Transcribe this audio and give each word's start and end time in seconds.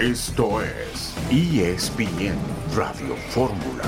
Esto 0.00 0.62
es 0.62 1.12
ESPN 1.28 2.36
Radio 2.76 3.16
Fórmula. 3.30 3.82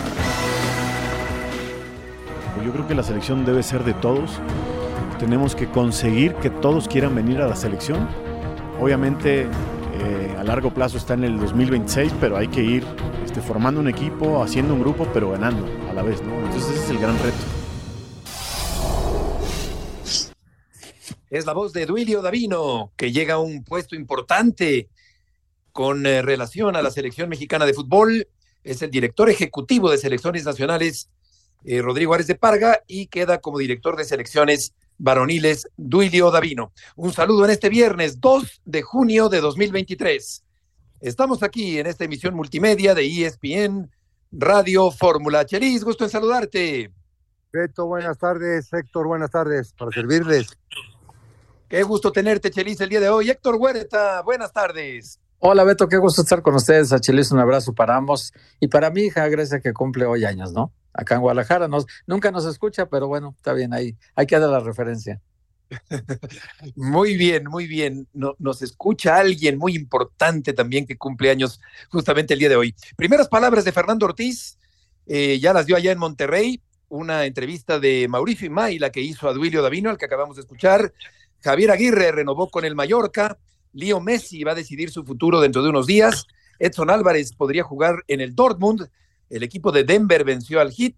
Pues 2.52 2.66
yo 2.66 2.72
creo 2.72 2.88
que 2.88 2.96
la 2.96 3.04
selección 3.04 3.44
debe 3.44 3.62
ser 3.62 3.84
de 3.84 3.94
todos. 3.94 4.32
Tenemos 5.20 5.54
que 5.54 5.68
conseguir 5.70 6.34
que 6.34 6.50
todos 6.50 6.88
quieran 6.88 7.14
venir 7.14 7.40
a 7.40 7.46
la 7.46 7.54
selección. 7.54 8.08
Obviamente 8.80 9.42
eh, 9.42 10.34
a 10.36 10.42
largo 10.42 10.74
plazo 10.74 10.98
está 10.98 11.14
en 11.14 11.22
el 11.22 11.38
2026, 11.38 12.12
pero 12.20 12.36
hay 12.36 12.48
que 12.48 12.64
ir 12.64 12.84
este, 13.24 13.40
formando 13.40 13.80
un 13.80 13.86
equipo, 13.86 14.42
haciendo 14.42 14.74
un 14.74 14.80
grupo, 14.80 15.06
pero 15.14 15.30
ganando 15.30 15.64
a 15.88 15.94
la 15.94 16.02
vez. 16.02 16.20
¿no? 16.22 16.34
Entonces 16.40 16.70
ese 16.70 16.84
es 16.86 16.90
el 16.90 16.98
gran 16.98 17.16
reto. 17.18 17.38
Es 21.30 21.46
la 21.46 21.52
voz 21.52 21.72
de 21.72 21.86
Duilio 21.86 22.20
Davino, 22.20 22.90
que 22.96 23.12
llega 23.12 23.34
a 23.34 23.38
un 23.38 23.62
puesto 23.62 23.94
importante 23.94 24.88
con 25.72 26.06
eh, 26.06 26.22
relación 26.22 26.76
a 26.76 26.82
la 26.82 26.90
selección 26.90 27.28
mexicana 27.28 27.66
de 27.66 27.74
fútbol. 27.74 28.28
Es 28.62 28.82
el 28.82 28.90
director 28.90 29.30
ejecutivo 29.30 29.90
de 29.90 29.98
selecciones 29.98 30.44
nacionales, 30.44 31.08
eh, 31.64 31.82
Rodrigo 31.82 32.14
Árez 32.14 32.26
de 32.26 32.34
Parga, 32.34 32.82
y 32.86 33.06
queda 33.06 33.40
como 33.40 33.58
director 33.58 33.96
de 33.96 34.04
selecciones 34.04 34.74
varoniles, 34.98 35.66
Duilio 35.76 36.30
Davino. 36.30 36.72
Un 36.96 37.12
saludo 37.12 37.44
en 37.44 37.50
este 37.50 37.68
viernes 37.68 38.20
2 38.20 38.62
de 38.64 38.82
junio 38.82 39.28
de 39.28 39.40
2023. 39.40 40.44
Estamos 41.00 41.42
aquí 41.42 41.78
en 41.78 41.86
esta 41.86 42.04
emisión 42.04 42.34
multimedia 42.34 42.94
de 42.94 43.06
ESPN 43.06 43.90
Radio 44.30 44.90
Fórmula. 44.90 45.46
Chelis, 45.46 45.82
gusto 45.82 46.04
en 46.04 46.10
saludarte. 46.10 46.92
Beto, 47.52 47.86
buenas 47.86 48.18
tardes. 48.18 48.72
Héctor, 48.72 49.06
buenas 49.06 49.30
tardes. 49.30 49.72
Para 49.72 49.90
servirles. 49.90 50.48
Qué 51.68 51.84
gusto 51.84 52.10
tenerte, 52.10 52.50
Chelis, 52.50 52.80
el 52.80 52.88
día 52.88 53.00
de 53.00 53.08
hoy. 53.08 53.30
Héctor 53.30 53.54
Huerta, 53.54 54.22
buenas 54.22 54.52
tardes. 54.52 55.19
Hola 55.42 55.64
Beto, 55.64 55.88
qué 55.88 55.96
gusto 55.96 56.20
estar 56.20 56.42
con 56.42 56.54
ustedes. 56.54 56.92
A 56.92 57.00
Chelis 57.00 57.32
un 57.32 57.38
abrazo 57.38 57.72
para 57.72 57.96
ambos 57.96 58.34
y 58.60 58.68
para 58.68 58.90
mi 58.90 59.04
hija 59.04 59.26
Grecia 59.28 59.58
que 59.58 59.72
cumple 59.72 60.04
hoy 60.04 60.26
años, 60.26 60.52
¿no? 60.52 60.70
Acá 60.92 61.14
en 61.14 61.22
Guadalajara. 61.22 61.66
Nos, 61.66 61.86
nunca 62.06 62.30
nos 62.30 62.44
escucha, 62.44 62.90
pero 62.90 63.08
bueno, 63.08 63.32
está 63.34 63.54
bien 63.54 63.72
ahí. 63.72 63.96
Hay 64.14 64.26
que 64.26 64.38
dar 64.38 64.50
la 64.50 64.60
referencia. 64.60 65.18
Muy 66.76 67.16
bien, 67.16 67.44
muy 67.44 67.66
bien. 67.66 68.06
No, 68.12 68.34
nos 68.38 68.60
escucha 68.60 69.16
alguien 69.16 69.56
muy 69.56 69.76
importante 69.76 70.52
también 70.52 70.84
que 70.84 70.98
cumple 70.98 71.30
años 71.30 71.60
justamente 71.88 72.34
el 72.34 72.40
día 72.40 72.48
de 72.48 72.56
hoy. 72.56 72.74
Primeras 72.96 73.28
palabras 73.28 73.64
de 73.64 73.72
Fernando 73.72 74.06
Ortiz, 74.06 74.58
eh, 75.06 75.38
ya 75.38 75.54
las 75.54 75.64
dio 75.64 75.76
allá 75.76 75.92
en 75.92 75.98
Monterrey, 75.98 76.60
una 76.88 77.24
entrevista 77.24 77.78
de 77.78 78.08
Mauricio 78.08 78.46
Imay, 78.48 78.78
la 78.78 78.90
que 78.90 79.00
hizo 79.00 79.28
a 79.28 79.32
Duilio 79.32 79.62
Davino, 79.62 79.88
al 79.90 79.96
que 79.96 80.06
acabamos 80.06 80.36
de 80.36 80.42
escuchar. 80.42 80.92
Javier 81.38 81.70
Aguirre 81.70 82.12
renovó 82.12 82.50
con 82.50 82.64
el 82.64 82.74
Mallorca. 82.74 83.38
Leo 83.72 84.00
Messi 84.00 84.44
va 84.44 84.52
a 84.52 84.56
decidir 84.56 84.90
su 84.90 85.04
futuro 85.04 85.40
dentro 85.40 85.62
de 85.62 85.70
unos 85.70 85.86
días. 85.86 86.26
Edson 86.58 86.90
Álvarez 86.90 87.32
podría 87.32 87.62
jugar 87.62 88.04
en 88.08 88.20
el 88.20 88.34
Dortmund. 88.34 88.88
El 89.28 89.42
equipo 89.42 89.72
de 89.72 89.84
Denver 89.84 90.24
venció 90.24 90.60
al 90.60 90.72
Heat. 90.72 90.94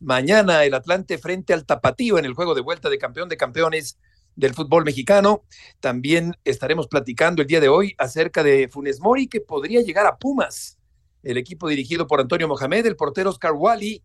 Mañana 0.00 0.64
el 0.64 0.74
Atlante 0.74 1.18
frente 1.18 1.52
al 1.52 1.64
Tapatío 1.64 2.18
en 2.18 2.24
el 2.24 2.34
juego 2.34 2.54
de 2.54 2.60
vuelta 2.60 2.88
de 2.88 2.98
campeón 2.98 3.28
de 3.28 3.36
campeones 3.36 3.98
del 4.36 4.54
fútbol 4.54 4.84
mexicano. 4.84 5.42
También 5.80 6.36
estaremos 6.44 6.86
platicando 6.86 7.42
el 7.42 7.48
día 7.48 7.60
de 7.60 7.68
hoy 7.68 7.94
acerca 7.98 8.42
de 8.42 8.68
Funes 8.68 9.00
Mori 9.00 9.26
que 9.26 9.40
podría 9.40 9.82
llegar 9.82 10.06
a 10.06 10.16
Pumas. 10.16 10.78
El 11.22 11.36
equipo 11.36 11.68
dirigido 11.68 12.06
por 12.06 12.20
Antonio 12.20 12.46
Mohamed, 12.46 12.86
el 12.86 12.96
portero 12.96 13.30
Oscar 13.30 13.52
Wally, 13.52 14.02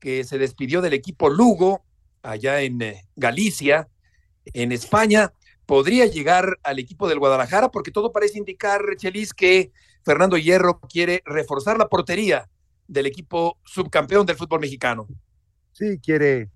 que 0.00 0.24
se 0.24 0.38
despidió 0.38 0.80
del 0.80 0.94
equipo 0.94 1.28
Lugo 1.28 1.84
allá 2.22 2.62
en 2.62 2.80
eh, 2.80 3.06
Galicia 3.16 3.88
en 4.52 4.72
España, 4.72 5.32
podría 5.66 6.06
llegar 6.06 6.58
al 6.62 6.78
equipo 6.78 7.08
del 7.08 7.18
Guadalajara, 7.18 7.70
porque 7.70 7.90
todo 7.90 8.12
parece 8.12 8.38
indicar, 8.38 8.82
Chelis, 8.96 9.32
que 9.32 9.72
Fernando 10.04 10.36
Hierro 10.36 10.80
quiere 10.80 11.22
reforzar 11.24 11.78
la 11.78 11.88
portería 11.88 12.48
del 12.86 13.06
equipo 13.06 13.58
subcampeón 13.64 14.26
del 14.26 14.36
fútbol 14.36 14.60
mexicano. 14.60 15.06
Sí, 15.72 15.98
quiere, 15.98 16.50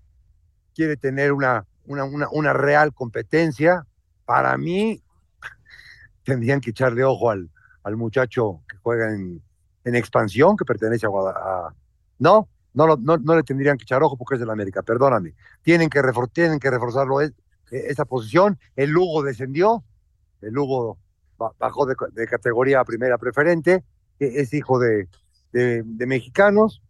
quiere 0.74 0.96
tener 0.96 1.32
una, 1.32 1.66
una, 1.86 2.04
una, 2.04 2.52
real 2.52 2.92
competencia. 2.92 3.86
Para 4.24 4.56
mí, 4.58 5.02
tendrían 6.24 6.60
que 6.60 6.70
echarle 6.70 7.04
ojo 7.04 7.30
al, 7.30 7.50
al 7.82 7.96
muchacho 7.96 8.62
que 8.68 8.76
juega 8.76 9.14
en, 9.14 9.42
en 9.84 9.94
expansión, 9.94 10.56
que 10.56 10.64
pertenece 10.64 11.06
a 11.06 11.08
Guadalajara. 11.08 11.74
No, 12.18 12.48
no, 12.74 12.96
no, 12.96 13.16
no, 13.16 13.34
le 13.34 13.42
tendrían 13.42 13.78
que 13.78 13.84
echar 13.84 14.02
ojo 14.02 14.16
porque 14.16 14.34
es 14.34 14.40
de 14.40 14.46
la 14.46 14.52
América, 14.52 14.82
perdóname. 14.82 15.34
Tienen 15.62 15.88
que, 15.88 16.00
tienen 16.32 16.60
que 16.60 16.70
reforzarlo 16.70 17.20
esa 17.70 18.04
posición. 18.04 18.58
El 18.76 18.90
Lugo 18.90 19.22
descendió, 19.22 19.84
el 20.40 20.52
Lugo 20.52 20.98
bajó 21.58 21.86
de, 21.86 22.26
categoría 22.26 22.80
a 22.80 22.84
primera 22.84 23.18
preferente, 23.18 23.84
e-, 24.18 24.40
es 24.40 24.52
hijo 24.52 24.78
de, 24.78 25.08
de, 25.52 26.06
mexicanos. 26.06 26.82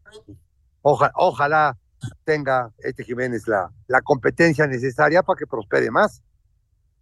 ojalá 0.82 1.76
tenga 2.24 2.72
este 2.78 3.04
Jiménez 3.04 3.48
la, 3.48 3.70
la 3.88 4.00
competencia 4.02 4.66
necesaria 4.66 5.22
para 5.22 5.36
que 5.36 5.46
prospere 5.46 5.90
más. 5.90 6.22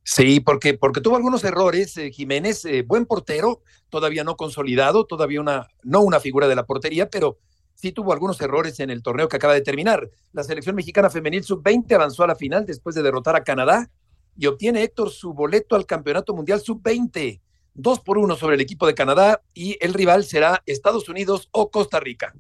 Sí, 0.08 0.38
porque, 0.38 0.75
porque 0.75 1.00
tuvo 1.00 1.16
algunos 1.16 1.43
errores, 1.43 1.97
eh, 1.97 2.12
Jiménez, 2.12 2.64
eh, 2.64 2.82
buen 2.82 3.06
portero, 3.06 3.60
todavía 3.88 4.22
no 4.22 4.37
consolidado, 4.37 5.04
todavía 5.04 5.41
una, 5.41 5.66
no 5.82 6.00
una 6.00 6.20
figura 6.20 6.47
de 6.47 6.54
la 6.54 6.64
portería, 6.64 7.10
pero 7.10 7.38
sí 7.76 7.92
tuvo 7.92 8.12
algunos 8.12 8.41
errores 8.41 8.81
en 8.81 8.91
el 8.91 9.03
torneo 9.03 9.28
que 9.28 9.37
acaba 9.37 9.54
de 9.54 9.60
terminar. 9.60 10.10
La 10.32 10.42
selección 10.42 10.75
mexicana 10.75 11.10
femenil 11.10 11.44
sub-20 11.44 11.94
avanzó 11.94 12.25
a 12.25 12.26
la 12.26 12.34
final 12.34 12.66
después 12.66 12.97
de 12.97 13.03
derrotar 13.03 13.37
a 13.37 13.44
Canadá 13.44 13.88
y 14.37 14.47
obtiene 14.47 14.82
Héctor 14.82 15.10
su 15.10 15.32
boleto 15.32 15.76
al 15.76 15.87
Campeonato 15.87 16.34
Mundial 16.34 16.60
sub-20. 16.60 17.41
Dos 17.75 18.00
por 18.00 18.19
uno 18.19 18.34
sobre 18.37 18.54
el 18.54 18.62
equipo 18.62 18.87
de 18.87 18.94
Canadá 18.94 19.42
y 19.54 19.76
el 19.81 19.94
rival 19.94 20.25
será 20.25 20.62
Estados 20.66 21.09
Unidos 21.09 21.48
o 21.53 21.70
Costa 21.70 22.00
Rica. 22.00 22.34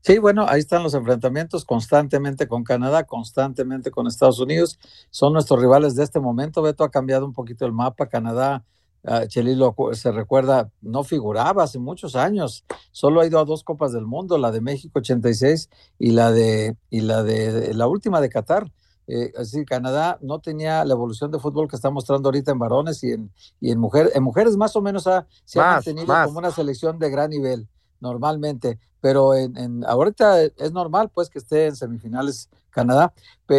Sí, 0.00 0.18
bueno, 0.18 0.44
ahí 0.46 0.60
están 0.60 0.82
los 0.82 0.92
enfrentamientos 0.94 1.64
constantemente 1.64 2.46
con 2.46 2.62
Canadá, 2.62 3.04
constantemente 3.04 3.90
con 3.90 4.06
Estados 4.06 4.38
Unidos. 4.38 4.78
Son 5.10 5.32
nuestros 5.32 5.60
rivales 5.60 5.96
de 5.96 6.04
este 6.04 6.20
momento. 6.20 6.60
Beto 6.62 6.84
ha 6.84 6.90
cambiado 6.90 7.24
un 7.24 7.32
poquito 7.32 7.64
el 7.64 7.72
mapa. 7.72 8.06
Canadá 8.06 8.64
uh, 9.04 9.26
Chelilo 9.26 9.74
se 9.92 10.12
recuerda, 10.12 10.70
no 10.80 11.04
figuraba 11.04 11.64
hace 11.64 11.78
muchos 11.78 12.16
años, 12.16 12.64
solo 12.90 13.20
ha 13.20 13.26
ido 13.26 13.38
a 13.38 13.44
dos 13.44 13.64
Copas 13.64 13.92
del 13.92 14.06
Mundo, 14.06 14.38
la 14.38 14.50
de 14.50 14.60
México 14.60 14.98
86 14.98 15.70
y 15.98 16.10
la 16.10 16.32
de, 16.32 16.76
y 16.90 17.00
la 17.00 17.22
de 17.22 17.74
la 17.74 17.86
última 17.86 18.20
de 18.20 18.28
Qatar. 18.28 18.70
Eh, 19.06 19.32
así 19.36 19.66
Canadá 19.66 20.18
no 20.22 20.38
tenía 20.38 20.82
la 20.84 20.94
evolución 20.94 21.30
de 21.30 21.38
fútbol 21.38 21.68
que 21.68 21.76
está 21.76 21.90
mostrando 21.90 22.28
ahorita 22.28 22.52
en 22.52 22.58
varones 22.58 23.04
y 23.04 23.12
en, 23.12 23.30
y 23.60 23.70
en, 23.70 23.78
mujer, 23.78 24.10
en 24.14 24.22
mujeres 24.22 24.56
más 24.56 24.74
o 24.76 24.80
menos 24.80 25.06
ha, 25.06 25.26
se 25.44 25.60
ha 25.60 25.74
mantenido 25.74 26.06
como 26.24 26.38
una 26.38 26.50
selección 26.50 26.98
de 26.98 27.10
gran 27.10 27.28
nivel 27.28 27.68
normalmente, 28.00 28.78
pero 29.02 29.34
en, 29.34 29.58
en, 29.58 29.84
ahorita 29.84 30.42
es 30.42 30.72
normal 30.72 31.10
pues 31.12 31.28
que 31.28 31.38
esté 31.38 31.66
en 31.66 31.76
semifinales 31.76 32.48
Canadá 32.74 33.14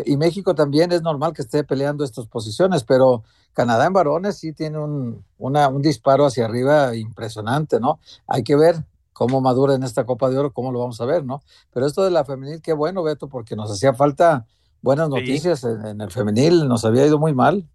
y 0.06 0.18
México 0.18 0.54
también 0.54 0.92
es 0.92 1.02
normal 1.02 1.34
que 1.34 1.42
esté 1.42 1.64
peleando 1.64 2.04
estas 2.04 2.28
posiciones, 2.28 2.84
pero 2.84 3.24
Canadá 3.56 3.88
en 3.88 3.94
varones 3.94 4.38
sí 4.38 4.54
tiene 4.54 4.78
un, 4.78 5.24
una, 5.40 5.70
un 5.70 5.82
disparo 5.82 6.26
hacia 6.26 6.46
arriba 6.46 6.96
impresionante, 6.96 7.80
¿no? 7.80 8.00
Hay 8.28 8.44
que 8.44 8.56
ver 8.56 8.84
cómo 9.14 9.40
madura 9.40 9.76
en 9.76 9.84
esta 9.84 10.06
Copa 10.06 10.30
de 10.30 10.38
Oro, 10.38 10.52
cómo 10.52 10.74
lo 10.74 10.80
vamos 10.80 11.00
a 11.00 11.06
ver, 11.06 11.24
¿no? 11.24 11.42
Pero 11.74 11.88
esto 11.88 12.04
de 12.04 12.12
la 12.12 12.26
femenil, 12.26 12.62
qué 12.62 12.74
bueno, 12.74 13.02
Beto, 13.02 13.30
porque 13.30 13.56
nos 13.56 13.72
hacía 13.72 13.94
falta 13.94 14.46
buenas 14.82 15.08
noticias 15.08 15.64
en, 15.64 16.02
el 16.02 16.12
femenil, 16.12 16.68
nos 16.68 16.84
había 16.84 17.08
ido 17.08 17.18
muy 17.18 17.34
mal. 17.34 17.66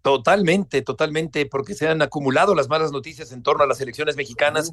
Totalmente, 0.00 0.80
totalmente, 0.80 1.44
porque 1.44 1.74
se 1.74 1.88
han 1.88 2.00
acumulado 2.00 2.54
las 2.54 2.70
malas 2.70 2.90
noticias 2.90 3.30
en 3.32 3.42
torno 3.42 3.64
a 3.64 3.66
las 3.66 3.82
elecciones 3.82 4.16
mexicanas 4.16 4.72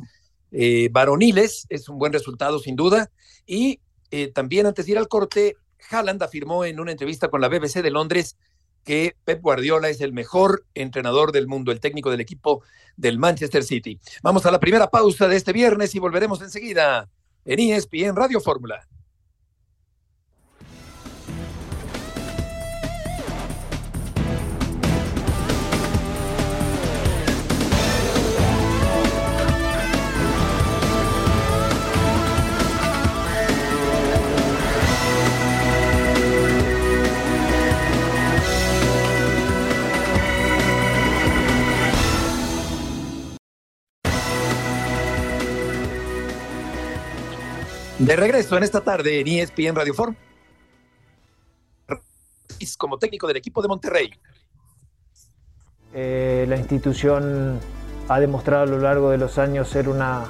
eh, 0.54 0.88
varoniles, 0.90 1.66
es 1.68 1.90
un 1.90 2.00
buen 2.00 2.14
resultado 2.14 2.60
sin 2.60 2.78
duda. 2.78 3.12
Y 3.46 3.82
eh, 4.10 4.32
también 4.32 4.68
antes 4.68 4.86
de 4.86 4.94
ir 4.94 4.98
al 4.98 5.10
corte, 5.10 5.58
Haaland 5.92 6.24
afirmó 6.24 6.64
en 6.64 6.80
una 6.80 6.92
entrevista 6.92 7.28
con 7.28 7.42
la 7.42 7.50
BBC 7.50 7.82
de 7.82 7.92
Londres 7.92 8.38
que 8.86 9.16
Pep 9.26 9.42
Guardiola 9.42 9.90
es 9.90 10.00
el 10.00 10.14
mejor 10.14 10.66
entrenador 10.76 11.32
del 11.32 11.48
mundo, 11.48 11.72
el 11.72 11.82
técnico 11.82 12.12
del 12.12 12.22
equipo 12.22 12.64
del 12.96 13.18
Manchester 13.18 13.64
City. 13.64 14.00
Vamos 14.22 14.46
a 14.46 14.52
la 14.52 14.60
primera 14.60 14.90
pausa 14.90 15.28
de 15.28 15.36
este 15.36 15.52
viernes 15.52 15.94
y 15.96 16.00
volveremos 16.00 16.42
enseguida 16.42 17.10
en 17.44 17.60
ESPN 17.60 18.16
Radio 18.16 18.40
Fórmula. 18.40 18.88
De 48.00 48.16
regreso 48.18 48.58
en 48.58 48.64
esta 48.64 48.82
tarde 48.82 49.22
en 49.22 49.28
ESPN 49.28 49.76
Radio 49.76 49.94
Form 49.94 50.16
como 52.78 52.98
técnico 52.98 53.28
del 53.28 53.38
equipo 53.38 53.62
de 53.62 53.68
Monterrey. 53.68 54.12
Eh, 55.94 56.46
la 56.50 56.58
institución 56.58 57.60
ha 58.10 58.20
demostrado 58.20 58.64
a 58.64 58.66
lo 58.66 58.80
largo 58.80 59.12
de 59.12 59.18
los 59.18 59.38
años 59.38 59.70
ser 59.70 59.88
una 59.88 60.26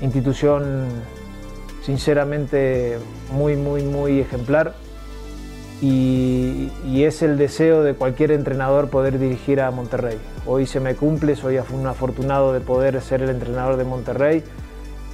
institución 0.00 0.86
sinceramente 1.82 2.98
muy, 3.30 3.56
muy, 3.56 3.82
muy 3.82 4.20
ejemplar 4.20 4.74
y, 5.80 6.70
es 7.02 7.22
el 7.22 7.38
deseo 7.38 7.82
de 7.82 7.94
cualquier 7.94 8.32
entrenador 8.32 8.90
poder 8.90 9.18
dirigir 9.18 9.60
a 9.60 9.70
Monterrey. 9.70 10.18
Hoy 10.46 10.66
se 10.66 10.80
me 10.80 10.94
cumple, 10.94 11.36
soy 11.36 11.58
un 11.70 11.86
afortunado 11.86 12.52
de 12.52 12.60
poder 12.60 13.00
ser 13.00 13.22
el 13.22 13.30
entrenador 13.30 13.76
de 13.76 13.84
Monterrey. 13.84 14.42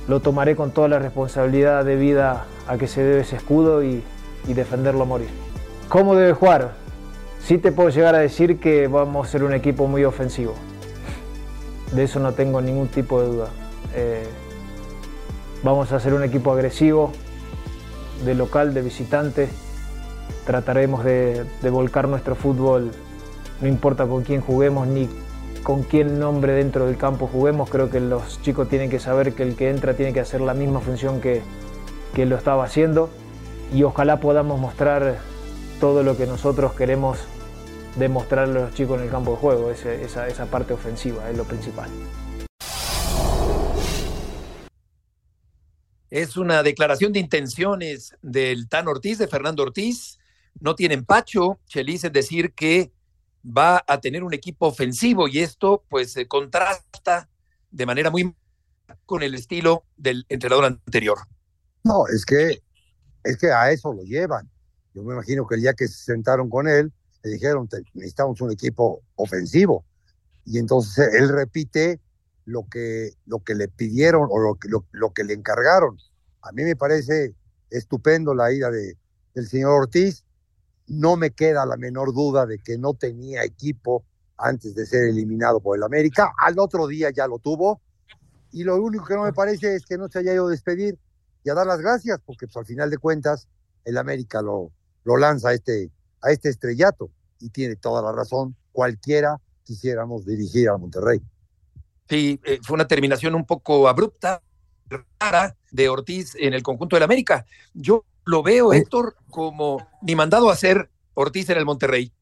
Lo 0.08 0.20
tomaré 0.20 0.56
con 0.56 0.72
toda 0.72 0.88
la 0.88 0.98
responsabilidad 0.98 1.84
debida 1.84 2.44
a 2.66 2.76
que 2.76 2.88
se 2.88 3.02
debe 3.02 3.20
ese 3.20 3.36
escudo 3.36 3.82
y, 3.84 4.02
defenderlo 4.46 5.02
a 5.02 5.06
morir. 5.06 5.28
¿Cómo 5.88 6.16
debe 6.16 6.32
jugar? 6.32 6.72
Sí 7.40 7.58
te 7.58 7.70
puedo 7.70 7.90
llegar 7.90 8.14
a 8.14 8.18
decir 8.18 8.58
que 8.58 8.88
vamos 8.88 9.28
a 9.28 9.30
ser 9.30 9.44
un 9.44 9.54
equipo 9.54 9.86
muy 9.86 10.04
ofensivo. 10.04 10.54
De 11.92 12.04
eso 12.04 12.18
no 12.18 12.32
tengo 12.32 12.60
ningún 12.60 12.88
tipo 12.88 13.20
de 13.20 13.28
duda. 13.28 13.48
Eh, 13.94 14.26
vamos 15.62 15.92
a 15.92 16.00
ser 16.00 16.14
un 16.14 16.24
equipo 16.24 16.52
agresivo, 16.52 17.12
de 18.24 18.34
local, 18.34 18.74
de 18.74 18.82
visitante. 18.82 19.48
Trataremos 20.46 21.04
de, 21.04 21.44
volcar 21.70 22.08
nuestro 22.08 22.34
fútbol, 22.34 22.90
no 23.60 23.68
importa 23.68 24.06
con 24.06 24.24
quién 24.24 24.40
juguemos 24.40 24.86
ni 24.88 25.08
con 25.62 25.82
quién 25.82 26.18
nombre 26.18 26.52
dentro 26.52 26.86
del 26.86 26.96
campo 26.96 27.26
juguemos. 27.26 27.70
Creo 27.70 27.90
que 27.90 28.00
los 28.00 28.40
chicos 28.42 28.68
tienen 28.68 28.90
que 28.90 28.98
saber 28.98 29.34
que 29.34 29.42
el 29.42 29.56
que 29.56 29.70
entra 29.70 29.94
tiene 29.94 30.12
que 30.12 30.20
hacer 30.20 30.40
la 30.40 30.54
misma 30.54 30.80
función 30.80 31.20
que, 31.20 31.42
que 32.14 32.26
lo 32.26 32.36
estaba 32.36 32.64
haciendo 32.64 33.10
y 33.72 33.82
ojalá 33.84 34.20
podamos 34.20 34.60
mostrar 34.60 35.18
todo 35.80 36.02
lo 36.02 36.16
que 36.16 36.26
nosotros 36.26 36.72
queremos 36.74 37.18
demostrar 37.96 38.44
a 38.44 38.52
los 38.52 38.74
chicos 38.74 38.98
en 38.98 39.04
el 39.04 39.10
campo 39.10 39.32
de 39.32 39.36
juego, 39.38 39.70
esa, 39.70 40.26
esa 40.26 40.46
parte 40.46 40.72
ofensiva 40.72 41.28
es 41.30 41.36
lo 41.36 41.44
principal. 41.44 41.90
Es 46.10 46.36
una 46.36 46.62
declaración 46.62 47.12
de 47.12 47.20
intenciones 47.20 48.14
del 48.20 48.68
Tan 48.68 48.86
Ortiz, 48.86 49.16
de 49.16 49.28
Fernando 49.28 49.62
Ortiz. 49.62 50.18
No 50.60 50.74
tiene 50.74 50.92
empacho, 50.92 51.58
Chelis, 51.66 52.04
es 52.04 52.12
decir, 52.12 52.52
que 52.52 52.92
va 53.44 53.82
a 53.86 54.00
tener 54.00 54.22
un 54.22 54.34
equipo 54.34 54.66
ofensivo 54.66 55.28
y 55.28 55.40
esto 55.40 55.84
pues 55.88 56.12
se 56.12 56.28
contrasta 56.28 57.28
de 57.70 57.86
manera 57.86 58.10
muy 58.10 58.34
con 59.06 59.22
el 59.22 59.34
estilo 59.34 59.84
del 59.96 60.24
entrenador 60.28 60.64
anterior. 60.64 61.18
No, 61.84 62.06
es 62.06 62.24
que 62.24 62.62
es 63.24 63.36
que 63.36 63.50
a 63.50 63.70
eso 63.70 63.92
lo 63.92 64.02
llevan. 64.02 64.50
Yo 64.94 65.02
me 65.02 65.14
imagino 65.14 65.46
que 65.46 65.54
el 65.54 65.62
día 65.62 65.74
que 65.74 65.88
se 65.88 66.04
sentaron 66.04 66.50
con 66.50 66.68
él, 66.68 66.92
le 67.22 67.30
dijeron, 67.30 67.68
necesitamos 67.94 68.40
un 68.40 68.52
equipo 68.52 69.02
ofensivo. 69.14 69.84
Y 70.44 70.58
entonces 70.58 71.14
él 71.14 71.28
repite 71.28 72.00
lo 72.44 72.66
que, 72.68 73.12
lo 73.26 73.40
que 73.40 73.54
le 73.54 73.68
pidieron 73.68 74.28
o 74.30 74.38
lo, 74.38 74.58
lo, 74.64 74.84
lo 74.90 75.12
que 75.12 75.24
le 75.24 75.34
encargaron. 75.34 75.96
A 76.42 76.52
mí 76.52 76.64
me 76.64 76.76
parece 76.76 77.34
estupendo 77.70 78.34
la 78.34 78.52
ida 78.52 78.70
de, 78.70 78.96
del 79.34 79.48
señor 79.48 79.82
Ortiz. 79.82 80.24
No 80.86 81.16
me 81.16 81.30
queda 81.30 81.66
la 81.66 81.76
menor 81.76 82.12
duda 82.12 82.46
de 82.46 82.58
que 82.58 82.78
no 82.78 82.94
tenía 82.94 83.44
equipo 83.44 84.04
antes 84.36 84.74
de 84.74 84.86
ser 84.86 85.04
eliminado 85.04 85.60
por 85.60 85.76
el 85.76 85.82
América. 85.82 86.32
Al 86.38 86.58
otro 86.58 86.86
día 86.86 87.10
ya 87.10 87.26
lo 87.26 87.38
tuvo. 87.38 87.80
Y 88.50 88.64
lo 88.64 88.76
único 88.76 89.04
que 89.04 89.14
no 89.14 89.22
me 89.22 89.32
parece 89.32 89.74
es 89.74 89.86
que 89.86 89.96
no 89.96 90.08
se 90.08 90.18
haya 90.18 90.34
ido 90.34 90.46
a 90.48 90.50
despedir 90.50 90.98
y 91.44 91.50
a 91.50 91.54
dar 91.54 91.66
las 91.66 91.80
gracias, 91.80 92.20
porque 92.24 92.46
pues, 92.46 92.56
al 92.56 92.66
final 92.66 92.90
de 92.90 92.98
cuentas 92.98 93.48
el 93.84 93.96
América 93.96 94.42
lo, 94.42 94.70
lo 95.04 95.16
lanza 95.16 95.50
a 95.50 95.54
este, 95.54 95.90
a 96.20 96.30
este 96.30 96.50
estrellato 96.50 97.10
y 97.40 97.50
tiene 97.50 97.76
toda 97.76 98.02
la 98.02 98.12
razón. 98.12 98.54
Cualquiera 98.72 99.40
quisiéramos 99.64 100.24
dirigir 100.24 100.68
a 100.68 100.76
Monterrey. 100.76 101.20
Sí, 102.08 102.40
eh, 102.44 102.58
fue 102.62 102.74
una 102.74 102.86
terminación 102.86 103.34
un 103.34 103.46
poco 103.46 103.88
abrupta, 103.88 104.42
rara 105.18 105.56
de 105.70 105.88
Ortiz 105.88 106.34
en 106.38 106.52
el 106.52 106.62
conjunto 106.62 106.96
del 106.96 107.04
América. 107.04 107.46
Yo 107.72 108.04
lo 108.24 108.42
veo, 108.42 108.72
Héctor, 108.72 109.16
como 109.30 109.78
ni 110.00 110.14
mandado 110.14 110.50
a 110.50 110.52
hacer 110.52 110.90
Ortiz 111.14 111.48
en 111.50 111.58
el 111.58 111.64
Monterrey. 111.64 112.12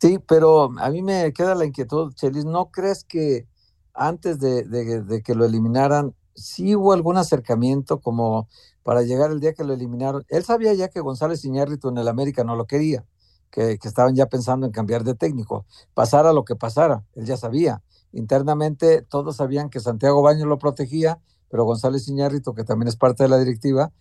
Sí, 0.00 0.18
pero 0.26 0.70
a 0.78 0.90
mí 0.90 1.02
me 1.02 1.32
queda 1.32 1.54
la 1.54 1.64
inquietud, 1.64 2.12
Chelis, 2.14 2.44
¿no 2.44 2.70
crees 2.70 3.04
que 3.04 3.46
antes 3.94 4.40
de, 4.40 4.64
de 4.64 5.22
que 5.22 5.34
lo 5.34 5.44
eliminaran 5.44 6.14
sí 6.34 6.74
hubo 6.74 6.92
algún 6.92 7.16
acercamiento 7.16 8.00
como 8.00 8.48
para 8.82 9.02
llegar 9.02 9.30
el 9.30 9.40
día 9.40 9.54
que 9.54 9.64
lo 9.64 9.72
eliminaron. 9.72 10.24
Él 10.28 10.44
sabía 10.44 10.74
ya 10.74 10.88
que 10.88 11.00
González 11.00 11.44
Iñárritu 11.44 11.88
en 11.88 11.98
el 11.98 12.08
América 12.08 12.44
no 12.44 12.56
lo 12.56 12.66
quería, 12.66 13.04
que, 13.50 13.78
estaban 13.82 14.14
ya 14.14 14.26
pensando 14.26 14.66
en 14.66 14.72
cambiar 14.72 15.04
de 15.04 15.14
técnico. 15.14 15.64
Pasara 15.94 16.32
lo 16.32 16.44
que 16.44 16.56
pasara, 16.56 17.04
él 17.14 17.24
ya 17.24 17.36
sabía. 17.36 17.82
Internamente 18.12 19.02
todos 19.02 19.36
sabían 19.36 19.70
que 19.70 19.80
Santiago 19.80 20.22
Baño 20.22 20.46
lo 20.46 20.58
protegía, 20.58 21.20
pero 21.48 21.64
González 21.64 22.06
Iñárritu, 22.08 22.54
que 22.54 22.64
también 22.64 22.88
es 22.88 22.96
parte 22.96 23.22
de 23.22 23.28
la 23.28 23.38
directiva, 23.38 23.92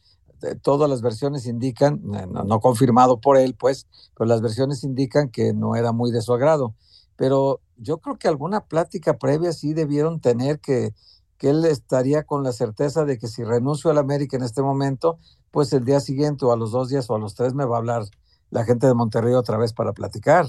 todas 0.62 0.90
las 0.90 1.02
versiones 1.02 1.46
indican, 1.46 2.02
no, 2.04 2.44
no, 2.44 2.60
confirmado 2.60 3.20
por 3.20 3.38
él, 3.38 3.56
pues, 3.56 3.88
pero 4.16 4.28
las 4.28 4.42
versiones 4.42 4.84
indican 4.84 5.30
que 5.30 5.54
no 5.54 5.76
era 5.76 5.92
muy 5.92 6.12
de 6.12 6.22
su 6.22 6.34
agrado. 6.34 6.76
Pero 7.16 7.62
yo 7.78 8.00
creo 8.00 8.18
que 8.18 8.28
alguna 8.28 8.66
plática 8.66 9.18
previa 9.18 9.54
sí 9.54 9.74
debieron 9.74 10.20
tener 10.20 10.60
que, 10.60 10.94
que 11.38 11.50
él 11.50 11.66
estaría 11.66 12.24
con 12.24 12.44
la 12.44 12.52
certeza 12.52 13.06
de 13.06 13.18
que 13.18 13.28
si 13.28 13.44
renuncio 13.44 13.92
al 13.92 13.98
América 13.98 14.38
en 14.38 14.44
este 14.44 14.62
momento, 14.62 15.20
pues 15.52 15.72
el 15.74 15.86
día 15.86 16.00
siguiente 16.00 16.46
o 16.46 16.52
a 16.52 16.58
los 16.58 16.72
dos 16.72 16.90
días 16.90 17.10
o 17.10 17.16
a 17.16 17.20
los 17.20 17.36
tres 17.36 17.54
me 17.54 17.66
va 17.66 17.76
a 17.76 17.80
hablar 17.80 18.04
la 18.50 18.64
gente 18.66 18.88
de 18.88 18.94
Monterrey 18.94 19.34
otra 19.34 19.58
vez 19.58 19.74
para 19.74 19.94
platicar. 19.94 20.46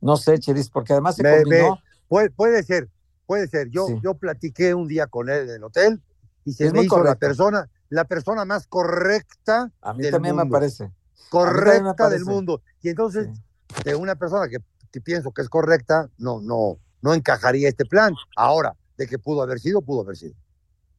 No 0.00 0.16
sé, 0.16 0.38
Cheris, 0.38 0.70
porque 0.70 0.92
además 0.92 1.16
se 1.16 1.22
combinó. 1.22 1.78
puede, 2.08 2.62
ser, 2.62 2.88
puede 3.26 3.48
ser. 3.48 3.68
Yo, 3.68 3.86
yo 4.02 4.14
platiqué 4.14 4.74
un 4.74 4.88
día 4.88 5.06
con 5.06 5.28
él 5.28 5.48
en 5.48 5.56
el 5.56 5.64
hotel 5.64 6.02
y 6.44 6.52
se 6.52 6.72
me 6.72 6.82
hizo 6.82 7.02
la 7.02 7.16
persona, 7.16 7.68
la 7.90 8.04
persona 8.04 8.46
más 8.46 8.66
correcta. 8.66 9.70
A 9.82 9.92
mí 9.92 10.10
también 10.10 10.36
me 10.36 10.46
parece. 10.46 10.90
Correcta 11.28 12.08
del 12.08 12.24
mundo. 12.24 12.62
Y 12.80 12.88
entonces, 12.88 13.28
de 13.84 13.94
una 13.94 14.16
persona 14.16 14.48
que, 14.48 14.58
que 14.90 15.00
pienso 15.00 15.32
que 15.32 15.42
es 15.42 15.48
correcta, 15.48 16.08
no, 16.16 16.40
no, 16.40 16.78
no 17.02 17.14
encajaría 17.14 17.68
este 17.68 17.84
plan. 17.84 18.14
Ahora, 18.36 18.74
de 18.96 19.06
que 19.06 19.18
pudo 19.18 19.42
haber 19.42 19.60
sido, 19.60 19.82
pudo 19.82 20.00
haber 20.00 20.16
sido. 20.16 20.34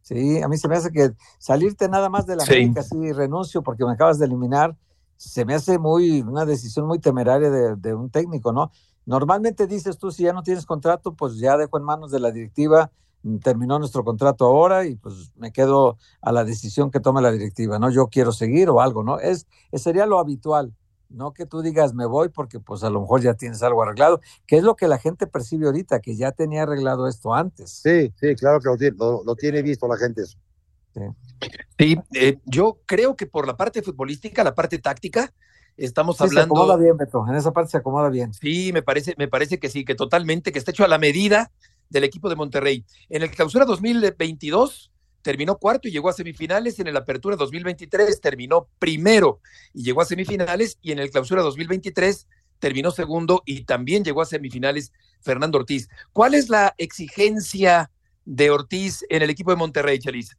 Sí, 0.02 0.42
a 0.42 0.48
mí 0.48 0.58
se 0.58 0.68
me 0.68 0.76
hace 0.76 0.92
que 0.92 1.12
salirte 1.38 1.88
nada 1.88 2.10
más 2.10 2.26
de 2.26 2.36
la 2.36 2.44
América, 2.44 2.82
sí, 2.82 3.12
renuncio 3.14 3.62
porque 3.62 3.86
me 3.86 3.92
acabas 3.92 4.18
de 4.18 4.26
eliminar, 4.26 4.76
se 5.16 5.46
me 5.46 5.54
hace 5.54 5.78
muy, 5.78 6.22
una 6.22 6.46
decisión 6.46 6.88
muy 6.88 6.98
temeraria 6.98 7.52
de, 7.76 7.94
un 7.94 8.10
técnico, 8.10 8.52
¿no? 8.52 8.72
Normalmente 9.06 9.68
dices 9.68 10.00
tú, 10.00 10.12
si 10.12 10.24
ya 10.24 10.34
no 10.34 10.42
tienes 10.42 10.66
contrato, 10.66 11.14
pues 11.14 11.38
ya 11.38 11.58
dejo 11.58 11.78
en 11.78 11.84
manos 11.84 12.12
de 12.12 12.20
la 12.20 12.32
directiva, 12.32 12.92
terminó 13.42 13.78
nuestro 13.80 14.04
contrato 14.04 14.46
ahora 14.46 14.86
y 14.86 14.96
pues 14.96 15.32
me 15.36 15.52
quedo 15.52 15.98
a 16.22 16.32
la 16.32 16.44
decisión 16.44 16.92
que 16.92 17.00
tome 17.00 17.22
la 17.22 17.32
directiva, 17.32 17.78
¿no? 17.80 17.90
Yo 17.90 18.08
quiero 18.08 18.32
seguir 18.32 18.70
o 18.70 18.82
algo, 18.82 19.04
¿no? 19.04 19.20
Es, 19.20 19.48
sería 19.74 20.06
lo 20.06 20.20
habitual. 20.20 20.74
No 21.10 21.34
que 21.34 21.46
tú 21.46 21.62
digas 21.62 21.94
me 21.94 22.06
voy 22.06 22.30
porque 22.30 22.60
pues 22.62 22.84
a 22.84 22.90
lo 22.90 23.02
mejor 23.02 23.22
ya 23.22 23.34
tienes 23.34 23.62
algo 23.64 23.84
arreglado, 23.84 24.22
que 24.48 24.58
es 24.58 24.64
lo 24.64 24.76
que 24.76 24.88
la 24.88 24.98
gente 24.98 25.28
percibe 25.28 25.66
ahorita, 25.66 26.00
que 26.00 26.16
ya 26.16 26.32
tenía 26.32 26.64
arreglado 26.64 27.08
esto 27.08 27.34
antes. 27.34 27.70
Sí, 27.70 28.14
sí, 28.16 28.34
claro 28.36 28.62
que 28.62 28.70
lo 28.70 28.78
tiene, 28.78 28.96
lo, 28.98 29.36
tiene 29.36 29.62
visto 29.62 29.88
la 29.90 29.98
gente 29.98 30.22
eso. 30.22 30.38
Sí, 31.78 31.98
eh, 32.14 32.38
yo 32.46 32.80
creo 32.86 33.16
que 33.16 33.26
por 33.26 33.46
la 33.46 33.58
parte 33.58 33.82
futbolística, 33.82 34.44
la 34.44 34.56
parte 34.56 34.80
táctica, 34.80 35.34
estamos 35.76 36.20
hablando. 36.22 36.56
Se 36.56 36.62
acomoda 36.62 36.78
bien, 36.78 36.98
Beto, 36.98 37.26
en 37.28 37.36
esa 37.36 37.52
parte 37.52 37.72
se 37.72 37.78
acomoda 37.78 38.10
bien. 38.10 38.34
Sí, 38.34 38.72
me 38.74 38.82
parece, 38.82 39.14
me 39.18 39.28
parece 39.28 39.60
que 39.60 39.70
sí, 39.70 39.84
que 39.84 39.96
totalmente, 39.96 40.54
que 40.54 40.60
está 40.60 40.72
hecho 40.72 40.86
a 40.86 40.90
la 40.90 40.98
medida 40.98 41.52
del 41.92 42.06
equipo 42.06 42.30
de 42.30 42.36
Monterrey. 42.36 42.84
En 43.10 43.22
el 43.22 43.30
clausura 43.30 43.66
2022 43.66 44.92
terminó 45.22 45.58
cuarto 45.58 45.88
y 45.88 45.92
llegó 45.92 46.10
a 46.10 46.14
semifinales. 46.14 46.80
En 46.80 46.88
el 46.88 46.98
Apertura 46.98 47.36
2023 47.36 48.20
terminó 48.22 48.68
primero 48.80 49.40
y 49.74 49.84
llegó 49.84 50.02
a 50.02 50.06
semifinales. 50.06 50.78
Y 50.82 50.92
en 50.92 51.00
el 51.00 51.12
Clausura 51.12 51.42
2023 51.44 52.28
terminó 52.60 52.92
segundo 52.92 53.44
y 53.46 53.66
también 53.66 54.04
llegó 54.04 54.22
a 54.22 54.26
semifinales 54.26 54.92
Fernando 55.22 55.60
Ortiz. 55.60 55.90
¿Cuál 56.14 56.34
es 56.34 56.50
la 56.50 56.74
exigencia 56.78 57.92
de 58.26 58.50
Ortiz 58.50 59.06
en 59.10 59.22
el 59.22 59.30
equipo 59.30 59.52
de 59.52 59.58
Monterrey, 59.58 60.00
Chelis? 60.00 60.38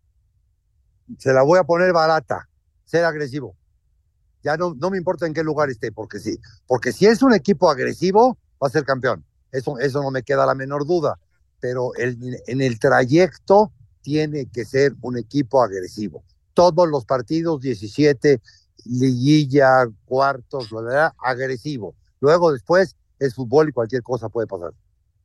Se 1.18 1.32
la 1.32 1.42
voy 1.42 1.58
a 1.58 1.64
poner 1.64 1.92
barata, 1.92 2.48
ser 2.84 3.04
agresivo. 3.04 3.56
Ya 4.42 4.56
no, 4.56 4.74
no 4.74 4.90
me 4.90 4.98
importa 4.98 5.26
en 5.26 5.34
qué 5.34 5.44
lugar 5.44 5.70
esté, 5.70 5.92
porque 5.92 6.18
sí. 6.18 6.38
Porque 6.66 6.92
si 6.92 7.06
es 7.06 7.22
un 7.22 7.32
equipo 7.32 7.70
agresivo, 7.70 8.38
va 8.62 8.66
a 8.66 8.70
ser 8.70 8.84
campeón. 8.84 9.24
Eso, 9.52 9.78
eso 9.78 10.02
no 10.02 10.10
me 10.10 10.22
queda 10.22 10.46
la 10.46 10.54
menor 10.54 10.86
duda. 10.86 11.18
Pero 11.62 11.94
el, 11.94 12.18
en 12.48 12.60
el 12.60 12.80
trayecto 12.80 13.72
tiene 14.02 14.46
que 14.52 14.64
ser 14.64 14.94
un 15.00 15.16
equipo 15.16 15.62
agresivo. 15.62 16.24
Todos 16.54 16.88
los 16.88 17.04
partidos, 17.04 17.60
17, 17.60 18.40
liguilla, 18.84 19.86
cuartos, 20.04 20.72
la 20.72 20.80
verdad, 20.82 21.12
agresivo. 21.18 21.94
Luego 22.18 22.52
después 22.52 22.96
es 23.20 23.34
fútbol 23.34 23.68
y 23.68 23.72
cualquier 23.72 24.02
cosa 24.02 24.28
puede 24.28 24.48
pasar. 24.48 24.72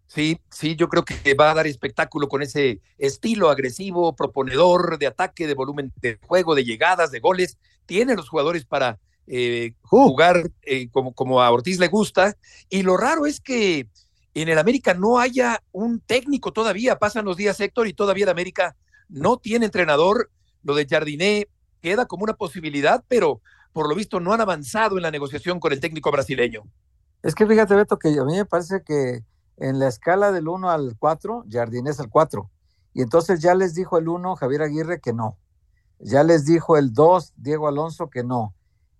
Sí, 0.05 0.39
sí, 0.51 0.75
yo 0.75 0.87
creo 0.89 1.03
que 1.03 1.33
va 1.33 1.51
a 1.51 1.55
dar 1.55 1.65
espectáculo 1.65 2.29
con 2.29 2.43
ese 2.43 2.81
estilo 2.99 3.49
agresivo, 3.49 4.15
proponedor 4.15 4.99
de 4.99 5.07
ataque, 5.07 5.47
de 5.47 5.55
volumen 5.55 5.91
de 6.01 6.19
juego, 6.27 6.53
de 6.53 6.63
llegadas, 6.63 7.09
de 7.09 7.19
goles. 7.19 7.57
Tiene 7.87 8.15
los 8.15 8.29
jugadores 8.29 8.63
para 8.63 8.99
eh, 9.25 9.73
jugar 9.81 10.51
eh, 10.61 10.87
como, 10.91 11.13
como 11.13 11.41
a 11.41 11.51
Ortiz 11.51 11.79
le 11.79 11.87
gusta. 11.87 12.37
Y 12.69 12.83
lo 12.83 12.95
raro 12.95 13.25
es 13.25 13.41
que 13.41 13.87
en 14.41 14.49
el 14.49 14.59
América 14.59 14.93
no 14.93 15.19
haya 15.19 15.63
un 15.71 15.99
técnico 15.99 16.51
todavía. 16.51 16.99
Pasan 16.99 17.25
los 17.25 17.37
días, 17.37 17.59
Héctor, 17.59 17.87
y 17.87 17.93
todavía 17.93 18.25
el 18.25 18.29
América 18.29 18.75
no 19.09 19.37
tiene 19.37 19.65
entrenador. 19.65 20.29
Lo 20.63 20.75
de 20.75 20.85
Jardiné 20.87 21.47
queda 21.81 22.05
como 22.05 22.23
una 22.23 22.33
posibilidad, 22.33 23.03
pero 23.07 23.41
por 23.73 23.87
lo 23.87 23.95
visto 23.95 24.19
no 24.19 24.33
han 24.33 24.41
avanzado 24.41 24.97
en 24.97 25.03
la 25.03 25.11
negociación 25.11 25.59
con 25.59 25.71
el 25.71 25.79
técnico 25.79 26.11
brasileño. 26.11 26.63
Es 27.23 27.35
que 27.35 27.47
fíjate, 27.47 27.75
Beto, 27.75 27.97
que 27.97 28.09
a 28.09 28.23
mí 28.23 28.35
me 28.35 28.45
parece 28.45 28.83
que 28.83 29.23
en 29.57 29.79
la 29.79 29.87
escala 29.87 30.31
del 30.31 30.47
1 30.47 30.69
al 30.69 30.95
4, 30.99 31.45
Jardiné 31.49 31.89
es 31.89 31.99
el 31.99 32.09
4. 32.09 32.49
Y 32.93 33.01
entonces 33.01 33.41
ya 33.41 33.55
les 33.55 33.75
dijo 33.75 33.97
el 33.97 34.07
1, 34.07 34.35
Javier 34.35 34.61
Aguirre, 34.61 34.99
que 34.99 35.13
no. 35.13 35.37
Ya 35.99 36.23
les 36.23 36.45
dijo 36.45 36.77
el 36.77 36.93
2, 36.93 37.33
Diego 37.37 37.67
Alonso, 37.67 38.09
que 38.09 38.23
no. 38.23 38.53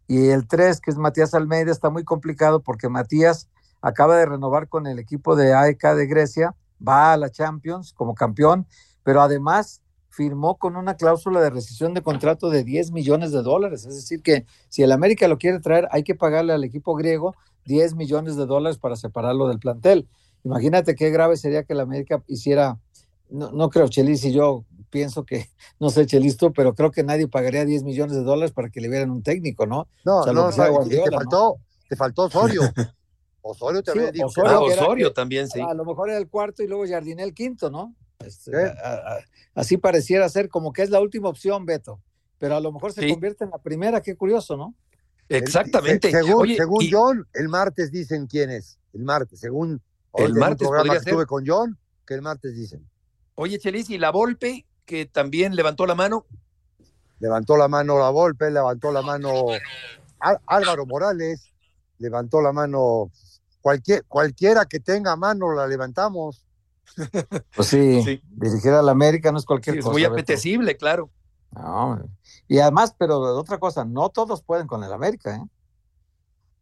Y 0.08 0.30
el 0.30 0.48
3, 0.48 0.82
que 0.82 0.92
es 0.92 0.98
Matías 0.98 1.34
Almeida, 1.34 1.72
está 1.72 1.90
muy 1.90 2.04
complicado 2.04 2.62
porque 2.62 2.90
Matías 2.90 3.50
acaba 3.82 4.18
de 4.18 4.26
renovar 4.26 4.68
con 4.68 4.88
el 4.88 5.00
equipo 5.00 5.36
de 5.36 5.54
AEK 5.54 5.84
de 5.96 6.08
Grecia, 6.08 6.56
va 6.86 7.14
a 7.14 7.18
la 7.18 7.30
Champions 7.30 7.94
como 7.94 8.16
campeón, 8.16 8.68
pero 9.04 9.22
además 9.22 9.82
firmó 10.10 10.58
con 10.58 10.76
una 10.76 10.96
cláusula 10.96 11.42
de 11.42 11.52
rescisión 11.52 11.94
de 11.94 12.02
contrato 12.02 12.50
de 12.50 12.64
10 12.64 12.92
millones 12.92 13.32
de 13.32 13.44
dólares. 13.44 13.86
Es 13.86 13.96
decir, 13.96 14.24
que 14.24 14.46
si 14.68 14.82
el 14.82 14.92
América 14.92 15.28
lo 15.28 15.38
quiere 15.38 15.60
traer, 15.60 15.88
hay 15.92 16.04
que 16.04 16.16
pagarle 16.16 16.54
al 16.54 16.64
equipo 16.64 16.96
griego 16.96 17.36
10 17.66 17.96
millones 17.96 18.36
de 18.36 18.48
dólares 18.48 18.80
para 18.80 18.96
separarlo 18.96 19.48
del 19.48 19.60
plantel. 19.60 20.08
Imagínate 20.44 20.96
qué 20.96 21.12
grave 21.12 21.38
sería 21.38 21.64
que 21.64 21.74
el 21.74 21.82
América 21.82 22.24
hiciera, 22.28 22.80
no, 23.30 23.52
no 23.52 23.70
creo, 23.70 23.90
Chelis 23.90 24.26
y 24.26 24.32
yo 24.32 24.66
pienso 24.90 25.24
que, 25.24 25.48
no 25.80 25.90
sé, 25.92 26.06
Chelisto, 26.06 26.52
pero 26.52 26.74
creo 26.74 26.92
que 26.92 27.04
nadie 27.04 27.28
pagaría 27.28 27.66
10 27.66 27.84
millones 27.84 28.16
de 28.16 28.24
dólares 28.24 28.52
para 28.52 28.70
que 28.70 28.82
le 28.82 28.90
vieran 28.90 29.12
un 29.12 29.22
técnico, 29.22 29.68
¿no? 29.68 29.88
No, 30.04 30.26
no, 30.26 30.50
te, 30.50 31.12
faltó, 31.12 31.58
te 31.88 31.96
faltó 31.96 32.24
Osorio. 32.24 32.62
Osorio 33.42 33.82
también 33.82 34.12
dijo. 34.12 34.28
Osorio, 34.28 35.14
también, 35.14 35.48
sí. 35.48 35.60
A 35.62 35.74
lo 35.74 35.86
mejor 35.86 36.10
era 36.10 36.18
el 36.18 36.28
cuarto 36.28 36.64
y 36.64 36.68
luego 36.68 36.86
Jardiné 36.88 37.24
el 37.24 37.34
quinto, 37.34 37.70
¿no? 37.70 37.96
Este, 38.20 38.74
así 39.54 39.78
pareciera 39.78 40.28
ser 40.30 40.50
como 40.50 40.74
que 40.74 40.82
es 40.82 40.90
la 40.90 41.00
última 41.00 41.30
opción, 41.30 41.66
Beto. 41.66 42.02
Pero 42.40 42.56
a 42.56 42.60
lo 42.60 42.72
mejor 42.72 42.94
se 42.94 43.08
convierte 43.08 43.44
en 43.44 43.52
la 43.52 43.58
primera, 43.58 44.02
qué 44.02 44.16
curioso, 44.16 44.58
¿no? 44.58 44.76
Exactamente. 45.30 46.12
según, 46.12 46.48
según 46.56 46.86
John, 46.90 47.28
el 47.34 47.50
martes 47.50 47.92
dicen 47.92 48.28
quién 48.28 48.50
es. 48.50 48.80
El 48.94 49.04
martes, 49.04 49.40
según 49.40 49.82
el 50.14 50.34
martes 50.34 50.68
programa 50.68 50.94
que 50.94 51.00
estuve 51.00 51.26
con 51.26 51.46
John, 51.46 51.78
que 52.06 52.14
el 52.14 52.22
martes 52.22 52.56
dicen. 52.56 52.88
Oye, 53.36 53.60
Chelis, 53.60 53.90
¿y 53.90 53.98
la 53.98 54.12
Volpe, 54.12 54.66
que 54.86 55.06
también 55.06 55.56
levantó 55.56 55.86
la 55.86 55.96
mano? 55.96 56.26
Levantó 57.20 57.58
la 57.58 57.68
mano 57.68 58.00
la 58.00 58.10
Volpe, 58.10 58.50
levantó 58.52 58.92
la 58.92 59.02
mano 59.02 59.48
Álvaro 60.46 60.86
Morales, 60.86 61.52
levantó 62.00 62.42
la 62.42 62.52
mano 62.52 63.12
cualquier, 63.68 64.06
cualquiera 64.06 64.66
que 64.66 64.80
tenga 64.80 65.18
mano 65.18 65.54
la 65.54 65.68
levantamos. 65.68 66.46
Pues 67.54 67.68
sí, 67.68 68.22
dirigir 68.32 68.72
a 68.72 68.82
la 68.82 68.94
América 68.94 69.30
no 69.30 69.40
es 69.40 69.44
cualquier 69.44 69.76
cosa. 69.80 69.90
Es 69.90 69.92
muy 69.92 70.06
apetecible, 70.06 70.78
claro. 70.78 71.10
y 72.48 72.60
además, 72.60 72.96
pero 72.98 73.20
otra 73.20 73.58
cosa, 73.60 73.84
no 73.84 74.08
todos 74.08 74.42
pueden 74.42 74.68
con 74.68 74.86
el 74.86 74.94
América, 74.94 75.36
¿eh? 75.36 75.44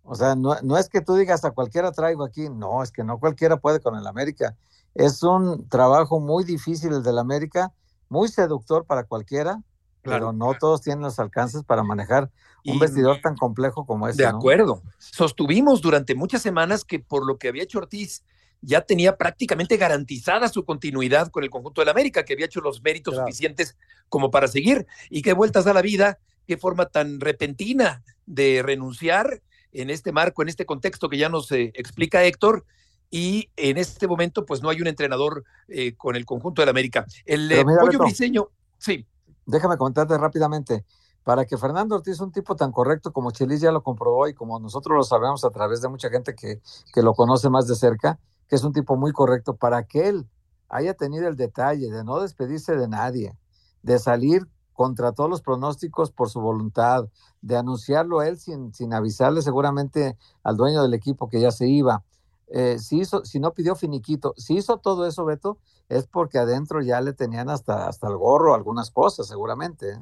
O 0.01 0.15
sea, 0.15 0.35
no, 0.35 0.55
no, 0.63 0.79
es 0.79 0.89
que 0.89 1.01
tú 1.01 1.13
digas 1.13 1.45
a 1.45 1.51
cualquiera 1.51 1.91
traigo 1.91 2.23
aquí, 2.23 2.49
no, 2.49 2.81
es 2.81 2.91
que 2.91 3.03
no 3.03 3.19
cualquiera 3.19 3.57
puede 3.57 3.79
con 3.79 3.95
el 3.95 4.07
América. 4.07 4.55
Es 4.95 5.21
un 5.21 5.69
trabajo 5.69 6.19
muy 6.19 6.43
difícil 6.43 6.91
el 6.91 7.03
del 7.03 7.19
América, 7.19 7.71
muy 8.09 8.29
seductor 8.29 8.85
para 8.85 9.03
cualquiera, 9.03 9.61
pero 10.05 10.31
no 10.31 10.53
todos 10.59 10.81
tienen 10.81 11.03
los 11.03 11.19
alcances 11.19 11.63
para 11.63 11.83
manejar 11.83 12.29
un 12.65 12.79
vestidor 12.79 13.19
tan 13.21 13.35
complejo 13.35 13.85
como 13.85 14.07
este. 14.07 14.23
De 14.23 14.29
acuerdo. 14.29 14.81
Sostuvimos 14.97 15.81
durante 15.81 16.15
muchas 16.15 16.41
semanas 16.41 16.83
que 16.83 16.99
por 16.99 17.25
lo 17.25 17.37
que 17.37 17.47
había 17.47 17.63
hecho 17.63 17.79
Ortiz, 17.79 18.23
ya 18.61 18.81
tenía 18.81 19.17
prácticamente 19.17 19.77
garantizada 19.77 20.49
su 20.49 20.65
continuidad 20.65 21.29
con 21.29 21.43
el 21.43 21.49
conjunto 21.49 21.81
del 21.81 21.89
América, 21.89 22.25
que 22.25 22.33
había 22.33 22.47
hecho 22.47 22.61
los 22.61 22.81
méritos 22.81 23.15
suficientes 23.15 23.77
como 24.09 24.31
para 24.31 24.47
seguir. 24.47 24.87
Y 25.09 25.21
qué 25.21 25.33
vueltas 25.33 25.67
a 25.67 25.73
la 25.73 25.81
vida, 25.81 26.19
qué 26.47 26.57
forma 26.57 26.87
tan 26.87 27.19
repentina 27.19 28.03
de 28.25 28.63
renunciar 28.63 29.41
en 29.71 29.89
este 29.89 30.11
marco, 30.11 30.41
en 30.41 30.49
este 30.49 30.65
contexto 30.65 31.09
que 31.09 31.17
ya 31.17 31.29
nos 31.29 31.51
eh, 31.51 31.71
explica 31.75 32.23
Héctor. 32.23 32.65
Y 33.11 33.49
en 33.55 33.77
este 33.77 34.07
momento, 34.07 34.45
pues 34.45 34.63
no 34.63 34.69
hay 34.69 34.81
un 34.81 34.87
entrenador 34.87 35.43
eh, 35.67 35.93
con 35.95 36.15
el 36.15 36.25
conjunto 36.25 36.61
del 36.61 36.69
América. 36.69 37.05
El 37.23 37.51
eh, 37.51 37.63
pollo 37.63 37.99
briseño, 37.99 38.49
sí. 38.77 39.05
Déjame 39.45 39.77
comentarte 39.77 40.17
rápidamente. 40.17 40.85
Para 41.23 41.45
que 41.45 41.57
Fernando 41.57 41.95
Ortiz, 41.95 42.19
un 42.19 42.31
tipo 42.31 42.55
tan 42.55 42.71
correcto 42.71 43.11
como 43.11 43.31
Chelis 43.31 43.61
ya 43.61 43.71
lo 43.71 43.81
comprobó 43.81 44.27
y 44.27 44.35
como 44.35 44.59
nosotros 44.59 44.95
lo 44.95 45.03
sabemos 45.03 45.43
a 45.43 45.49
través 45.49 45.81
de 45.81 45.89
mucha 45.89 46.09
gente 46.09 46.35
que, 46.35 46.61
que 46.93 47.01
lo 47.01 47.15
conoce 47.15 47.49
más 47.49 47.65
de 47.67 47.75
cerca, 47.75 48.19
que 48.47 48.55
es 48.55 48.63
un 48.63 48.73
tipo 48.73 48.95
muy 48.95 49.11
correcto, 49.11 49.55
para 49.55 49.83
que 49.87 50.07
él 50.07 50.29
haya 50.69 50.93
tenido 50.93 51.27
el 51.27 51.35
detalle 51.35 51.89
de 51.89 52.03
no 52.03 52.19
despedirse 52.19 52.75
de 52.75 52.87
nadie, 52.87 53.35
de 53.81 53.97
salir 53.97 54.47
contra 54.73 55.13
todos 55.13 55.29
los 55.29 55.41
pronósticos 55.41 56.11
por 56.11 56.29
su 56.29 56.41
voluntad, 56.41 57.05
de 57.41 57.57
anunciarlo 57.57 58.21
él 58.21 58.37
sin, 58.37 58.73
sin 58.73 58.93
avisarle 58.93 59.41
seguramente 59.41 60.17
al 60.43 60.57
dueño 60.57 60.83
del 60.83 60.93
equipo 60.93 61.29
que 61.29 61.39
ya 61.39 61.51
se 61.51 61.67
iba. 61.67 62.03
Eh, 62.47 62.77
si, 62.79 62.99
hizo, 62.99 63.25
si 63.25 63.39
no 63.39 63.53
pidió 63.53 63.75
finiquito, 63.75 64.33
si 64.37 64.55
hizo 64.55 64.77
todo 64.77 65.07
eso, 65.07 65.25
Beto, 65.25 65.59
es 65.89 66.07
porque 66.07 66.37
adentro 66.37 66.81
ya 66.81 67.01
le 67.01 67.13
tenían 67.13 67.49
hasta, 67.49 67.87
hasta 67.87 68.07
el 68.07 68.17
gorro 68.17 68.53
algunas 68.53 68.91
cosas, 68.91 69.27
seguramente. 69.27 69.91
¿eh? 69.91 69.99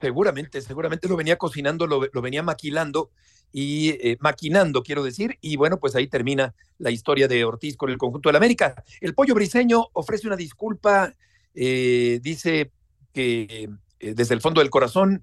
Seguramente, 0.00 0.60
seguramente 0.62 1.08
lo 1.08 1.16
venía 1.16 1.36
cocinando, 1.36 1.86
lo, 1.86 2.00
lo 2.12 2.22
venía 2.22 2.42
maquilando 2.42 3.10
y 3.52 3.90
eh, 3.90 4.16
maquinando, 4.20 4.82
quiero 4.82 5.02
decir, 5.02 5.38
y 5.40 5.56
bueno, 5.56 5.78
pues 5.78 5.94
ahí 5.94 6.06
termina 6.06 6.54
la 6.78 6.90
historia 6.90 7.28
de 7.28 7.44
Ortiz 7.44 7.76
con 7.76 7.90
el 7.90 7.98
conjunto 7.98 8.28
del 8.28 8.36
América. 8.36 8.82
El 9.00 9.14
pollo 9.14 9.34
briseño 9.34 9.88
ofrece 9.92 10.26
una 10.26 10.36
disculpa, 10.36 11.14
eh, 11.54 12.20
dice 12.22 12.72
que 13.12 13.68
desde 13.98 14.34
el 14.34 14.40
fondo 14.40 14.60
del 14.60 14.70
corazón 14.70 15.22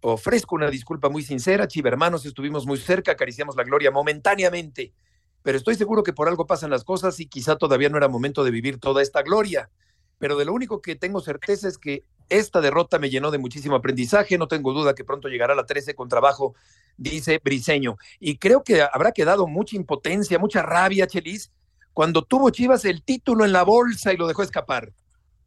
ofrezco 0.00 0.54
una 0.54 0.70
disculpa 0.70 1.08
muy 1.08 1.22
sincera, 1.22 1.68
chivermanos, 1.68 2.24
estuvimos 2.24 2.66
muy 2.66 2.78
cerca, 2.78 3.12
acariciamos 3.12 3.56
la 3.56 3.64
gloria 3.64 3.90
momentáneamente, 3.90 4.94
pero 5.42 5.58
estoy 5.58 5.74
seguro 5.74 6.02
que 6.02 6.12
por 6.12 6.28
algo 6.28 6.46
pasan 6.46 6.70
las 6.70 6.84
cosas 6.84 7.20
y 7.20 7.26
quizá 7.26 7.56
todavía 7.56 7.88
no 7.88 7.96
era 7.96 8.08
momento 8.08 8.44
de 8.44 8.50
vivir 8.50 8.78
toda 8.78 9.02
esta 9.02 9.22
gloria. 9.22 9.70
Pero 10.18 10.36
de 10.36 10.44
lo 10.44 10.52
único 10.52 10.82
que 10.82 10.96
tengo 10.96 11.20
certeza 11.20 11.66
es 11.66 11.78
que 11.78 12.04
esta 12.28 12.60
derrota 12.60 12.98
me 12.98 13.10
llenó 13.10 13.30
de 13.30 13.38
muchísimo 13.38 13.74
aprendizaje, 13.74 14.38
no 14.38 14.48
tengo 14.48 14.72
duda 14.72 14.94
que 14.94 15.04
pronto 15.04 15.28
llegará 15.28 15.54
la 15.54 15.66
13 15.66 15.94
con 15.94 16.08
trabajo 16.08 16.54
dice 16.96 17.40
Briseño. 17.42 17.96
Y 18.20 18.36
creo 18.36 18.62
que 18.62 18.82
habrá 18.82 19.12
quedado 19.12 19.46
mucha 19.46 19.76
impotencia, 19.76 20.38
mucha 20.38 20.62
rabia, 20.62 21.06
Chelis, 21.06 21.50
cuando 21.92 22.22
tuvo 22.22 22.50
Chivas 22.50 22.84
el 22.84 23.02
título 23.02 23.44
en 23.44 23.52
la 23.52 23.64
bolsa 23.64 24.12
y 24.12 24.16
lo 24.16 24.28
dejó 24.28 24.42
escapar. 24.42 24.92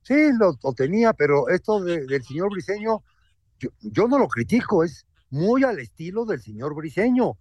Sí, 0.02 0.16
lo, 0.38 0.56
tenía, 0.74 1.14
pero 1.14 1.48
esto 1.48 1.82
del 1.82 2.24
señor 2.24 2.50
Briseño, 2.52 3.04
yo, 3.60 4.08
no 4.08 4.20
lo 4.20 4.28
critico, 4.28 4.84
es 4.84 5.06
muy 5.30 5.64
al 5.64 5.80
estilo 5.80 6.26
del 6.26 6.42
señor 6.42 6.76
Briseño. 6.76 7.38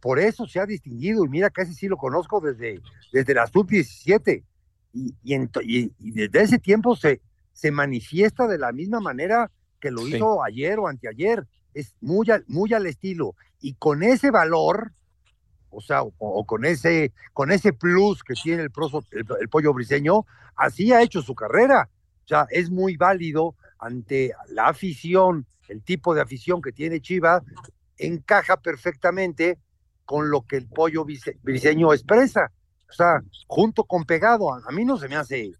Por 0.00 0.18
eso 0.18 0.46
se 0.46 0.60
ha 0.60 0.66
distinguido, 0.66 1.24
y 1.24 1.28
mira, 1.28 1.50
casi 1.50 1.74
sí 1.74 1.88
lo 1.88 1.96
conozco 1.96 2.40
desde, 2.40 2.80
desde 3.12 3.34
la 3.34 3.46
sub-17. 3.46 4.44
Y, 4.92 5.14
y, 5.22 6.10
desde 6.10 6.42
ese 6.42 6.58
tiempo 6.58 6.96
se, 6.96 7.20
se 7.52 7.70
manifiesta 7.70 8.46
de 8.46 8.58
la 8.58 8.72
misma 8.72 9.00
manera 9.00 9.50
que 9.80 9.90
lo 9.90 10.06
hizo 10.06 10.42
ayer 10.42 10.78
o 10.78 10.88
anteayer 10.88 11.46
es 11.74 11.94
muy 12.00 12.28
al, 12.30 12.44
muy 12.48 12.72
al 12.72 12.86
estilo. 12.86 13.34
Y 13.60 13.74
con 13.74 14.02
ese 14.02 14.30
valor, 14.30 14.92
o 15.70 15.80
sea, 15.80 16.02
o, 16.02 16.46
con, 16.46 16.64
ese, 16.64 17.12
con 17.32 17.52
ese 17.52 17.72
plus 17.72 18.22
que 18.22 18.34
tiene 18.34 18.62
el, 18.62 18.70
el, 19.40 19.48
pollo 19.48 19.72
briseño, 19.72 20.26
así 20.56 20.92
ha 20.92 21.02
hecho 21.02 21.22
su 21.22 21.34
carrera. 21.34 21.88
O 22.24 22.28
sea, 22.28 22.46
es 22.50 22.70
muy 22.70 22.96
válido 22.96 23.54
ante 23.78 24.32
la 24.48 24.68
afición, 24.68 25.46
el 25.68 25.82
tipo 25.82 26.14
de 26.14 26.22
afición 26.22 26.60
que 26.62 26.72
tiene 26.72 27.00
Chivas, 27.00 27.42
encaja 27.98 28.56
perfectamente 28.60 29.58
con 30.04 30.30
lo 30.30 30.46
que 30.46 30.56
el 30.56 30.66
pollo 30.66 31.04
briseño 31.42 31.92
expresa. 31.92 32.50
O 32.88 32.92
sea, 32.92 33.20
junto 33.46 33.84
con 33.84 34.04
pegado, 34.04 34.52
a, 34.52 34.70
mí 34.72 34.84
no 34.84 34.96
se 34.96 35.08
me 35.08 35.16
hace, 35.16 35.52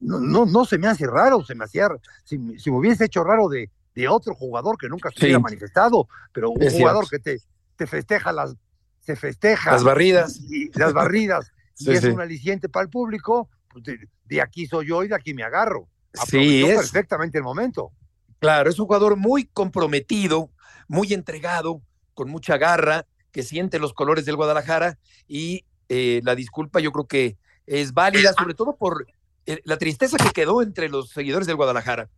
no, 0.00 0.18
no, 0.18 0.46
no, 0.46 0.64
se 0.64 0.78
me 0.78 0.88
hace 0.88 1.06
raro, 1.06 1.44
se 1.44 1.54
me 1.54 1.64
hacía, 1.64 1.88
si, 2.24 2.38
si 2.58 2.70
me 2.70 2.78
hubiese 2.78 3.04
hecho 3.04 3.22
raro 3.22 3.48
de, 3.48 3.70
de 3.94 4.08
otro 4.08 4.34
jugador 4.34 4.78
que 4.78 4.88
nunca 4.88 5.10
se 5.10 5.24
hubiera 5.24 5.38
manifestado, 5.38 6.08
pero 6.32 6.50
un 6.50 6.70
jugador 6.70 7.08
que 7.08 7.18
te, 7.18 7.38
te 7.76 7.86
festeja 7.86 8.32
las, 8.32 8.54
se 9.00 9.16
festeja 9.16 9.72
las 9.72 9.84
barridas, 9.84 10.40
y, 10.48 10.70
las 10.78 10.92
barridas, 10.92 11.52
y 11.78 11.90
es 11.90 12.04
un 12.04 12.20
aliciente 12.20 12.68
para 12.68 12.84
el 12.84 12.90
público, 12.90 13.48
pues 13.68 13.84
de, 14.24 14.40
aquí 14.40 14.66
soy 14.66 14.88
yo 14.88 15.02
y 15.02 15.08
de 15.08 15.14
aquí 15.14 15.34
me 15.34 15.42
agarro. 15.42 15.88
sí, 16.26 16.64
es 16.64 16.76
perfectamente 16.76 17.38
el 17.38 17.44
momento. 17.44 17.92
Claro, 18.38 18.70
es 18.70 18.78
un 18.78 18.86
jugador 18.86 19.16
muy 19.16 19.44
comprometido, 19.44 20.50
muy 20.90 21.14
entregado, 21.14 21.80
con 22.14 22.28
mucha 22.28 22.58
garra, 22.58 23.06
que 23.30 23.44
siente 23.44 23.78
los 23.78 23.94
colores 23.94 24.24
del 24.24 24.34
Guadalajara 24.34 24.98
y 25.28 25.64
eh, 25.88 26.20
la 26.24 26.34
disculpa 26.34 26.80
yo 26.80 26.90
creo 26.90 27.06
que 27.06 27.36
es 27.64 27.94
válida, 27.94 28.32
sobre 28.32 28.54
todo 28.54 28.74
por 28.74 29.06
eh, 29.46 29.60
la 29.62 29.78
tristeza 29.78 30.16
que 30.16 30.30
quedó 30.30 30.62
entre 30.62 30.88
los 30.88 31.10
seguidores 31.10 31.46
del 31.46 31.54
Guadalajara. 31.54 32.10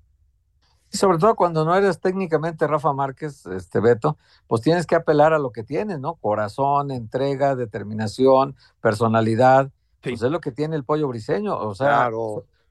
Y 0.91 0.97
sobre 0.97 1.19
todo 1.19 1.35
cuando 1.35 1.67
no 1.67 1.77
eres 1.77 2.01
técnicamente 2.01 2.67
Rafa 2.67 2.95
Márquez, 2.95 3.45
este 3.45 3.79
Beto, 3.79 4.17
pues 4.47 4.63
tienes 4.63 4.87
que 4.87 4.95
apelar 4.95 5.35
a 5.35 5.39
lo 5.39 5.53
que 5.53 5.65
tienes, 5.65 6.01
¿no? 6.01 6.15
Corazón, 6.15 6.91
entrega, 6.91 7.55
determinación, 7.55 8.57
personalidad. 8.81 9.71
Pues 10.01 10.23
es 10.23 10.31
lo 10.31 10.41
que 10.41 10.51
tiene 10.51 10.77
el 10.77 10.85
pollo 10.85 11.09
briseño. 11.09 11.59
O 11.59 11.75
sea, 11.75 12.11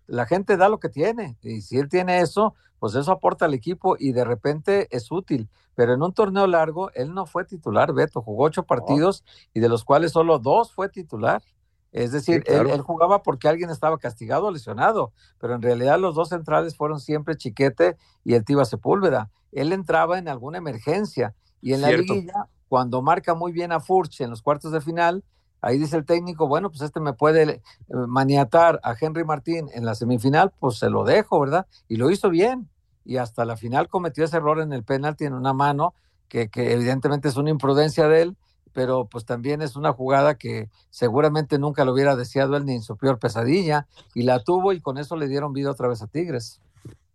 la 0.08 0.25
gente 0.25 0.58
da 0.58 0.67
lo 0.67 0.79
que 0.79 0.89
tiene. 0.89 1.38
Y 1.43 1.62
si 1.62 1.77
él 1.77 1.89
tiene 1.89 2.22
eso, 2.22 2.55
pues 2.81 2.95
eso 2.95 3.11
aporta 3.11 3.45
al 3.45 3.53
equipo 3.53 3.95
y 4.00 4.11
de 4.11 4.23
repente 4.23 4.88
es 4.89 5.11
útil. 5.11 5.47
Pero 5.75 5.93
en 5.93 6.01
un 6.01 6.13
torneo 6.13 6.47
largo, 6.47 6.89
él 6.95 7.13
no 7.13 7.27
fue 7.27 7.45
titular, 7.45 7.93
Beto. 7.93 8.23
Jugó 8.23 8.45
ocho 8.45 8.63
partidos 8.63 9.23
y 9.53 9.59
de 9.59 9.69
los 9.69 9.85
cuales 9.85 10.13
solo 10.13 10.39
dos 10.39 10.73
fue 10.73 10.89
titular. 10.89 11.43
Es 11.91 12.11
decir, 12.11 12.43
él, 12.47 12.81
jugaba 12.81 13.21
porque 13.21 13.47
alguien 13.47 13.69
estaba 13.69 14.00
castigado 14.00 14.47
o 14.47 14.51
lesionado, 14.51 15.13
pero 15.38 15.53
en 15.53 15.61
realidad 15.61 16.00
los 16.00 16.15
dos 16.15 16.29
centrales 16.29 16.75
fueron 16.75 17.00
siempre 17.00 17.38
Chiquete 17.38 17.97
y 18.23 18.33
el 18.33 18.43
Tiva 18.45 18.65
Sepúlveda. 18.65 19.29
Él 19.51 19.73
entraba 19.73 20.17
en 20.17 20.27
alguna 20.27 20.57
emergencia 20.57 21.35
y 21.61 21.73
en 21.73 21.81
la 21.81 21.91
liguilla, 21.91 22.47
cuando 22.67 23.03
marca 23.03 23.35
muy 23.35 23.51
bien 23.51 23.71
a 23.71 23.79
Furch 23.79 24.21
en 24.21 24.31
los 24.31 24.41
cuartos 24.41 24.71
de 24.71 24.81
final, 24.81 25.23
ahí 25.61 25.77
dice 25.77 25.97
el 25.97 26.05
técnico, 26.05 26.47
bueno, 26.47 26.71
pues 26.71 26.81
este 26.81 27.00
me 27.00 27.13
puede 27.13 27.43
eh, 27.43 27.61
maniatar 28.07 28.79
a 28.83 28.95
Henry 29.00 29.23
Martín 29.23 29.69
en 29.73 29.85
la 29.85 29.93
semifinal, 29.93 30.51
pues 30.59 30.79
se 30.79 30.89
lo 30.89 31.03
dejo, 31.03 31.39
¿verdad? 31.39 31.67
Y 31.88 31.97
lo 31.97 32.09
hizo 32.09 32.31
bien. 32.31 32.70
Y 33.05 33.17
hasta 33.17 33.46
la 33.46 33.58
final 33.58 33.88
cometió 33.88 34.24
ese 34.25 34.38
error 34.38 34.62
en 34.62 34.74
el 34.74 34.84
penalti 34.84 35.25
en 35.25 35.34
una 35.34 35.53
mano, 35.53 35.93
que, 36.27 36.50
que 36.50 36.74
evidentemente 36.74 37.27
es 37.27 37.36
una 37.36 37.50
imprudencia 37.50 38.08
de 38.08 38.22
él, 38.22 38.38
pero 38.74 39.05
pues 39.05 39.25
también 39.25 39.62
es 39.62 39.75
una 39.75 39.91
jugada 39.91 40.36
que 40.36 40.70
seguramente 40.89 41.60
nunca 41.60 41.84
lo 41.84 41.93
hubiera 41.93 42.15
deseado 42.15 42.55
él 42.55 42.65
ni 42.65 42.75
en 42.75 42.81
su 42.81 42.96
peor 42.96 43.20
pesadilla, 43.20 43.88
y 44.13 44.24
la 44.24 44.43
tuvo 44.43 44.74
y 44.74 44.81
con 44.81 44.98
eso 44.98 45.15
le 45.15 45.27
dieron 45.27 45.53
vida 45.53 45.72
otra 45.72 45.88
vez 45.88 46.01
a 46.01 46.08
Tigres. 46.08 46.62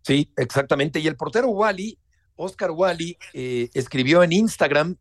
Sí, 0.03 0.31
exactamente. 0.37 0.99
Y 0.99 1.07
el 1.07 1.17
portero 1.17 1.49
Wally, 1.49 1.97
Oscar 2.35 2.71
Wally, 2.71 3.17
eh, 3.33 3.69
escribió 3.73 4.23
en 4.23 4.31
Instagram, 4.31 4.95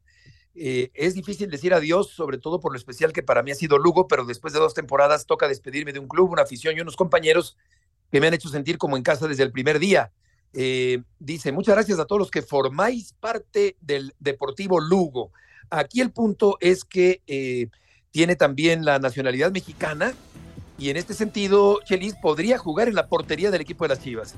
eh, 0.58 0.90
es 0.94 1.14
difícil 1.14 1.50
decir 1.50 1.74
adiós, 1.74 2.10
sobre 2.10 2.38
todo 2.38 2.60
por 2.60 2.72
lo 2.72 2.78
especial 2.78 3.12
que 3.12 3.22
para 3.22 3.42
mí 3.42 3.50
ha 3.50 3.54
sido 3.54 3.76
Lugo, 3.78 4.08
pero 4.08 4.24
después 4.24 4.54
de 4.54 4.58
dos 4.58 4.72
temporadas 4.72 5.26
toca 5.26 5.46
despedirme 5.48 5.92
de 5.92 5.98
un 5.98 6.08
club, 6.08 6.32
una 6.32 6.42
afición 6.42 6.76
y 6.76 6.80
unos 6.80 6.96
compañeros 6.96 7.58
que 8.10 8.20
me 8.20 8.28
han 8.28 8.34
hecho 8.34 8.48
sentir 8.48 8.78
como 8.78 8.96
en 8.96 9.02
casa 9.02 9.28
desde 9.28 9.42
el 9.42 9.52
primer 9.52 9.78
día. 9.78 10.12
Eh, 10.58 11.02
dice, 11.18 11.52
muchas 11.52 11.74
gracias 11.74 11.98
a 11.98 12.06
todos 12.06 12.18
los 12.18 12.30
que 12.30 12.40
formáis 12.40 13.12
parte 13.12 13.76
del 13.82 14.14
Deportivo 14.18 14.80
Lugo. 14.80 15.30
Aquí 15.68 16.00
el 16.00 16.10
punto 16.10 16.56
es 16.60 16.84
que 16.84 17.20
eh, 17.26 17.68
tiene 18.10 18.36
también 18.36 18.84
la 18.86 18.98
nacionalidad 18.98 19.52
mexicana 19.52 20.14
y 20.78 20.88
en 20.88 20.96
este 20.96 21.12
sentido, 21.12 21.80
Chelis 21.84 22.14
podría 22.14 22.56
jugar 22.56 22.88
en 22.88 22.94
la 22.94 23.06
portería 23.06 23.50
del 23.50 23.60
equipo 23.60 23.84
de 23.84 23.88
las 23.88 24.00
Chivas. 24.00 24.34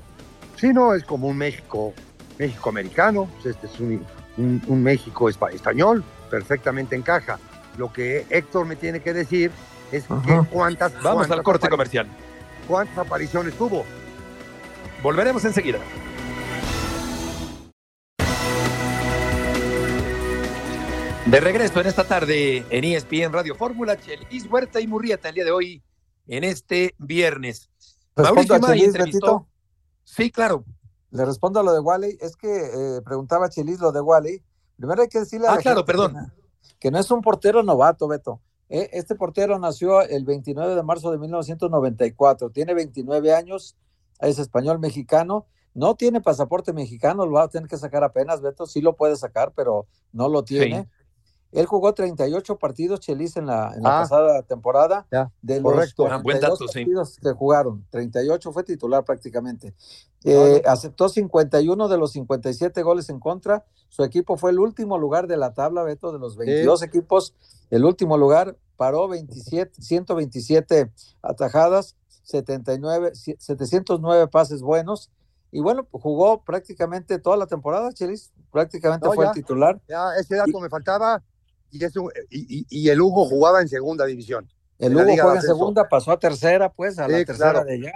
Sí, 0.57 0.73
no, 0.73 0.93
es 0.93 1.05
como 1.05 1.27
un 1.27 1.37
México, 1.37 1.93
México 2.37 2.69
americano, 2.69 3.29
pues 3.35 3.55
este 3.55 3.67
es 3.67 3.79
un, 3.79 4.83
México 4.83 5.29
español, 5.29 6.03
perfectamente 6.29 6.97
encaja. 6.97 7.39
Lo 7.77 7.93
que 7.93 8.25
Héctor 8.29 8.65
me 8.65 8.75
tiene 8.75 9.01
que 9.01 9.13
decir 9.13 9.51
es 9.93 10.03
que 10.25 10.41
cuántas... 10.51 11.01
Vamos 11.01 11.31
al 11.31 11.43
corte 11.43 11.69
comercial. 11.69 12.07
¿Cuántas 12.67 12.97
apariciones 12.97 13.53
tuvo? 13.53 13.85
Volveremos 15.01 15.43
enseguida. 15.45 15.79
De 21.29 21.39
regreso 21.39 21.79
en 21.79 21.85
esta 21.85 22.05
tarde 22.05 22.65
en 22.71 22.83
ESPN 22.83 23.31
Radio 23.31 23.53
Fórmula, 23.53 23.95
Chelis 23.99 24.47
Huerta 24.49 24.81
y 24.81 24.87
Murrieta 24.87 25.29
el 25.29 25.35
día 25.35 25.45
de 25.45 25.51
hoy 25.51 25.83
en 26.25 26.43
este 26.43 26.95
viernes. 26.97 27.69
Mauricio 28.15 28.55
entrevistó. 28.55 29.47
Sí, 30.03 30.31
claro. 30.31 30.65
Le 31.11 31.23
respondo 31.23 31.59
a 31.59 31.63
lo 31.63 31.71
de 31.71 31.81
Wally. 31.81 32.17
Es 32.19 32.35
que 32.35 32.47
eh, 32.47 33.01
preguntaba 33.05 33.47
Chelis 33.47 33.79
lo 33.79 33.91
de 33.91 34.01
Wally. 34.01 34.41
Primero 34.75 35.03
hay 35.03 35.07
que 35.07 35.19
decirle 35.19 35.47
a 35.47 35.53
ah, 35.53 35.57
claro, 35.57 35.85
perdón. 35.85 36.15
Que, 36.79 36.89
no 36.89 36.97
es 36.97 37.11
un 37.11 37.21
portero 37.21 37.61
novato, 37.61 38.07
Beto. 38.07 38.41
Eh, 38.67 38.89
este 38.93 39.13
portero 39.13 39.59
nació 39.59 40.01
el 40.01 40.25
29 40.25 40.73
de 40.73 40.81
marzo 40.81 41.11
de 41.11 41.19
1994. 41.19 42.49
Tiene 42.49 42.73
29 42.73 43.35
años. 43.35 43.75
Es 44.19 44.39
español 44.39 44.79
mexicano. 44.79 45.45
No 45.75 45.93
tiene 45.93 46.21
pasaporte 46.21 46.73
mexicano. 46.73 47.27
Lo 47.27 47.33
va 47.33 47.43
a 47.43 47.49
tener 47.49 47.69
que 47.69 47.77
sacar 47.77 48.03
apenas, 48.03 48.41
Beto. 48.41 48.65
Sí 48.65 48.81
lo 48.81 48.95
puede 48.95 49.15
sacar, 49.15 49.53
pero 49.55 49.85
no 50.11 50.27
lo 50.27 50.43
tiene. 50.43 50.89
Él 51.51 51.65
jugó 51.65 51.93
38 51.93 52.57
partidos, 52.57 52.99
Chelis, 52.99 53.35
en 53.35 53.47
la, 53.47 53.73
en 53.75 53.81
la 53.81 53.97
ah. 53.97 54.01
pasada 54.01 54.41
temporada. 54.43 55.07
de 55.41 55.61
correcto. 55.61 56.07
Los 56.07 56.21
buen 56.21 56.39
dato, 56.39 56.57
partidos 56.65 57.17
que 57.17 57.31
jugaron, 57.31 57.85
38 57.89 58.51
fue 58.51 58.63
titular 58.63 59.03
prácticamente. 59.03 59.73
Eh, 60.23 60.61
aceptó 60.65 61.09
51 61.09 61.87
de 61.87 61.97
los 61.97 62.11
57 62.11 62.83
goles 62.83 63.09
en 63.09 63.19
contra. 63.19 63.65
Su 63.87 64.03
equipo 64.03 64.37
fue 64.37 64.51
el 64.51 64.59
último 64.59 64.97
lugar 64.97 65.27
de 65.27 65.37
la 65.37 65.53
tabla, 65.53 65.81
Beto, 65.83 66.11
de 66.11 66.19
los 66.19 66.37
22 66.37 66.83
equipos. 66.83 67.33
El 67.71 67.83
último 67.83 68.17
lugar 68.17 68.55
paró 68.77 69.07
27, 69.07 69.81
127 69.81 70.91
atajadas, 71.23 71.95
79, 72.23 73.13
709 73.15 74.27
pases 74.27 74.61
buenos. 74.61 75.09
Y 75.51 75.61
bueno, 75.61 75.83
pues 75.83 76.03
jugó 76.03 76.43
prácticamente 76.43 77.17
toda 77.17 77.37
la 77.37 77.47
temporada, 77.47 77.91
Chelis. 77.91 78.31
Prácticamente 78.51 79.07
fue 79.15 79.25
el 79.25 79.31
titular. 79.31 79.81
Ya, 79.87 80.15
ese 80.15 80.35
dato 80.35 80.59
me 80.59 80.69
faltaba 80.69 81.23
y, 81.71 82.65
y, 82.69 82.89
el 82.89 83.01
Hugo 83.01 83.25
jugaba 83.25 83.61
en 83.61 83.67
segunda 83.67 84.05
división. 84.05 84.49
El 84.79 84.95
Hugo 84.95 85.05
juega 85.05 85.35
en 85.35 85.41
segunda, 85.41 85.87
pasó 85.87 86.11
a 86.11 86.19
tercera, 86.19 86.71
pues, 86.71 86.99
a 86.99 87.07
la 87.07 87.23
tercera 87.23 87.63
de 87.63 87.73
allá, 87.73 87.93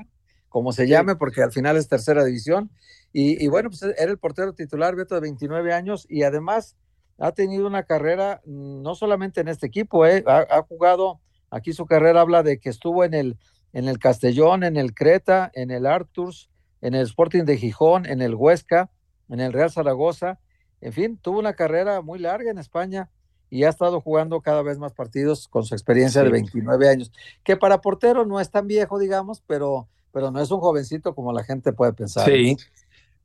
como 0.49 0.71
se 0.73 0.87
llame, 0.87 1.15
porque 1.15 1.41
al 1.41 1.51
final 1.51 1.77
es 1.77 1.87
tercera 1.87 2.23
división. 2.23 2.69
Y, 3.11 3.47
bueno, 3.47 3.69
pues 3.69 3.83
era 3.83 4.11
el 4.11 4.17
portero 4.17 4.53
titular, 4.53 4.95
Beto, 4.95 5.15
de 5.15 5.21
29 5.21 5.73
años, 5.73 6.05
y 6.09 6.23
además 6.23 6.75
ha 7.19 7.31
tenido 7.31 7.67
una 7.67 7.83
carrera, 7.83 8.41
no 8.45 8.95
solamente 8.95 9.41
en 9.41 9.47
este 9.47 9.67
equipo, 9.67 10.05
eh, 10.05 10.23
ha, 10.27 10.61
jugado, 10.63 11.21
aquí 11.51 11.73
su 11.73 11.85
carrera 11.85 12.21
habla 12.21 12.41
de 12.43 12.59
que 12.59 12.69
estuvo 12.69 13.03
en 13.03 13.13
el, 13.13 13.37
en 13.71 13.87
el 13.87 13.99
Castellón, 13.99 14.63
en 14.63 14.77
el 14.77 14.93
Creta, 14.93 15.51
en 15.53 15.71
el 15.71 15.85
Arturs, 15.85 16.49
en 16.81 16.95
el 16.95 17.03
Sporting 17.03 17.43
de 17.43 17.57
Gijón, 17.57 18.05
en 18.05 18.21
el 18.21 18.35
Huesca, 18.35 18.89
en 19.29 19.39
el 19.39 19.53
Real 19.53 19.71
Zaragoza, 19.71 20.39
en 20.81 20.91
fin, 20.91 21.17
tuvo 21.17 21.39
una 21.39 21.53
carrera 21.53 22.01
muy 22.01 22.19
larga 22.19 22.51
en 22.51 22.57
España 22.57 23.09
y 23.53 23.65
ha 23.65 23.69
estado 23.69 24.01
jugando 24.01 24.41
cada 24.41 24.63
vez 24.63 24.79
más 24.79 24.93
partidos 24.93 25.47
con 25.47 25.63
su 25.63 25.75
experiencia 25.75 26.23
de 26.23 26.31
29 26.31 26.89
años, 26.89 27.11
que 27.43 27.55
para 27.55 27.81
portero 27.81 28.25
no 28.25 28.39
es 28.39 28.49
tan 28.49 28.65
viejo, 28.65 28.97
digamos, 28.97 29.43
pero, 29.45 29.87
pero 30.11 30.31
no 30.31 30.41
es 30.41 30.49
un 30.49 30.59
jovencito 30.59 31.13
como 31.13 31.31
la 31.31 31.43
gente 31.43 31.71
puede 31.71 31.93
pensar. 31.93 32.25
Sí, 32.25 32.57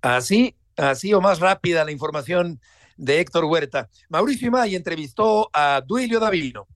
así, 0.02 0.54
así 0.76 1.14
o 1.14 1.22
más 1.22 1.40
rápida 1.40 1.82
la 1.82 1.92
información 1.92 2.60
de 2.98 3.20
Héctor 3.20 3.46
Huerta. 3.46 3.88
Mauricio 4.10 4.48
Imay 4.48 4.76
entrevistó 4.76 5.48
a 5.54 5.80
Duilio 5.86 6.20
Davino. 6.20 6.66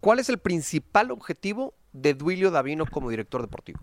¿Cuál 0.00 0.18
es 0.18 0.28
el 0.28 0.38
principal 0.38 1.12
objetivo 1.12 1.76
de 1.92 2.14
Duilio 2.14 2.50
Davino 2.50 2.84
como 2.84 3.10
director 3.10 3.42
deportivo? 3.42 3.78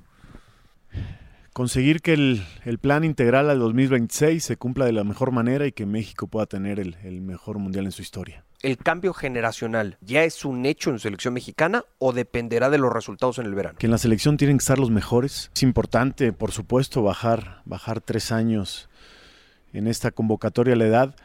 Conseguir 1.53 2.01
que 2.01 2.13
el, 2.13 2.79
plan 2.79 3.03
integral 3.03 3.49
al 3.49 3.59
2026 3.59 4.43
se 4.43 4.57
cumpla 4.57 4.85
de 4.85 4.93
la 4.93 5.03
mejor 5.03 5.31
manera 5.31 5.67
y 5.67 5.71
que 5.71 5.85
México 5.85 6.27
pueda 6.27 6.45
tener 6.45 6.79
el, 6.79 6.97
el, 7.03 7.21
mejor 7.21 7.59
mundial 7.59 7.85
en 7.85 7.91
su 7.91 8.01
historia. 8.01 8.45
¿El 8.61 8.77
cambio 8.77 9.13
generacional 9.13 9.97
ya 10.01 10.23
es 10.23 10.45
un 10.45 10.65
hecho 10.65 10.91
en 10.91 10.99
selección 10.99 11.33
mexicana 11.33 11.83
o 11.97 12.13
dependerá 12.13 12.69
de 12.69 12.77
los 12.77 12.93
resultados 12.93 13.39
en 13.39 13.47
el 13.47 13.55
verano? 13.55 13.77
Que 13.79 13.87
en 13.87 13.91
la 13.91 13.97
selección 13.97 14.37
tienen 14.37 14.57
que 14.57 14.61
estar 14.61 14.79
los 14.79 14.91
mejores. 14.91 15.51
Es 15.53 15.63
importante, 15.63 16.31
por 16.31 16.51
supuesto, 16.51 17.01
bajar, 17.01 17.61
bajar 17.65 18.01
tres 18.01 18.31
años 18.31 18.89
en 19.73 19.87
esta 19.87 20.11
convocatoria 20.11 20.75
a 20.75 20.77
la 20.77 20.85
edad, 20.85 21.15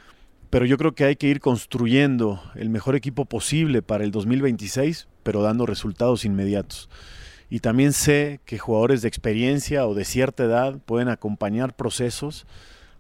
pero 0.51 0.65
yo 0.65 0.79
creo 0.79 0.95
que 0.95 1.05
hay 1.05 1.17
que 1.17 1.27
ir 1.27 1.41
construyendo 1.41 2.43
el 2.55 2.71
mejor 2.71 2.97
equipo 2.97 3.27
posible 3.27 3.83
para 3.83 4.05
el 4.05 4.13
2026, 4.13 5.09
pero 5.23 5.43
dando 5.43 5.67
resultados 5.67 6.25
inmediatos 6.25 6.89
y 7.49 7.61
también 7.61 7.93
sé 7.93 8.41
que 8.45 8.59
jugadores 8.59 9.03
de 9.03 9.09
experiencia 9.09 9.87
o 9.87 9.95
de 9.95 10.05
cierta 10.05 10.45
edad 10.45 10.79
pueden 10.85 11.09
acompañar 11.09 11.75
procesos, 11.75 12.47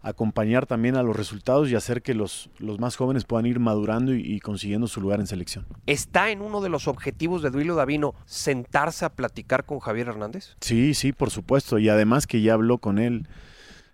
acompañar 0.03 0.67
también 0.67 0.97
a 0.97 1.03
los 1.03 1.17
resultados 1.17 1.69
y 1.69 1.75
hacer 1.75 2.01
que 2.01 2.15
los, 2.15 2.49
los 2.59 2.79
más 2.79 2.95
jóvenes 2.95 3.25
puedan 3.25 3.47
ir 3.47 3.59
madurando 3.59 4.15
y, 4.15 4.39
consiguiendo 4.39 4.87
su 4.87 5.01
lugar 5.01 5.19
en 5.19 5.27
selección. 5.27 5.67
¿Está 5.87 6.31
en 6.31 6.43
uno 6.43 6.61
de 6.61 6.69
los 6.69 6.87
objetivos 6.87 7.43
de 7.43 7.51
Duilo 7.51 7.75
Davino 7.75 8.15
sentarse 8.25 9.05
a 9.05 9.11
platicar 9.11 9.65
con 9.65 9.81
Javier 9.81 10.09
Hernández? 10.09 10.57
Sí, 10.61 10.95
sí, 10.95 11.13
por 11.13 11.31
supuesto, 11.31 11.81
y 11.81 11.89
además 11.89 12.29
que 12.29 12.41
ya 12.41 12.55
habló 12.55 12.79
con 12.79 12.99
él. 12.99 13.29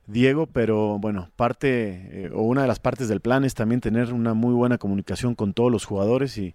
Diego, 0.06 0.48
pero 0.48 0.98
bueno, 0.98 1.30
parte 1.36 2.24
eh, 2.26 2.30
o 2.34 2.42
una 2.42 2.62
de 2.62 2.68
las 2.68 2.80
partes 2.80 3.08
del 3.08 3.20
plan 3.20 3.44
es 3.44 3.54
también 3.54 3.80
tener 3.80 4.12
una 4.12 4.34
muy 4.34 4.52
buena 4.52 4.76
comunicación 4.76 5.34
con 5.34 5.54
todos 5.54 5.70
los 5.70 5.84
jugadores 5.84 6.36
y, 6.36 6.54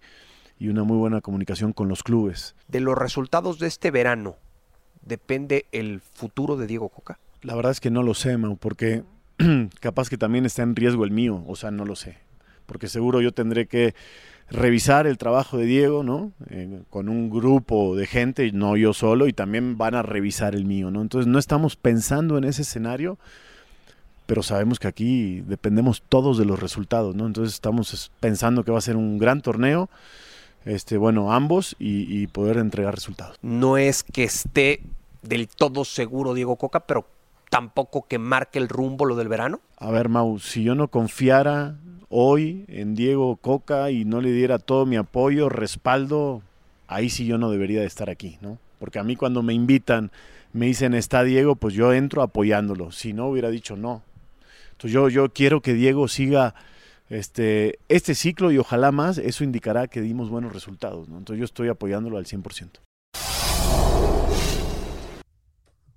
y 0.59 0.69
una 0.69 0.83
muy 0.83 0.97
buena 0.97 1.21
comunicación 1.21 1.73
con 1.73 1.87
los 1.87 2.03
clubes. 2.03 2.55
De 2.67 2.79
los 2.79 2.97
resultados 2.97 3.59
de 3.59 3.67
este 3.67 3.91
verano, 3.91 4.35
¿depende 5.01 5.65
el 5.71 6.01
futuro 6.01 6.57
de 6.57 6.67
Diego 6.67 6.89
Coca? 6.89 7.19
La 7.41 7.55
verdad 7.55 7.71
es 7.71 7.79
que 7.79 7.91
no 7.91 8.03
lo 8.03 8.13
sé, 8.13 8.37
Mau, 8.37 8.57
porque 8.57 9.03
capaz 9.79 10.09
que 10.09 10.17
también 10.17 10.45
está 10.45 10.63
en 10.63 10.75
riesgo 10.75 11.03
el 11.03 11.11
mío, 11.11 11.43
o 11.47 11.55
sea, 11.55 11.71
no 11.71 11.85
lo 11.85 11.95
sé. 11.95 12.17
Porque 12.65 12.87
seguro 12.87 13.21
yo 13.21 13.31
tendré 13.31 13.67
que 13.67 13.95
revisar 14.49 15.07
el 15.07 15.17
trabajo 15.17 15.57
de 15.57 15.65
Diego, 15.65 16.03
¿no? 16.03 16.31
Eh, 16.49 16.81
con 16.89 17.09
un 17.09 17.29
grupo 17.29 17.95
de 17.95 18.07
gente, 18.07 18.51
no 18.51 18.77
yo 18.77 18.93
solo, 18.93 19.27
y 19.27 19.33
también 19.33 19.77
van 19.77 19.95
a 19.95 20.03
revisar 20.03 20.55
el 20.55 20.65
mío, 20.65 20.91
¿no? 20.91 21.01
Entonces 21.01 21.27
no 21.27 21.39
estamos 21.39 21.75
pensando 21.75 22.37
en 22.37 22.45
ese 22.45 22.61
escenario, 22.61 23.17
pero 24.25 24.43
sabemos 24.43 24.79
que 24.79 24.87
aquí 24.87 25.41
dependemos 25.41 26.03
todos 26.07 26.37
de 26.37 26.45
los 26.45 26.59
resultados, 26.59 27.15
¿no? 27.15 27.27
Entonces 27.27 27.53
estamos 27.53 28.11
pensando 28.19 28.63
que 28.63 28.71
va 28.71 28.77
a 28.77 28.81
ser 28.81 28.95
un 28.95 29.17
gran 29.17 29.41
torneo, 29.41 29.89
este, 30.67 30.97
bueno, 30.97 31.31
ambos 31.31 31.75
y, 31.79 32.21
y 32.21 32.27
poder 32.27 32.57
entregar 32.57 32.93
resultados. 32.93 33.37
No 33.41 33.77
es 33.77 34.03
que 34.03 34.23
esté 34.23 34.81
del 35.21 35.47
todo 35.47 35.85
seguro 35.85 36.33
Diego 36.33 36.57
Coca, 36.57 36.81
pero 36.81 37.05
tampoco 37.49 38.05
que 38.07 38.19
marque 38.19 38.59
el 38.59 38.69
rumbo 38.69 39.05
lo 39.05 39.15
del 39.15 39.27
verano. 39.27 39.61
A 39.77 39.91
ver, 39.91 40.09
Mau, 40.09 40.39
si 40.39 40.63
yo 40.63 40.75
no 40.75 40.89
confiara 40.89 41.75
hoy 42.09 42.65
en 42.67 42.95
Diego 42.95 43.35
Coca 43.37 43.91
y 43.91 44.05
no 44.05 44.21
le 44.21 44.31
diera 44.31 44.59
todo 44.59 44.85
mi 44.85 44.95
apoyo, 44.95 45.49
respaldo, 45.49 46.41
ahí 46.87 47.09
sí 47.09 47.25
yo 47.25 47.37
no 47.37 47.49
debería 47.49 47.81
de 47.81 47.87
estar 47.87 48.09
aquí, 48.09 48.37
¿no? 48.41 48.57
Porque 48.79 48.99
a 48.99 49.03
mí 49.03 49.15
cuando 49.15 49.41
me 49.41 49.53
invitan, 49.53 50.11
me 50.53 50.67
dicen 50.67 50.93
está 50.93 51.23
Diego, 51.23 51.55
pues 51.55 51.73
yo 51.73 51.93
entro 51.93 52.21
apoyándolo. 52.21 52.91
Si 52.91 53.13
no, 53.13 53.27
hubiera 53.27 53.49
dicho 53.49 53.75
no. 53.75 54.03
Entonces 54.71 54.91
yo, 54.91 55.09
yo 55.09 55.29
quiero 55.29 55.61
que 55.61 55.73
Diego 55.73 56.07
siga 56.07 56.53
este, 57.09 57.79
este 57.87 58.15
ciclo 58.15 58.51
y 58.51 58.57
ojalá 58.57 58.91
más, 58.91 59.17
eso 59.17 59.43
indicará 59.43 59.87
que 59.87 60.01
dimos 60.01 60.29
buenos 60.29 60.53
resultados, 60.53 61.07
¿no? 61.09 61.17
Entonces 61.17 61.39
yo 61.39 61.45
estoy 61.45 61.69
apoyándolo 61.69 62.17
al 62.17 62.25
100%. 62.25 62.79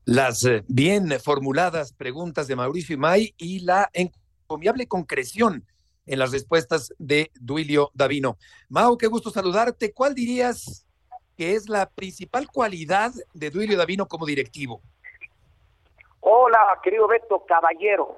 Las 0.04 0.44
eh, 0.44 0.64
bien 0.66 1.10
formuladas 1.22 1.92
preguntas 1.92 2.48
de 2.48 2.56
Mauricio 2.56 2.94
Imay 2.94 3.34
y 3.36 3.60
la 3.60 3.90
encomiable 3.92 4.86
concreción 4.88 5.64
en 6.06 6.18
las 6.18 6.32
respuestas 6.32 6.92
de 6.98 7.30
Duilio 7.40 7.90
Davino. 7.94 8.36
Mau, 8.68 8.96
qué 8.96 9.06
gusto 9.06 9.30
saludarte. 9.30 9.92
¿Cuál 9.92 10.14
dirías 10.14 10.84
que 11.36 11.54
es 11.54 11.68
la 11.68 11.88
principal 11.88 12.48
cualidad 12.48 13.12
de 13.32 13.50
Duilio 13.50 13.76
Davino 13.76 14.06
como 14.06 14.26
directivo? 14.26 14.82
Hola, 16.20 16.58
querido 16.82 17.06
Beto, 17.06 17.44
caballero, 17.46 18.16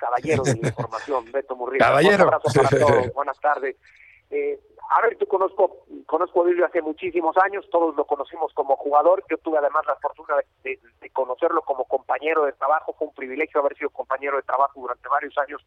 caballero 0.00 0.42
de 0.42 0.56
la 0.56 0.68
información, 0.68 1.30
Beto 1.30 1.54
Murrieta. 1.54 1.86
Caballero. 1.86 2.24
Un 2.24 2.34
abrazo 2.34 2.50
para 2.54 2.68
todos, 2.70 3.12
buenas 3.14 3.38
tardes. 3.40 3.76
Eh, 4.30 4.58
a 4.90 5.02
ver, 5.02 5.16
tú 5.18 5.26
conozco, 5.26 5.84
conozco 6.06 6.40
a 6.40 6.44
Duilio 6.44 6.66
hace 6.66 6.82
muchísimos 6.82 7.36
años, 7.36 7.68
todos 7.70 7.94
lo 7.94 8.04
conocimos 8.06 8.52
como 8.54 8.76
jugador, 8.76 9.22
yo 9.28 9.38
tuve 9.38 9.58
además 9.58 9.84
la 9.86 9.96
fortuna 9.96 10.36
de, 10.36 10.70
de, 10.70 10.80
de 11.00 11.10
conocerlo 11.10 11.62
como 11.62 11.84
compañero 11.84 12.44
de 12.44 12.52
trabajo, 12.52 12.94
fue 12.98 13.08
un 13.08 13.14
privilegio 13.14 13.60
haber 13.60 13.76
sido 13.76 13.90
compañero 13.90 14.36
de 14.36 14.42
trabajo 14.42 14.80
durante 14.80 15.08
varios 15.08 15.36
años 15.38 15.64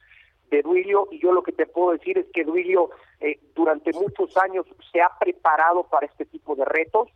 de 0.50 0.62
Duilio 0.62 1.08
y 1.12 1.20
yo 1.20 1.32
lo 1.32 1.42
que 1.42 1.52
te 1.52 1.66
puedo 1.66 1.92
decir 1.92 2.18
es 2.18 2.28
que 2.34 2.44
Duilio 2.44 2.90
eh, 3.20 3.40
durante 3.56 3.92
muchos 3.94 4.36
años 4.38 4.66
se 4.92 5.02
ha 5.02 5.10
preparado 5.20 5.84
para 5.84 6.06
este 6.06 6.26
tipo 6.26 6.56
de 6.56 6.66
retos. 6.66 7.10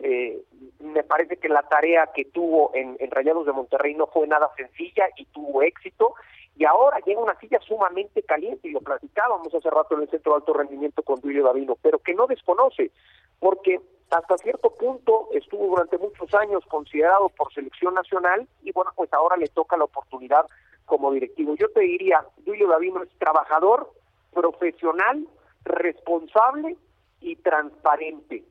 Eh, 0.00 0.42
me 0.80 1.02
parece 1.02 1.38
que 1.38 1.48
la 1.48 1.62
tarea 1.62 2.10
que 2.14 2.26
tuvo 2.26 2.70
en, 2.74 2.96
en, 3.00 3.10
Rayados 3.10 3.46
de 3.46 3.52
Monterrey 3.52 3.94
no 3.94 4.06
fue 4.06 4.26
nada 4.26 4.50
sencilla 4.56 5.06
y 5.16 5.24
tuvo 5.26 5.62
éxito. 5.62 6.14
Y 6.56 6.64
ahora 6.64 7.00
llega 7.00 7.20
una 7.20 7.38
silla 7.38 7.60
sumamente 7.60 8.22
caliente, 8.22 8.68
y 8.68 8.72
lo 8.72 8.80
platicábamos 8.80 9.54
hace 9.54 9.68
rato 9.70 9.94
en 9.94 10.02
el 10.02 10.08
Centro 10.08 10.32
de 10.32 10.36
Alto 10.36 10.54
Rendimiento 10.54 11.02
con 11.02 11.20
Duilio 11.20 11.44
Davino, 11.44 11.76
pero 11.82 11.98
que 11.98 12.14
no 12.14 12.26
desconoce, 12.26 12.90
porque 13.38 13.80
hasta 14.10 14.38
cierto 14.38 14.70
punto 14.70 15.28
estuvo 15.32 15.66
durante 15.66 15.98
muchos 15.98 16.32
años 16.34 16.64
considerado 16.66 17.28
por 17.30 17.52
selección 17.52 17.94
nacional 17.94 18.46
y 18.62 18.72
bueno, 18.72 18.92
pues 18.94 19.12
ahora 19.12 19.36
le 19.36 19.48
toca 19.48 19.76
la 19.76 19.84
oportunidad 19.84 20.46
como 20.86 21.12
directivo. 21.12 21.56
Yo 21.56 21.68
te 21.70 21.80
diría, 21.80 22.24
Duilio 22.38 22.68
Davino 22.68 23.02
es 23.02 23.10
trabajador, 23.18 23.92
profesional, 24.32 25.26
responsable 25.64 26.76
y 27.20 27.36
transparente. 27.36 28.44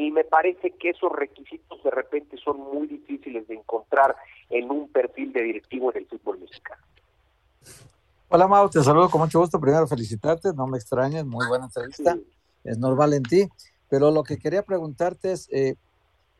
Y 0.00 0.10
me 0.12 0.24
parece 0.24 0.70
que 0.70 0.88
esos 0.88 1.12
requisitos 1.12 1.82
de 1.84 1.90
repente 1.90 2.38
son 2.42 2.58
muy 2.58 2.86
difíciles 2.86 3.46
de 3.46 3.56
encontrar 3.56 4.16
en 4.48 4.70
un 4.70 4.88
perfil 4.88 5.30
de 5.30 5.42
directivo 5.42 5.92
en 5.92 5.98
el 5.98 6.06
fútbol 6.06 6.38
mexicano. 6.40 6.82
Hola 8.30 8.48
Mau, 8.48 8.70
te 8.70 8.82
saludo 8.82 9.10
con 9.10 9.20
mucho 9.20 9.40
gusto. 9.40 9.60
Primero 9.60 9.86
felicitarte, 9.86 10.54
no 10.54 10.66
me 10.66 10.78
extrañes, 10.78 11.26
muy 11.26 11.46
buena 11.48 11.66
entrevista. 11.66 12.14
Sí. 12.14 12.26
Es 12.64 12.78
normal 12.78 13.12
en 13.12 13.24
ti. 13.24 13.46
Pero 13.90 14.10
lo 14.10 14.22
que 14.22 14.38
quería 14.38 14.62
preguntarte 14.62 15.32
es, 15.32 15.50
eh, 15.52 15.76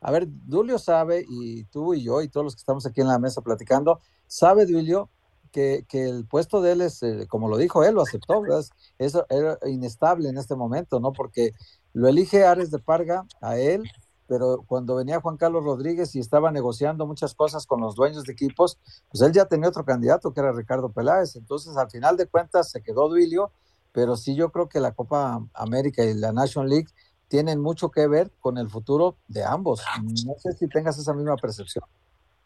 a 0.00 0.10
ver, 0.10 0.24
Dulio 0.26 0.78
sabe, 0.78 1.26
y 1.28 1.64
tú 1.64 1.92
y 1.92 2.02
yo 2.02 2.22
y 2.22 2.28
todos 2.28 2.44
los 2.44 2.54
que 2.54 2.60
estamos 2.60 2.86
aquí 2.86 3.02
en 3.02 3.08
la 3.08 3.18
mesa 3.18 3.42
platicando, 3.42 4.00
sabe 4.26 4.64
Dulio 4.64 5.10
que, 5.52 5.84
que, 5.88 6.08
el 6.08 6.26
puesto 6.26 6.60
de 6.60 6.72
él 6.72 6.80
es, 6.80 7.02
eh, 7.02 7.26
como 7.28 7.48
lo 7.48 7.56
dijo 7.56 7.84
él, 7.84 7.94
lo 7.94 8.02
aceptó, 8.02 8.40
¿verdad? 8.42 8.64
Es, 8.98 9.18
era 9.28 9.58
inestable 9.66 10.28
en 10.28 10.38
este 10.38 10.54
momento, 10.54 11.00
¿no? 11.00 11.12
Porque 11.12 11.52
lo 11.92 12.08
elige 12.08 12.44
Ares 12.44 12.70
de 12.70 12.78
Parga 12.78 13.26
a 13.40 13.58
él, 13.58 13.82
pero 14.26 14.62
cuando 14.66 14.94
venía 14.94 15.20
Juan 15.20 15.36
Carlos 15.36 15.64
Rodríguez 15.64 16.14
y 16.14 16.20
estaba 16.20 16.52
negociando 16.52 17.06
muchas 17.06 17.34
cosas 17.34 17.66
con 17.66 17.80
los 17.80 17.96
dueños 17.96 18.24
de 18.24 18.32
equipos, 18.32 18.78
pues 19.10 19.22
él 19.22 19.32
ya 19.32 19.46
tenía 19.46 19.68
otro 19.68 19.84
candidato 19.84 20.32
que 20.32 20.40
era 20.40 20.52
Ricardo 20.52 20.92
Peláez. 20.92 21.34
Entonces, 21.34 21.76
al 21.76 21.90
final 21.90 22.16
de 22.16 22.26
cuentas, 22.26 22.70
se 22.70 22.82
quedó 22.82 23.08
Duilio, 23.08 23.50
pero 23.92 24.16
sí 24.16 24.36
yo 24.36 24.50
creo 24.50 24.68
que 24.68 24.78
la 24.78 24.92
Copa 24.92 25.40
América 25.52 26.04
y 26.04 26.14
la 26.14 26.32
National 26.32 26.70
League 26.70 26.86
tienen 27.26 27.60
mucho 27.60 27.90
que 27.90 28.06
ver 28.06 28.30
con 28.40 28.58
el 28.58 28.70
futuro 28.70 29.16
de 29.28 29.44
ambos. 29.44 29.82
No 30.26 30.34
sé 30.38 30.52
si 30.52 30.68
tengas 30.68 30.98
esa 30.98 31.12
misma 31.12 31.36
percepción. 31.36 31.84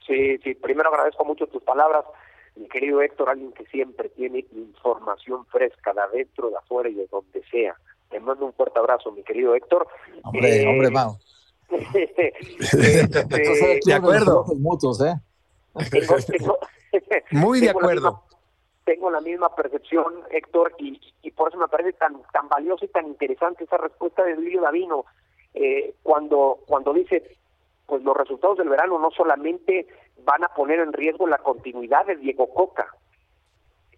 Sí, 0.06 0.38
sí, 0.44 0.54
primero 0.54 0.90
agradezco 0.90 1.24
mucho 1.24 1.46
tus 1.46 1.62
palabras 1.62 2.04
mi 2.56 2.68
querido 2.68 3.00
Héctor, 3.02 3.30
alguien 3.30 3.52
que 3.52 3.64
siempre 3.66 4.08
tiene 4.10 4.46
información 4.52 5.44
fresca 5.46 5.92
de 5.92 6.00
adentro, 6.00 6.50
de 6.50 6.56
afuera 6.56 6.88
y 6.88 6.94
de 6.94 7.06
donde 7.08 7.42
sea. 7.50 7.74
Te 8.10 8.20
mando 8.20 8.46
un 8.46 8.52
fuerte 8.52 8.78
abrazo, 8.78 9.10
mi 9.12 9.22
querido 9.22 9.54
Héctor. 9.54 9.86
Hombre, 10.22 10.62
eh, 10.62 10.68
hombre, 10.68 10.90
Mau. 10.90 11.16
este, 11.94 12.32
de 13.84 13.94
acuerdo. 13.94 14.44
Mutuos, 14.56 15.00
¿eh? 15.00 15.14
Tengo, 15.90 16.16
tengo, 16.26 16.58
Muy 17.32 17.60
de 17.60 17.70
acuerdo. 17.70 18.10
misma- 18.12 18.22
tengo 18.84 19.10
la 19.10 19.20
misma 19.20 19.54
percepción, 19.56 20.04
Héctor, 20.30 20.74
y, 20.78 21.00
y 21.22 21.30
por 21.32 21.48
eso 21.48 21.58
me 21.58 21.68
parece 21.68 21.94
tan 21.94 22.20
tan 22.32 22.48
valiosa 22.48 22.84
y 22.84 22.88
tan 22.88 23.06
interesante 23.06 23.64
esa 23.64 23.78
respuesta 23.78 24.22
de 24.22 24.34
Duilio 24.36 24.60
Davino 24.60 25.06
eh, 25.54 25.94
cuando 26.02 26.58
cuando 26.66 26.92
dice 26.92 27.36
pues 27.86 28.02
los 28.02 28.16
resultados 28.16 28.58
del 28.58 28.68
verano 28.68 28.98
no 28.98 29.10
solamente 29.10 29.86
van 30.22 30.44
a 30.44 30.48
poner 30.48 30.80
en 30.80 30.92
riesgo 30.92 31.26
la 31.26 31.38
continuidad 31.38 32.06
de 32.06 32.16
Diego 32.16 32.52
Coca, 32.52 32.88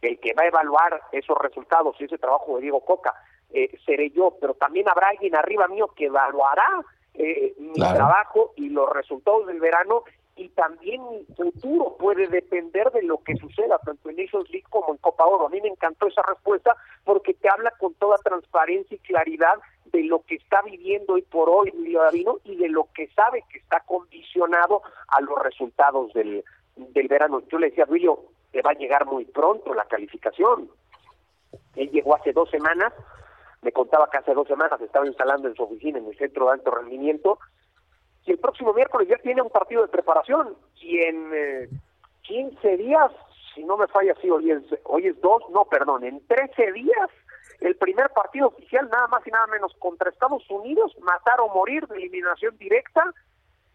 el 0.03 0.19
que 0.21 0.35
va 0.35 0.43
a 0.43 0.49
evaluar 0.49 1.01
esos 1.13 1.37
resultados 1.39 1.97
y 2.01 2.05
ese 2.05 2.19
trabajo 2.19 2.57
de 2.57 2.63
Diego 2.63 2.81
Coca 2.85 3.15
eh, 3.51 3.77
seré 3.85 4.11
yo, 4.11 4.37
pero 4.41 4.55
también 4.55 4.89
habrá 4.89 5.09
alguien 5.09 5.37
arriba 5.37 5.69
mío 5.69 5.89
que 5.97 6.07
evaluará 6.07 6.69
eh, 7.15 7.55
mi 7.59 7.75
Claro. 7.75 7.97
trabajo 7.97 8.53
y 8.57 8.69
los 8.69 8.91
resultados 8.91 9.47
del 9.47 9.61
verano 9.61 10.03
y 10.35 10.51
también 10.51 11.01
mi 11.09 11.25
futuro 11.35 11.97
puede 11.99 12.27
depender 12.27 12.91
de 12.93 13.03
lo 13.03 13.23
que 13.23 13.37
suceda 13.37 13.79
tanto 13.79 14.11
en 14.11 14.17
Nations 14.17 14.51
League 14.51 14.67
como 14.69 14.91
en 14.93 14.99
Copa 14.99 15.25
Oro. 15.25 15.47
A 15.47 15.49
mí 15.49 15.61
me 15.63 15.69
encantó 15.69 16.09
esa 16.09 16.23
respuesta 16.23 16.77
porque 17.05 17.33
te 17.33 17.49
habla 17.49 17.71
con 17.79 17.95
toda 17.95 18.19
transparencia 18.19 18.95
y 18.97 18.99
claridad 18.99 19.55
de 19.93 20.05
lo 20.05 20.23
que 20.23 20.37
está 20.37 20.63
viviendo 20.63 21.15
hoy 21.15 21.23
por 21.23 21.49
hoy 21.49 21.71
Emilio 21.71 22.03
Davino 22.03 22.39
y 22.45 22.57
de 22.57 22.69
lo 22.69 22.89
que 22.95 23.09
sabe 23.09 23.45
que 23.51 23.59
está 23.59 23.81
condicionado 23.81 24.83
a 25.09 25.21
los 25.21 25.39
resultados 25.43 26.13
del, 26.13 26.45
del 26.77 27.09
verano. 27.09 27.43
Yo 27.51 27.59
le 27.59 27.71
decía 27.71 27.85
a 27.85 27.87
te 28.53 28.63
va 28.63 28.71
a 28.71 28.75
llegar 28.75 29.07
muy 29.07 29.25
pronto 29.25 29.75
la 29.75 29.85
calificación. 29.85 30.71
Él 31.75 31.91
llegó 31.91 32.17
hace 32.17 32.33
dos 32.33 32.49
semanas, 32.51 32.93
me 33.63 33.73
contaba 33.73 34.09
que 34.11 34.19
hace 34.19 34.35
dos 34.35 34.49
semanas 34.49 34.81
estaba 34.81 35.07
instalando 35.07 35.49
en 35.49 35.55
su 35.55 35.65
oficina 35.65 35.99
en 35.99 36.07
el 36.07 36.17
centro 36.17 36.47
de 36.47 36.53
alto 36.53 36.71
rendimiento 36.71 37.39
y 38.25 38.33
el 38.33 38.39
próximo 38.39 38.73
miércoles 38.73 39.09
ya 39.09 39.17
tiene 39.19 39.43
un 39.43 39.51
partido 39.51 39.83
de 39.83 39.89
preparación 39.89 40.57
y 40.81 40.99
en 40.99 41.31
eh, 41.35 41.69
15 42.23 42.77
días, 42.77 43.13
si 43.55 43.63
no 43.65 43.77
me 43.77 43.87
falla 43.87 44.13
así, 44.13 44.29
hoy 44.29 44.51
es, 44.51 44.63
hoy 44.85 45.07
es 45.07 45.21
dos, 45.21 45.43
no, 45.51 45.65
perdón, 45.65 46.05
en 46.05 46.27
13 46.27 46.73
días 46.73 47.11
el 47.61 47.77
primer 47.77 48.11
partido 48.11 48.49
oficial 48.49 48.89
nada 48.91 49.07
más 49.09 49.27
y 49.27 49.31
nada 49.31 49.47
menos 49.49 49.75
contra 49.79 50.11
Estados 50.11 50.49
Unidos, 50.51 50.97
matar 51.01 51.41
o 51.41 51.49
morir 51.49 51.87
de 51.87 51.97
eliminación 51.97 52.57
directa 52.59 53.03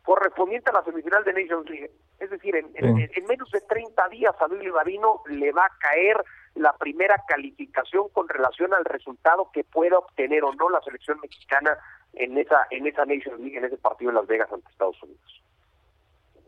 correspondiente 0.03 0.69
a 0.69 0.73
la 0.73 0.83
semifinal 0.83 1.23
de 1.23 1.33
Nations 1.33 1.69
League. 1.69 1.91
Es 2.19 2.29
decir, 2.29 2.55
en, 2.55 2.71
en- 2.75 2.95
Sí. 2.97 3.11
en 3.15 3.25
menos 3.27 3.49
de 3.51 3.61
30 3.61 4.07
días 4.09 4.35
a 4.39 4.47
Luis 4.47 4.73
Davino 4.73 5.21
le 5.27 5.51
va 5.51 5.65
a 5.65 5.77
caer 5.79 6.23
la 6.55 6.73
primera 6.77 7.15
calificación 7.27 8.09
con 8.09 8.27
relación 8.27 8.73
al 8.73 8.83
resultado 8.85 9.49
que 9.53 9.63
pueda 9.63 9.97
obtener 9.99 10.43
o 10.43 10.53
no 10.53 10.69
la 10.69 10.81
selección 10.81 11.19
mexicana 11.21 11.77
en 12.13 12.37
esa 12.37 12.67
en 12.71 12.85
esa 12.87 13.05
Nations 13.05 13.39
League, 13.39 13.57
en 13.57 13.65
ese 13.65 13.77
partido 13.77 14.09
en 14.11 14.15
Las 14.17 14.27
Vegas 14.27 14.51
ante 14.51 14.69
Estados 14.69 15.01
Unidos. 15.01 15.43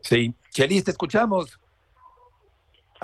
Sí. 0.00 0.34
Chelis, 0.50 0.84
te 0.84 0.90
escuchamos. 0.90 1.58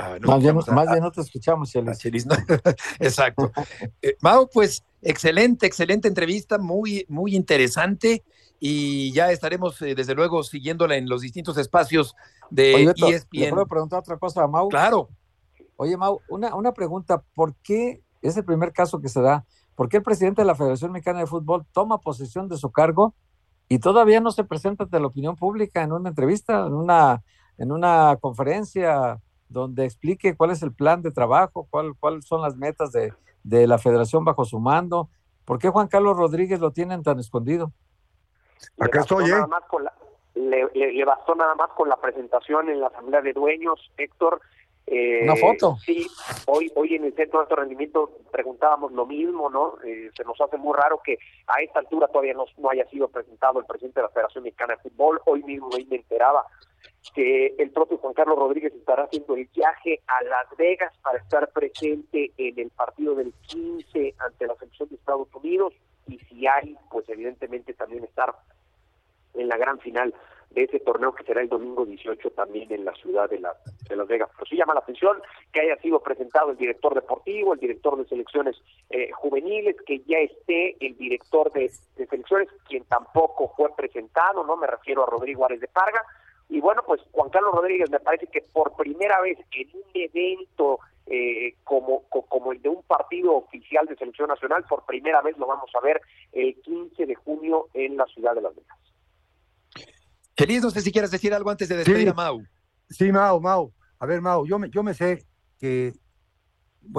Ah, 0.03 0.17
no 0.21 0.29
más, 0.29 0.41
bien, 0.41 0.57
escuchamos 0.57 0.69
a- 0.69 0.73
más 0.75 0.89
a- 0.89 0.93
bien 0.93 1.05
no 1.05 1.11
te 1.13 1.21
escuchamos, 1.21 1.69
a 1.69 1.73
Chelis. 1.73 1.99
Chelis, 1.99 2.27
¿no? 2.27 2.35
Exacto. 3.01 3.53
Eh, 4.03 4.17
Mau, 4.23 4.49
pues 4.53 4.83
excelente, 5.03 5.67
excelente 5.67 6.09
entrevista, 6.09 6.59
muy, 6.59 7.05
muy 7.09 7.35
interesante 7.37 8.23
y 8.59 9.13
ya 9.13 9.31
estaremos 9.33 9.81
eh, 9.83 9.95
desde 9.95 10.15
luego 10.15 10.43
siguiéndola 10.43 10.97
en 10.97 11.09
los 11.09 11.23
distintos 11.23 11.57
espacios 11.59 12.15
de 12.51 12.73
E 12.73 12.75
Oye, 12.77 12.87
Beto, 12.87 13.09
¿le 13.09 13.17
ESPN. 13.17 13.51
puedo 13.51 13.67
preguntar 13.67 13.99
otra 14.01 14.17
cosa 14.19 14.43
a 14.45 14.47
Mau? 14.49 14.69
Claro. 14.69 15.09
Oye, 15.77 15.97
Mau, 15.97 16.21
una, 16.29 16.55
una 16.55 16.73
pregunta. 16.73 17.23
¿Por 17.35 17.55
qué 17.63 18.03
es 18.23 18.37
el 18.37 18.45
primer 18.45 18.73
caso 18.73 19.01
que 19.01 19.09
se 19.09 19.21
da? 19.23 19.45
¿Por 19.75 19.89
qué 19.89 19.97
el 19.99 20.03
presidente 20.03 20.43
de 20.43 20.47
la 20.47 20.55
Federación 20.55 20.93
Mexicana 20.93 21.21
de 21.21 21.27
Fútbol 21.27 21.65
toma 21.73 21.99
posesión 22.01 22.49
de 22.49 22.59
su 22.59 22.71
cargo 22.71 23.15
y 23.69 23.79
todavía 23.79 24.21
no 24.21 24.31
se 24.31 24.45
presenta 24.45 24.85
ante 24.85 25.01
la 25.01 25.07
opinión 25.07 25.37
pública 25.37 25.83
en 25.83 25.93
una 25.93 26.11
entrevista, 26.11 26.67
en 26.67 26.75
una, 26.75 27.23
en 27.57 27.73
una 27.73 28.19
conferencia? 28.21 29.19
Donde 29.51 29.85
explique 29.85 30.35
cuál 30.37 30.51
es 30.53 30.63
el 30.63 30.73
plan 30.73 31.03
de 31.03 31.11
trabajo, 31.11 31.67
cuál, 31.71 31.93
cuáles 32.01 32.25
son 32.25 32.41
las 32.41 32.57
metas 32.57 32.93
de, 32.93 33.13
de 33.43 33.67
la 33.67 33.77
federación 33.79 34.25
bajo 34.25 34.45
su 34.45 34.59
mando. 34.59 35.11
¿Por 35.45 35.59
qué 35.59 35.69
Juan 35.69 35.89
Carlos 35.89 36.17
Rodríguez 36.17 36.61
lo 36.61 36.71
tienen 36.71 37.03
tan 37.03 37.19
escondido? 37.19 37.73
Acá 38.79 39.01
estoy, 39.01 39.25
¿eh? 39.25 39.29
nada 39.33 39.47
más 39.49 39.65
con 39.69 39.85
la- 39.85 39.93
le, 40.35 40.69
le- 40.75 40.93
le 40.93 41.05
bastó 41.05 41.35
nada 41.35 41.55
más 41.57 41.71
con 41.77 41.89
la 41.89 41.97
presentación 41.97 42.69
en 42.71 42.81
la 42.81 42.87
Asamblea 42.87 43.21
de 43.21 43.33
Dueños, 43.33 43.91
Héctor. 43.99 44.41
Eh, 44.87 45.21
Una 45.25 45.37
foto. 45.37 45.77
Sí, 45.85 46.07
hoy, 46.47 46.71
hoy 46.75 46.95
en 46.95 47.05
el 47.05 47.15
Centro 47.15 47.39
de 47.41 47.45
Alto 47.45 47.57
Rendimiento 47.57 48.11
preguntábamos 48.33 48.93
lo 48.93 49.07
mismo, 49.07 49.51
¿no? 49.51 49.75
Eh, 49.85 50.11
se 50.17 50.25
nos 50.25 50.41
hace 50.41 50.57
muy 50.57 50.77
raro 50.77 51.01
que 51.05 51.19
a 51.47 51.61
esta 51.63 51.81
altura 51.81 52.07
todavía 52.09 52.35
no, 52.35 52.45
no 52.59 52.71
haya 52.71 52.87
sido 52.89 53.09
presentado 53.09 53.59
el 53.61 53.67
presidente 53.67 54.01
de 54.01 54.05
la 54.07 54.13
Federación 54.13 54.45
Mexicana 54.45 54.75
de 54.77 54.89
Fútbol. 54.91 55.21
Hoy 55.27 55.43
mismo 55.43 55.69
ahí 55.77 55.85
me 55.87 55.97
enteraba 55.97 56.45
que 57.15 57.55
el 57.59 57.71
propio 57.71 57.99
Juan 57.99 58.15
Carlos 58.15 58.39
Rodríguez 58.39 58.75
estará 58.75 59.05
haciendo 59.05 59.35
el 59.35 59.49
viaje 59.55 60.01
a 60.07 60.23
Las 60.25 60.57
Vegas 60.57 60.93
para 61.03 61.19
estar 61.19 61.49
presente 61.51 62.31
en 62.37 62.59
el 62.59 62.71
partido 62.71 63.15
del 63.15 63.33
15 63.49 64.15
ante 64.19 64.47
la 64.47 64.55
selección 64.57 64.89
de 64.91 64.95
Estados 64.97 65.29
Unidos 65.35 65.73
y 66.07 66.19
si 66.19 66.47
hay, 66.47 66.77
pues 66.91 67.09
evidentemente 67.09 67.73
también 67.75 68.05
estar 68.05 68.35
en 69.35 69.49
la 69.49 69.57
gran 69.57 69.79
final 69.79 70.15
de 70.51 70.65
ese 70.65 70.81
torneo 70.81 71.15
que 71.15 71.23
será 71.23 71.41
el 71.41 71.49
domingo 71.49 71.87
18 71.87 72.31
también 72.33 72.73
en 72.73 72.85
la 72.85 72.93
ciudad 72.95 73.31
de, 73.31 73.39
la- 73.39 73.55
de 73.89 73.95
Las 73.97 74.09
Vegas. 74.09 74.29
Pero 74.35 74.47
sí 74.47 74.57
llama 74.57 74.75
la 74.75 74.81
atención 74.81 75.17
que 75.53 75.61
haya 75.61 75.77
sido 75.77 76.01
presentado 76.03 76.51
el 76.51 76.57
director 76.57 76.93
deportivo, 76.95 77.55
el 77.55 77.61
director 77.61 77.97
de 77.97 78.05
selecciones 78.07 78.57
eh, 78.91 79.13
juveniles, 79.13 79.77
que 79.87 80.01
ya 80.01 80.19
esté 80.19 80.77
el 80.85 80.97
director 80.99 81.53
de, 81.53 81.71
selecciones, 81.97 82.49
quien 82.69 82.83
tampoco 82.85 83.53
fue 83.57 83.73
presentado, 83.77 84.45
no 84.45 84.57
me 84.57 84.67
refiero 84.67 85.05
a 85.05 85.11
Rodrigo 85.11 85.45
Árez 85.45 85.61
de 85.61 85.69
Parga. 85.69 86.03
Y 86.51 86.61
bueno, 86.61 86.83
pues 86.85 87.01
Juan 87.13 87.31
Carlos 87.31 87.55
Rodríguez 87.55 87.89
me 87.91 88.01
parece 88.01 88.27
que 88.27 88.41
por 88.53 88.75
primera 88.77 89.21
vez 89.21 89.39
en 89.53 89.69
un 89.73 89.83
evento 89.95 90.81
eh, 91.07 91.55
como, 91.65 92.03
co- 92.09 92.27
como 92.27 92.53
el 92.53 92.61
de 92.61 92.69
un 92.69 92.83
partido 92.83 93.35
oficial 93.37 93.87
de 93.87 93.97
selección 93.97 94.29
nacional, 94.29 94.65
por 94.69 94.85
primera 94.85 95.23
vez 95.23 95.39
lo 95.39 95.47
vamos 95.47 95.71
a 95.75 95.81
ver 95.81 96.01
el 96.33 96.55
15 96.61 97.07
de 97.07 97.15
junio 97.15 97.69
en 97.73 97.97
la 97.97 98.05
ciudad 98.07 98.35
de 98.35 98.43
Las 98.43 98.55
Vegas. 98.55 98.79
Chelis, 100.37 100.63
no 100.63 100.71
sé 100.71 100.81
si 100.81 100.91
quieres 100.93 101.11
decir 101.11 101.33
algo 101.35 101.51
antes 101.51 101.69
de 101.69 101.77
despedir 101.77 102.03
Sí. 102.03 102.09
a 102.09 102.15
Mau. 102.15 102.43
Sí, 102.89 103.13
Mau, 103.13 103.41
Mau. 103.41 103.73
A 103.99 104.07
ver, 104.07 104.21
Mau, 104.21 104.47
yo 104.47 104.59
me, 104.59 104.71
yo 104.71 104.83
me 104.83 104.95
sé 104.95 105.25
que, 105.59 105.93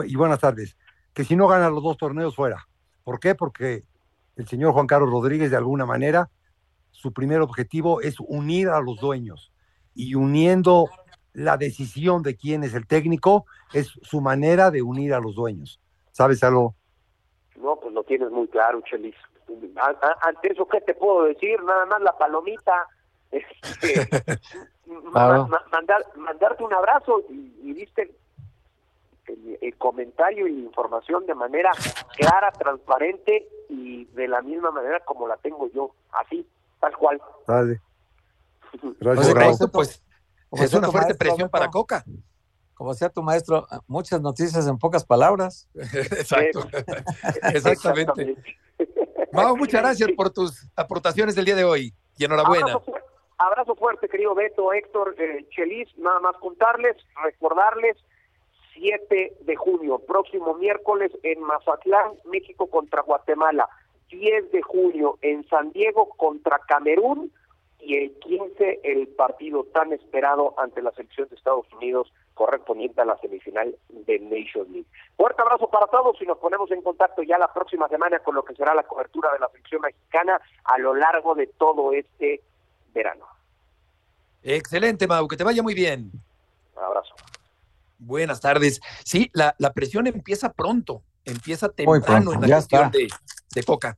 y 0.06 0.16
buenas 0.16 0.40
tardes, 0.40 0.78
que 1.14 1.24
si 1.24 1.36
no 1.36 1.48
gana 1.48 1.70
los 1.70 1.84
dos 1.84 1.98
torneos 1.98 2.36
fuera. 2.36 2.68
¿Por 3.04 3.20
qué? 3.20 3.34
Porque 3.36 3.84
el 4.36 4.48
señor 4.48 4.74
Juan 4.74 4.88
Carlos 4.88 5.10
Rodríguez, 5.10 5.50
de 5.52 5.58
alguna 5.58 5.86
manera, 5.86 6.30
su 6.92 7.12
primer 7.14 7.42
objetivo 7.42 8.02
es 8.02 8.20
unir 8.20 8.70
a 8.70 8.80
los 8.82 9.00
dueños. 9.00 9.52
Y 9.96 10.16
uniendo 10.16 10.90
la 11.34 11.58
decisión 11.58 12.24
de 12.24 12.36
quién 12.36 12.64
es 12.64 12.74
el 12.74 12.88
técnico, 12.88 13.46
es 13.74 13.88
su 14.04 14.22
manera 14.22 14.70
de 14.72 14.82
unir 14.82 15.14
a 15.14 15.20
los 15.20 15.36
dueños. 15.36 15.80
¿Sabes 16.12 16.44
algo? 16.44 16.76
No, 17.56 17.78
pues 17.78 17.94
lo 17.94 18.04
tienes 18.04 18.30
muy 18.32 18.48
claro, 18.48 18.82
Chelis. 18.82 19.16
Ante 20.22 20.52
eso, 20.54 20.68
¿qué 20.68 20.82
te 20.82 20.94
puedo 20.94 21.24
decir? 21.26 21.62
Nada 21.64 21.86
más 21.86 22.02
la 22.02 22.18
palomita. 22.18 22.88
este, 23.32 24.08
ma- 24.86 25.12
Claro. 25.12 25.48
ma- 25.48 25.64
mandar, 25.72 26.06
mandarte 26.18 26.64
un 26.64 26.74
abrazo 26.74 27.22
y, 27.30 27.54
y 27.64 27.74
viste 27.74 28.14
el, 29.28 29.58
el 29.62 29.78
comentario 29.78 30.48
y 30.48 30.54
la 30.58 30.64
información 30.66 31.26
de 31.26 31.36
manera 31.36 31.72
clara, 32.18 32.52
transparente 32.52 33.48
y 33.70 34.06
de 34.06 34.28
la 34.28 34.42
misma 34.42 34.72
manera 34.72 35.00
como 35.02 35.28
la 35.28 35.38
tengo 35.38 35.70
yo, 35.72 35.92
así, 36.12 36.46
tal 36.82 36.98
cual. 36.98 37.22
Dale. 37.48 37.82
Pues, 38.82 38.94
Gracias, 39.00 39.34
Raúl. 39.34 39.52
esto, 39.54 39.72
pues, 39.72 40.04
Como 40.50 40.64
es 40.64 40.74
una 40.74 40.92
fuerte 40.92 41.10
maestro, 41.10 41.18
presión 41.18 41.48
Beto, 41.48 41.52
para 41.52 41.70
Coca. 41.70 42.04
Como 42.74 42.92
decía 42.92 43.10
tu 43.10 43.22
maestro, 43.22 43.68
muchas 43.88 44.22
noticias 44.22 44.68
en 44.68 44.78
pocas 44.78 45.06
palabras. 45.06 45.70
Exacto. 45.74 46.68
Exactamente. 47.54 48.36
Mau, 49.32 49.56
muchas 49.56 49.82
gracias 49.82 50.10
por 50.18 50.32
tus 50.32 50.68
aportaciones 50.76 51.36
del 51.36 51.46
día 51.46 51.56
de 51.56 51.64
hoy 51.64 51.94
y 52.18 52.26
enhorabuena. 52.26 52.80
Abrazo 53.38 53.76
fuerte, 53.76 54.10
querido 54.10 54.36
Beto, 54.36 54.74
Héctor, 54.74 55.16
eh, 55.18 55.48
Chelis. 55.52 55.88
Nada 55.98 56.20
más 56.20 56.36
contarles, 56.38 56.96
recordarles, 57.24 57.98
7 58.74 59.38
de 59.42 59.56
junio, 59.56 60.00
próximo 60.00 60.54
miércoles 60.56 61.12
en 61.24 61.42
Mazatlán, 61.42 62.14
México 62.26 62.68
contra 62.68 63.02
Guatemala. 63.02 63.70
10 64.12 64.52
de 64.52 64.62
junio 64.62 65.18
en 65.22 65.48
San 65.48 65.72
Diego 65.72 66.10
contra 66.10 66.60
Camerún 66.60 67.32
y 67.80 67.98
el 67.98 68.12
15 68.20 68.82
el 68.84 69.08
partido 69.08 69.64
tan 69.74 69.92
esperado 69.92 70.54
ante 70.58 70.82
la 70.82 70.92
selección 70.92 71.28
de 71.30 71.36
Estados 71.36 71.66
Unidos 71.74 72.14
correspondiente 72.34 73.02
a 73.02 73.06
la 73.06 73.18
semifinal 73.18 73.76
de 73.90 74.20
Nations 74.20 74.70
League. 74.70 74.88
Fuerte 75.18 75.42
abrazo 75.42 75.70
para 75.70 75.88
todos 75.88 76.22
y 76.22 76.26
nos 76.26 76.38
ponemos 76.38 76.72
en 76.72 76.82
contacto 76.82 77.24
ya 77.24 77.38
la 77.38 77.52
próxima 77.52 77.88
semana 77.88 78.20
con 78.20 78.36
lo 78.36 78.44
que 78.44 78.56
será 78.56 78.74
la 78.76 78.84
cobertura 78.84 79.32
de 79.34 79.40
la 79.40 79.50
selección 79.50 79.82
mexicana 79.82 80.40
a 80.64 80.78
lo 80.78 80.94
largo 80.94 81.36
de 81.36 81.48
todo 81.48 81.92
este 81.94 82.42
verano. 82.94 83.26
Excelente, 84.44 85.08
Mau, 85.08 85.28
que 85.28 85.38
te 85.38 85.44
vaya 85.44 85.62
muy 85.62 85.74
bien. 85.74 86.12
Un 86.76 86.84
abrazo. 86.84 87.14
Buenas 88.00 88.42
tardes. 88.42 88.82
Sí, 89.04 89.30
la, 89.34 89.54
la 89.60 89.74
presión 89.74 90.08
empieza 90.08 90.52
pronto, 90.52 91.04
empieza 91.26 91.70
temprano 91.70 92.34
en 92.34 92.42
la 92.42 92.58
gestión 92.58 92.92
de, 92.92 93.08
de 93.54 93.64
Coca. 93.64 93.98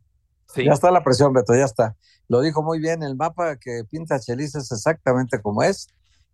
Sí. 0.53 0.65
Ya 0.65 0.73
está 0.73 0.91
la 0.91 1.03
presión, 1.03 1.33
Beto, 1.33 1.55
ya 1.55 1.65
está. 1.65 1.95
Lo 2.27 2.41
dijo 2.41 2.63
muy 2.63 2.79
bien, 2.79 3.03
el 3.03 3.15
mapa 3.15 3.57
que 3.57 3.83
pinta 3.89 4.19
Chelis 4.19 4.55
es 4.55 4.71
exactamente 4.71 5.41
como 5.41 5.63
es. 5.63 5.88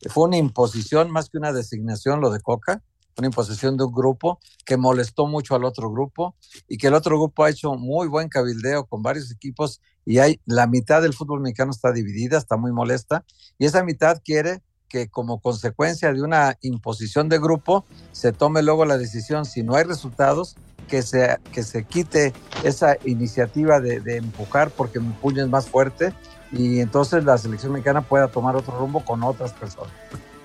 Fue 0.10 0.26
una 0.26 0.38
imposición 0.38 1.12
más 1.12 1.30
que 1.30 1.38
una 1.38 1.52
designación 1.52 2.22
lo 2.22 2.30
de 2.30 2.40
Coca, 2.40 2.82
una 3.18 3.28
imposición 3.28 3.78
de 3.78 3.84
un 3.84 3.92
grupo 3.92 4.40
que 4.66 4.78
molestó 4.78 5.28
mucho 5.28 5.56
al 5.56 5.66
otro 5.66 5.92
grupo 5.92 6.36
y 6.68 6.78
que 6.78 6.88
el 6.88 6.94
otro 6.94 7.18
grupo 7.18 7.44
ha 7.44 7.50
hecho 7.50 7.74
muy 7.76 8.08
buen 8.08 8.30
cabildeo 8.30 8.86
con 8.86 9.02
varios 9.02 9.32
equipos 9.32 9.82
y 10.06 10.20
hay 10.20 10.40
la 10.46 10.68
mitad 10.68 11.02
del 11.02 11.14
fútbol 11.14 11.42
mexicano 11.42 11.72
está 11.72 11.92
dividida, 11.92 12.38
está 12.38 12.56
muy 12.56 12.72
molesta 12.72 13.26
y 13.58 13.66
esa 13.66 13.84
mitad 13.84 14.22
quiere 14.24 14.62
que 14.88 15.10
como 15.10 15.40
consecuencia 15.40 16.12
de 16.14 16.22
una 16.22 16.58
imposición 16.62 17.30
de 17.30 17.40
grupo 17.40 17.86
se 18.12 18.32
tome 18.32 18.64
luego 18.64 18.86
la 18.86 18.98
decisión 18.98 19.46
si 19.46 19.64
no 19.64 19.76
hay 19.76 19.84
resultados 19.84 20.56
que 20.90 21.02
se, 21.02 21.38
que 21.54 21.64
se 21.64 21.86
quite 21.86 22.34
esa 22.64 22.98
iniciativa 23.06 23.80
de, 23.80 24.18
empujar 24.18 24.72
porque 24.72 25.00
mi 25.00 25.14
puño 25.14 25.44
es 25.44 25.50
más 25.50 25.68
fuerte 25.68 26.14
y 26.52 26.80
entonces 26.80 27.24
la 27.24 27.38
selección 27.38 27.72
mexicana 27.72 28.02
pueda 28.02 28.28
tomar 28.28 28.56
otro 28.56 28.78
rumbo 28.78 29.06
con 29.06 29.24
otras 29.24 29.54
personas. 29.54 29.94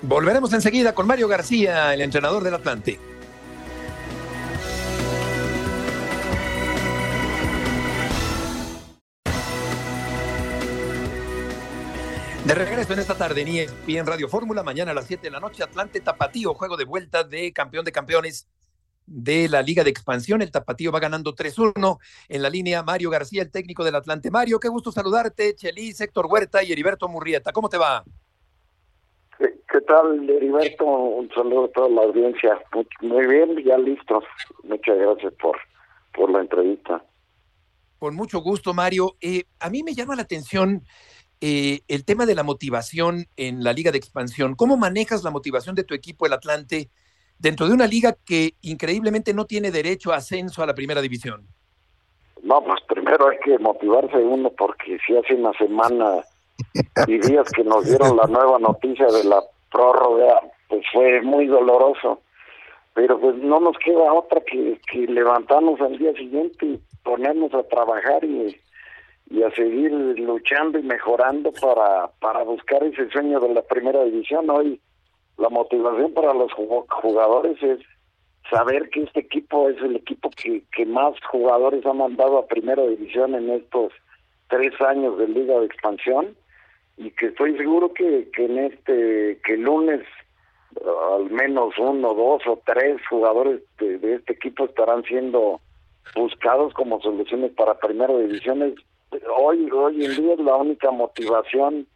Volveremos 0.02 0.52
enseguida 0.52 0.94
con 0.94 1.07
Mario 1.07 1.28
García, 1.28 1.94
el 1.94 2.02
entrenador 2.02 2.44
del 2.44 2.54
Atlante. 2.54 3.00
De 12.44 12.54
regreso 12.54 12.92
en 12.92 12.98
esta 12.98 13.14
tarde 13.14 13.40
en 13.40 13.48
E 13.48 14.02
Radio 14.02 14.28
Fórmula, 14.28 14.62
mañana 14.62 14.90
a 14.90 14.94
las 14.94 15.07
7 15.07 15.22
de 15.22 15.30
la 15.30 15.40
noche, 15.40 15.62
Atlante 15.62 16.00
Tapatío, 16.00 16.52
juego 16.52 16.76
de 16.76 16.85
vuelta 16.85 17.24
de 17.24 17.50
campeón 17.54 17.87
de 17.87 17.92
campeones 17.92 18.46
de 19.07 19.49
la 19.49 19.62
Liga 19.62 19.85
de 19.85 19.90
Expansión. 19.90 20.43
El 20.43 20.51
Tapatío 20.51 20.93
va 20.93 21.01
ganando 21.01 21.35
3-1 21.35 21.99
en 22.29 22.43
la 22.43 22.51
línea. 22.51 22.83
Mario 22.83 23.11
García, 23.11 23.43
el 23.43 23.51
técnico 23.51 23.85
del 23.85 23.95
Atlante. 23.95 24.31
Mario, 24.31 24.59
qué 24.61 24.69
gusto 24.69 24.93
saludarte. 24.93 25.55
Chelis, 25.55 26.01
Héctor 26.01 26.27
Huerta 26.27 26.62
y 26.62 26.73
Heriberto 26.73 27.09
Murrieta. 27.09 27.53
¿Cómo 27.53 27.69
te 27.69 27.79
va? 27.79 28.05
¿Qué, 29.38 29.61
qué 29.71 29.81
tal, 29.83 30.29
Heriberto? 30.29 30.85
Un 30.85 31.29
saludo 31.35 31.67
a 31.67 31.69
toda 31.73 31.88
la 31.88 32.03
audiencia. 32.03 32.59
Muy, 32.73 32.87
muy 33.03 33.27
bien, 33.27 33.57
ya 33.64 33.79
listos. 33.79 34.25
Muchas 34.62 34.97
gracias 34.97 35.33
por, 35.35 35.57
por 36.12 36.31
la 36.31 36.40
entrevista. 36.40 37.05
Con 37.99 38.14
mucho 38.14 38.40
gusto, 38.40 38.75
Mario. 38.75 39.17
Eh, 39.21 39.45
a 39.61 39.71
mí 39.71 39.83
me 39.83 39.95
llama 39.95 40.17
la 40.17 40.23
atención 40.23 40.83
eh, 41.40 41.81
el 41.88 42.05
tema 42.05 42.27
de 42.27 42.35
la 42.35 42.43
motivación 42.43 43.27
en 43.37 43.64
la 43.64 43.73
Liga 43.73 43.93
de 43.93 43.99
Expansión. 43.99 44.55
¿Cómo 44.55 44.77
manejas 44.77 45.25
la 45.25 45.31
motivación 45.31 45.75
de 45.75 45.85
tu 45.85 45.95
equipo, 45.95 46.27
el 46.27 46.33
Atlante, 46.33 46.90
dentro 47.38 47.66
de 47.66 47.75
una 47.75 47.87
liga 47.87 48.14
que 48.25 48.55
increíblemente 48.62 49.35
no 49.35 49.44
tiene 49.44 49.70
derecho 49.70 50.12
a 50.12 50.16
ascenso 50.16 50.62
a 50.62 50.66
la 50.66 50.75
primera 50.75 51.01
división? 51.01 51.47
No, 52.42 52.62
pues 52.62 52.81
primero 52.87 53.29
hay 53.29 53.38
que 53.38 53.59
motivarse 53.59 54.16
uno 54.16 54.51
porque 54.51 54.99
si 55.07 55.16
hace 55.16 55.35
una 55.35 55.53
semana 55.55 56.23
y 57.07 57.18
días 57.18 57.51
que 57.51 57.64
nos 57.64 57.85
dieron 57.87 58.16
la 58.16 58.27
nueva 58.27 58.59
noticia 58.59 59.07
de 59.07 59.25
la 59.25 59.42
prórroga, 59.73 60.40
pues 60.68 60.83
fue 60.92 61.23
muy 61.23 61.47
doloroso. 61.47 62.20
Pero 62.94 63.18
pues 63.18 63.35
no 63.37 63.59
nos 63.59 63.77
queda 63.79 64.12
otra 64.12 64.40
que, 64.40 64.81
que 64.90 65.07
levantarnos 65.07 65.81
al 65.81 65.99
día 65.99 66.12
siguiente 66.12 66.66
y 66.66 66.81
ponernos 67.03 67.53
a 67.55 67.64
trabajar 67.64 68.23
y, 68.25 68.57
y 69.31 69.42
a 69.42 69.51
seguir 69.51 69.90
luchando 69.90 70.79
y 70.79 70.83
mejorando 70.83 71.51
para, 71.53 72.09
para 72.20 72.44
buscar 72.44 72.85
ese 72.85 73.09
sueño 73.11 73.40
de 73.40 73.55
la 73.55 73.62
primera 73.62 74.05
división. 74.05 74.49
Hoy 74.49 74.81
la 75.38 75.49
motivación 75.49 76.12
para 76.12 76.33
los 76.35 76.51
jug- 76.53 76.87
jugadores 77.03 77.62
es 77.62 77.81
saber 78.51 78.90
que 78.90 79.03
este 79.03 79.20
equipo 79.20 79.68
es 79.68 79.79
el 79.79 79.97
equipo 79.97 80.31
que, 80.31 80.62
que 80.75 80.87
más 80.87 81.14
jugadores 81.31 81.85
ha 81.87 81.92
mandado 81.92 82.38
a 82.38 82.47
primera 82.47 82.83
división 82.87 83.35
en 83.35 83.51
estos 83.51 83.92
tres 84.49 84.79
años 84.81 85.18
de 85.18 85.29
liga 85.29 85.59
de 85.59 85.66
expansión 85.66 86.37
y 86.97 87.11
que 87.11 87.27
estoy 87.27 87.57
seguro 87.57 87.92
que, 87.92 88.31
que 88.33 88.44
en 88.44 88.59
este 88.59 89.40
que 89.44 89.55
el 89.55 89.62
lunes 89.62 90.03
al 91.16 91.31
menos 91.31 91.75
uno, 91.79 92.14
dos 92.14 92.42
o 92.47 92.61
tres 92.66 93.01
jugadores 93.09 93.61
de, 93.79 93.99
de 93.99 94.14
este 94.16 94.33
equipo 94.35 94.64
estarán 94.64 95.03
siendo 95.05 95.61
buscados 96.14 96.75
como 96.75 97.01
soluciones 97.01 97.53
para 97.53 97.79
primera 97.79 98.16
divisiones. 98.18 98.75
Hoy, 99.37 99.70
hoy 99.70 100.05
en 100.05 100.16
día 100.16 100.35
es 100.35 100.40
la 100.40 100.57
única 100.57 100.90
motivación 100.90 101.87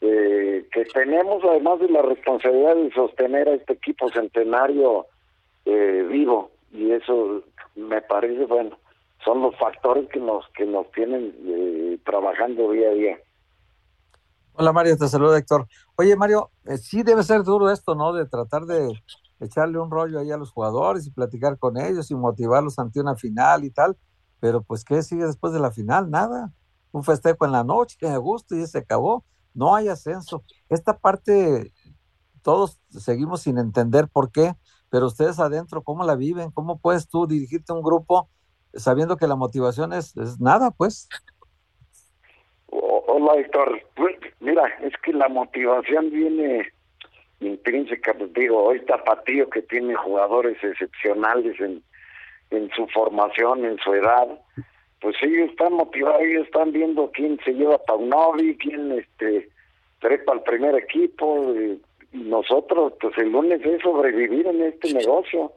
eh, 0.00 0.66
que 0.72 0.84
tenemos, 0.86 1.42
además 1.44 1.80
de 1.80 1.88
la 1.88 2.02
responsabilidad 2.02 2.76
de 2.76 2.92
sostener 2.92 3.48
a 3.48 3.54
este 3.54 3.74
equipo 3.74 4.08
centenario 4.10 5.06
eh, 5.64 6.06
vivo. 6.08 6.50
Y 6.72 6.90
eso 6.92 7.42
me 7.74 8.02
parece, 8.02 8.44
bueno, 8.46 8.78
son 9.24 9.42
los 9.42 9.56
factores 9.58 10.08
que 10.08 10.20
nos, 10.20 10.48
que 10.56 10.66
nos 10.66 10.90
tienen 10.92 11.34
eh, 11.44 11.98
trabajando 12.04 12.70
día 12.70 12.90
a 12.90 12.94
día. 12.94 13.18
Hola 14.52 14.72
Mario, 14.72 14.96
te 14.96 15.08
saluda 15.08 15.38
Héctor. 15.38 15.66
Oye 15.96 16.16
Mario, 16.16 16.50
eh, 16.64 16.78
sí 16.78 17.02
debe 17.02 17.22
ser 17.22 17.42
duro 17.42 17.70
esto, 17.70 17.94
¿no? 17.94 18.12
De 18.12 18.26
tratar 18.26 18.62
de 18.64 18.90
echarle 19.40 19.78
un 19.78 19.90
rollo 19.90 20.18
ahí 20.18 20.30
a 20.30 20.38
los 20.38 20.50
jugadores 20.50 21.06
y 21.06 21.10
platicar 21.10 21.58
con 21.58 21.76
ellos 21.76 22.10
y 22.10 22.14
motivarlos 22.14 22.78
ante 22.78 23.00
una 23.00 23.16
final 23.16 23.64
y 23.64 23.70
tal. 23.70 23.96
Pero 24.40 24.62
pues, 24.62 24.84
¿qué 24.84 25.02
sigue 25.02 25.24
después 25.24 25.52
de 25.52 25.60
la 25.60 25.70
final? 25.70 26.10
Nada. 26.10 26.52
Un 26.92 27.04
festejo 27.04 27.44
en 27.44 27.52
la 27.52 27.64
noche, 27.64 27.96
que 27.98 28.08
me 28.08 28.16
gusta 28.16 28.56
y 28.56 28.66
se 28.66 28.78
acabó. 28.78 29.24
No 29.56 29.74
hay 29.74 29.88
ascenso. 29.88 30.44
Esta 30.68 30.98
parte, 30.98 31.72
todos 32.42 32.78
seguimos 32.90 33.40
sin 33.40 33.58
entender 33.58 34.06
por 34.06 34.30
qué, 34.30 34.52
pero 34.90 35.06
ustedes 35.06 35.40
adentro, 35.40 35.82
¿cómo 35.82 36.04
la 36.04 36.14
viven? 36.14 36.50
¿Cómo 36.50 36.78
puedes 36.78 37.08
tú 37.08 37.26
dirigirte 37.26 37.72
a 37.72 37.76
un 37.76 37.82
grupo 37.82 38.28
sabiendo 38.74 39.16
que 39.16 39.26
la 39.26 39.34
motivación 39.34 39.94
es, 39.94 40.14
es 40.16 40.38
nada, 40.38 40.70
pues? 40.70 41.08
Hola 42.68 43.40
Héctor, 43.40 43.80
pues, 43.96 44.16
mira, 44.40 44.62
es 44.82 44.92
que 45.02 45.12
la 45.14 45.28
motivación 45.28 46.10
viene 46.10 46.70
intrínseca, 47.40 48.12
pues 48.14 48.32
digo, 48.34 48.62
hoy 48.62 48.84
Tapatío 48.84 49.48
que 49.48 49.62
tiene 49.62 49.94
jugadores 49.94 50.62
excepcionales 50.62 51.58
en, 51.60 51.82
en 52.50 52.70
su 52.76 52.86
formación, 52.88 53.64
en 53.64 53.78
su 53.78 53.94
edad, 53.94 54.28
pues 55.00 55.14
ellos 55.22 55.50
están 55.50 55.74
motivados, 55.74 56.22
ellos 56.22 56.46
están 56.46 56.72
viendo 56.72 57.10
quién 57.12 57.38
se 57.44 57.52
lleva 57.52 57.78
Paunovi, 57.84 58.56
quién 58.56 58.92
este 58.92 59.48
trepa 60.00 60.32
al 60.32 60.42
primer 60.42 60.74
equipo, 60.74 61.52
y 61.54 61.80
nosotros, 62.12 62.94
pues 63.00 63.16
el 63.18 63.30
lunes 63.32 63.60
es 63.64 63.82
sobrevivir 63.82 64.46
en 64.46 64.62
este 64.62 64.92
negocio. 64.94 65.52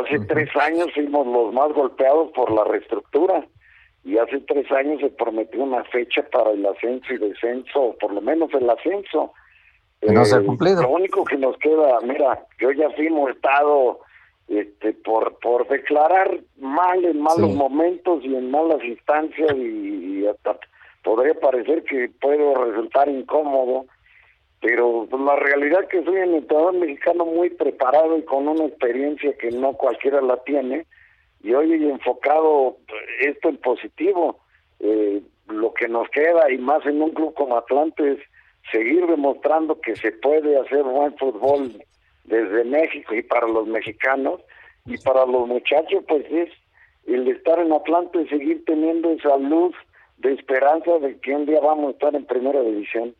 Hace 0.00 0.18
tres 0.26 0.48
años 0.56 0.88
fuimos 0.94 1.26
los 1.26 1.52
más 1.54 1.72
golpeados 1.72 2.32
por 2.32 2.50
la 2.50 2.64
reestructura 2.64 3.46
y 4.04 4.18
hace 4.18 4.40
tres 4.40 4.70
años 4.72 5.00
se 5.00 5.10
prometió 5.10 5.62
una 5.62 5.84
fecha 5.84 6.22
para 6.32 6.50
el 6.50 6.64
ascenso 6.66 7.12
y 7.14 7.18
descenso, 7.18 7.80
o 7.80 7.96
por 7.96 8.12
lo 8.12 8.20
menos 8.20 8.52
el 8.54 8.68
ascenso. 8.68 9.32
No 10.02 10.24
se 10.24 10.36
ha 10.36 10.40
Eh, 10.40 10.44
cumplido. 10.44 10.82
Lo 10.82 10.90
único 10.90 11.24
que 11.24 11.36
nos 11.36 11.56
queda, 11.58 12.00
mira, 12.02 12.44
yo 12.60 12.70
ya 12.72 12.90
fui 12.90 13.08
multado 13.10 14.00
este, 14.48 14.92
por, 14.92 15.38
por 15.40 15.66
declarar 15.68 16.38
mal 16.58 17.04
en 17.04 17.20
malos 17.20 17.50
Sí. 17.50 17.56
momentos 17.56 18.24
y 18.24 18.34
en 18.34 18.50
malas 18.50 18.82
instancias 18.84 19.52
y, 19.56 20.20
y 20.20 20.26
hasta 20.26 20.58
podría 21.02 21.34
parecer 21.34 21.82
que 21.84 22.10
puedo 22.20 22.54
resultar 22.64 23.08
incómodo, 23.08 23.86
pero 24.60 25.06
la 25.24 25.36
realidad 25.36 25.82
es 25.82 25.88
que 25.88 26.04
soy 26.04 26.16
un 26.16 26.34
entrenador 26.34 26.74
mexicano 26.74 27.24
muy 27.26 27.50
preparado 27.50 28.16
y 28.18 28.22
con 28.24 28.48
una 28.48 28.64
experiencia 28.64 29.36
que 29.36 29.50
no 29.50 29.74
cualquiera 29.74 30.20
la 30.20 30.36
tiene 30.44 30.86
y 31.42 31.52
hoy 31.54 31.72
he 31.72 31.90
enfocado 31.90 32.76
esto 33.20 33.48
en 33.50 33.56
positivo. 33.58 34.38
Eh, 34.80 35.22
lo 35.48 35.72
que 35.74 35.86
nos 35.88 36.08
queda 36.10 36.50
y 36.50 36.58
más 36.58 36.84
en 36.86 37.00
un 37.00 37.10
club 37.12 37.32
como 37.34 37.56
Atlante 37.56 38.12
es 38.14 38.18
seguir 38.72 39.06
demostrando 39.06 39.80
que 39.80 39.94
se 39.94 40.10
puede 40.12 40.58
hacer 40.58 40.82
buen 40.82 41.16
fútbol 41.18 41.72
desde 42.26 42.64
México 42.64 43.14
y 43.14 43.22
para 43.22 43.46
los 43.46 43.66
mexicanos 43.66 44.40
y 44.84 44.96
para 44.98 45.24
los 45.26 45.48
muchachos 45.48 46.04
pues 46.08 46.24
es 46.30 46.50
el 47.06 47.28
estar 47.28 47.58
en 47.58 47.72
Atlante 47.72 48.22
y 48.22 48.28
seguir 48.28 48.64
teniendo 48.64 49.10
esa 49.10 49.36
luz 49.36 49.74
de 50.18 50.32
esperanza 50.32 50.98
de 51.00 51.18
que 51.20 51.34
un 51.34 51.46
día 51.46 51.60
vamos 51.60 51.88
a 51.88 51.90
estar 51.92 52.14
en 52.14 52.26
primera 52.26 52.60
división. 52.62 53.14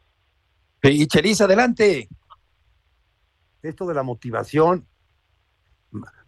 Y 0.82 1.06
Chelis, 1.06 1.40
adelante. 1.40 2.08
esto 3.62 3.86
de 3.86 3.94
la 3.94 4.02
motivación, 4.02 4.86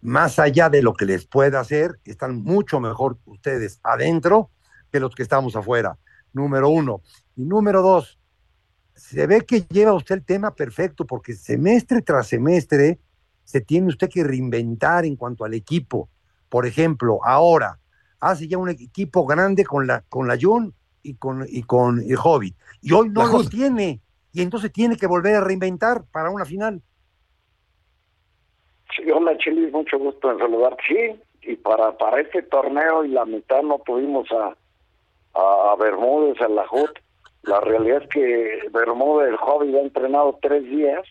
más 0.00 0.38
allá 0.38 0.68
de 0.68 0.82
lo 0.82 0.94
que 0.94 1.04
les 1.04 1.26
pueda 1.26 1.60
hacer, 1.60 1.98
están 2.04 2.42
mucho 2.42 2.80
mejor 2.80 3.18
ustedes 3.24 3.80
adentro 3.82 4.50
que 4.90 5.00
los 5.00 5.14
que 5.14 5.22
estamos 5.22 5.54
afuera. 5.56 5.98
Número 6.32 6.68
uno. 6.68 7.02
Y 7.36 7.44
número 7.44 7.82
dos, 7.82 8.18
se 8.98 9.26
ve 9.26 9.42
que 9.42 9.60
lleva 9.70 9.94
usted 9.94 10.16
el 10.16 10.24
tema 10.24 10.54
perfecto 10.54 11.06
porque 11.06 11.32
semestre 11.34 12.02
tras 12.02 12.26
semestre 12.26 12.98
se 13.44 13.60
tiene 13.60 13.88
usted 13.88 14.10
que 14.10 14.24
reinventar 14.24 15.04
en 15.04 15.16
cuanto 15.16 15.44
al 15.44 15.54
equipo. 15.54 16.08
Por 16.48 16.66
ejemplo, 16.66 17.20
ahora 17.24 17.78
hace 18.20 18.48
ya 18.48 18.58
un 18.58 18.68
equipo 18.68 19.24
grande 19.24 19.64
con 19.64 19.86
la 19.86 20.02
con 20.08 20.26
la 20.26 20.36
Jun 20.40 20.74
y 21.02 21.14
con 21.14 21.46
y 21.48 21.62
con 21.62 22.00
el 22.00 22.16
Hobbit 22.22 22.56
y 22.82 22.92
hoy 22.92 23.08
no 23.10 23.26
lo 23.26 23.48
tiene 23.48 24.00
y 24.32 24.42
entonces 24.42 24.72
tiene 24.72 24.96
que 24.96 25.06
volver 25.06 25.36
a 25.36 25.40
reinventar 25.40 26.02
para 26.12 26.30
una 26.30 26.44
final. 26.44 26.82
Sí, 28.96 29.08
hola 29.10 29.36
Chelis, 29.38 29.72
mucho 29.72 29.98
gusto 29.98 30.32
en 30.32 30.38
saludarte. 30.38 30.82
Sí, 30.88 31.50
y 31.52 31.56
para, 31.56 31.96
para 31.96 32.20
este 32.20 32.42
torneo 32.42 33.04
y 33.04 33.08
la 33.08 33.24
mitad 33.24 33.62
no 33.62 33.78
tuvimos 33.86 34.28
a, 34.32 34.56
a, 35.38 35.72
a 35.72 35.76
Bermúdez, 35.76 36.40
a 36.40 36.48
la 36.48 36.66
JUT. 36.66 36.90
La 37.42 37.60
realidad 37.60 38.02
es 38.02 38.08
que 38.08 38.60
Bermúdez, 38.72 39.30
el 39.30 39.36
joven, 39.36 39.74
ha 39.76 39.80
entrenado 39.80 40.38
tres 40.42 40.64
días 40.64 41.02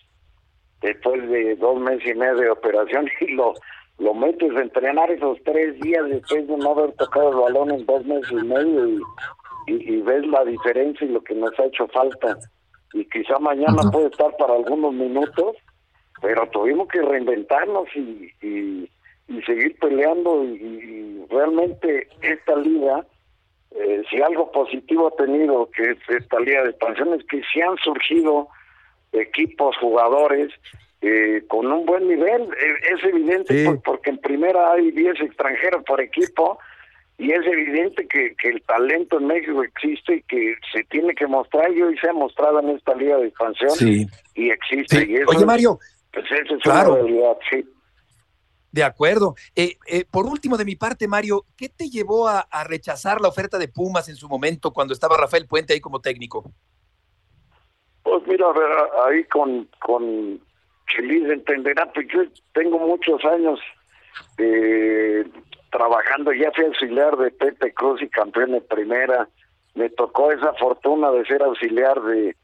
después 0.81 1.27
de 1.29 1.55
dos 1.55 1.79
meses 1.79 2.11
y 2.13 2.17
medio 2.17 2.35
de 2.35 2.49
operación 2.49 3.07
y 3.21 3.33
lo, 3.33 3.53
lo 3.99 4.13
metes 4.13 4.55
a 4.55 4.61
entrenar 4.61 5.11
esos 5.11 5.37
tres 5.43 5.79
días 5.81 6.05
después 6.07 6.47
de 6.47 6.57
no 6.57 6.71
haber 6.71 6.93
tocado 6.93 7.29
el 7.31 7.37
balón 7.37 7.71
en 7.71 7.85
dos 7.85 8.05
meses 8.05 8.31
y 8.31 8.45
medio 8.45 8.87
y, 8.87 9.01
y, 9.67 9.95
y 9.95 10.01
ves 10.01 10.25
la 10.27 10.45
diferencia 10.45 11.07
y 11.07 11.11
lo 11.11 11.21
que 11.23 11.35
nos 11.35 11.57
ha 11.59 11.65
hecho 11.65 11.87
falta. 11.87 12.37
Y 12.93 13.05
quizá 13.05 13.37
mañana 13.39 13.81
puede 13.91 14.07
estar 14.07 14.35
para 14.37 14.53
algunos 14.55 14.93
minutos, 14.93 15.55
pero 16.21 16.47
tuvimos 16.49 16.87
que 16.87 17.01
reinventarnos 17.01 17.87
y, 17.95 18.31
y, 18.41 18.89
y 19.27 19.41
seguir 19.41 19.77
peleando 19.79 20.43
y, 20.43 20.55
y 20.55 21.25
realmente 21.29 22.07
esta 22.21 22.55
liga, 22.55 23.05
eh, 23.79 24.03
si 24.09 24.21
algo 24.21 24.51
positivo 24.51 25.07
ha 25.07 25.15
tenido 25.23 25.69
que 25.71 25.83
es 25.91 25.97
esta 26.09 26.39
liga 26.39 26.63
de 26.63 26.69
expansión 26.71 27.13
es 27.13 27.25
que 27.27 27.41
sí 27.51 27.61
han 27.61 27.77
surgido 27.77 28.47
equipos, 29.11 29.75
jugadores 29.77 30.51
eh, 31.01 31.43
con 31.47 31.71
un 31.71 31.85
buen 31.85 32.07
nivel. 32.07 32.43
Eh, 32.43 32.93
es 32.95 33.03
evidente 33.03 33.53
Sí. 33.65 33.69
porque 33.85 34.09
en 34.09 34.17
primera 34.17 34.73
hay 34.73 34.91
10 34.91 35.21
extranjeros 35.21 35.83
por 35.85 36.01
equipo 36.01 36.57
y 37.19 37.31
es 37.31 37.45
evidente 37.45 38.07
que, 38.07 38.35
que 38.35 38.49
el 38.49 38.61
talento 38.63 39.17
en 39.19 39.27
México 39.27 39.63
existe 39.63 40.15
y 40.17 40.21
que 40.23 40.55
se 40.73 40.83
tiene 40.85 41.13
que 41.15 41.27
mostrar 41.27 41.71
y 41.71 41.81
hoy 41.81 41.97
se 41.99 42.09
ha 42.09 42.13
mostrado 42.13 42.59
en 42.59 42.69
esta 42.69 42.95
liga 42.95 43.17
de 43.17 43.27
expansión 43.27 43.71
Sí. 43.71 44.05
y 44.35 44.49
existe. 44.49 45.01
Sí. 45.01 45.11
Y 45.11 45.15
eso 45.17 45.29
Oye, 45.35 45.45
Mario, 45.45 45.77
pues 46.13 46.25
eso 46.31 46.55
es 46.55 46.63
Claro. 46.63 46.93
una 46.93 47.01
realidad, 47.03 47.37
sí. 47.49 47.65
De 48.77 48.83
acuerdo. 48.83 49.33
Eh, 49.55 49.77
eh, 49.87 50.05
por 50.09 50.27
último, 50.27 50.55
de 50.55 50.63
mi 50.63 50.75
parte, 50.75 51.07
Mario, 51.07 51.45
¿qué 51.57 51.67
te 51.67 51.89
llevó 51.89 52.27
a, 52.27 52.45
rechazar 52.65 53.19
la 53.21 53.27
oferta 53.27 53.57
de 53.57 53.67
Pumas 53.67 54.07
en 54.07 54.15
su 54.15 54.29
momento 54.29 54.71
cuando 54.71 54.93
estaba 54.93 55.17
Rafael 55.17 55.47
Puente 55.47 55.73
ahí 55.73 55.81
como 55.81 55.99
técnico? 55.99 56.43
Pues 58.03 58.21
mira, 58.27 58.45
ahí 59.07 59.23
con, 59.25 59.67
con 59.79 60.39
entenderá, 60.99 61.91
pues 61.91 62.07
yo 62.13 62.21
tengo 62.53 62.77
muchos 62.77 63.23
años 63.25 63.59
eh, 64.37 65.25
trabajando, 65.71 66.31
ya 66.33 66.51
fui 66.51 66.65
auxiliar 66.65 67.17
de 67.17 67.31
Pepe 67.31 67.73
Cruz 67.73 68.01
y 68.03 68.09
campeón 68.09 68.51
de 68.51 68.61
primera, 68.61 69.27
me 69.73 69.89
tocó 69.89 70.31
esa 70.31 70.53
fortuna 70.53 71.11
de 71.11 71.25
ser 71.25 71.41
auxiliar 71.41 71.99
de, 72.03 72.35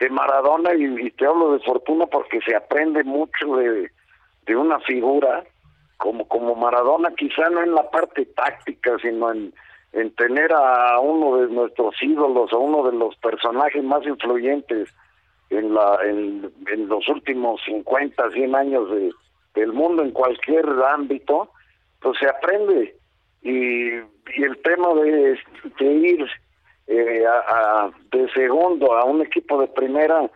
de 0.00 0.10
Maradona 0.10 0.74
y, 0.74 0.84
y 0.84 1.10
te 1.12 1.26
hablo 1.26 1.52
de 1.52 1.60
fortuna 1.60 2.06
porque 2.06 2.40
se 2.40 2.56
aprende 2.56 3.04
mucho 3.04 3.56
de, 3.56 3.90
de 4.46 4.56
una 4.56 4.80
figura 4.80 5.44
como, 5.98 6.26
como 6.28 6.54
Maradona, 6.54 7.10
quizá 7.16 7.48
no 7.50 7.62
en 7.62 7.74
la 7.74 7.90
parte 7.90 8.26
táctica, 8.26 8.96
sino 9.00 9.32
en, 9.32 9.52
en 9.92 10.14
tener 10.14 10.52
a 10.52 10.98
uno 11.00 11.38
de 11.38 11.48
nuestros 11.52 11.94
ídolos, 12.02 12.52
a 12.52 12.56
uno 12.58 12.88
de 12.90 12.96
los 12.96 13.16
personajes 13.16 13.82
más 13.82 14.04
influyentes 14.06 14.88
en 15.50 15.72
la 15.74 15.98
en, 16.04 16.50
en 16.72 16.88
los 16.88 17.08
últimos 17.08 17.60
50, 17.64 18.30
100 18.32 18.54
años 18.56 18.90
de, 18.90 19.10
del 19.54 19.72
mundo 19.72 20.02
en 20.02 20.10
cualquier 20.10 20.66
ámbito, 20.88 21.50
pues 22.00 22.18
se 22.18 22.28
aprende. 22.28 22.94
Y, 23.42 23.90
y 23.94 24.42
el 24.42 24.60
tema 24.62 24.92
de, 24.94 25.38
de 25.78 25.84
ir 25.86 26.26
eh, 26.88 27.24
a, 27.26 27.84
a- 27.84 27.90
de 28.10 28.28
segundo 28.32 28.92
a 28.94 29.04
un 29.04 29.22
equipo 29.22 29.60
de 29.60 29.68
primera, 29.68 30.28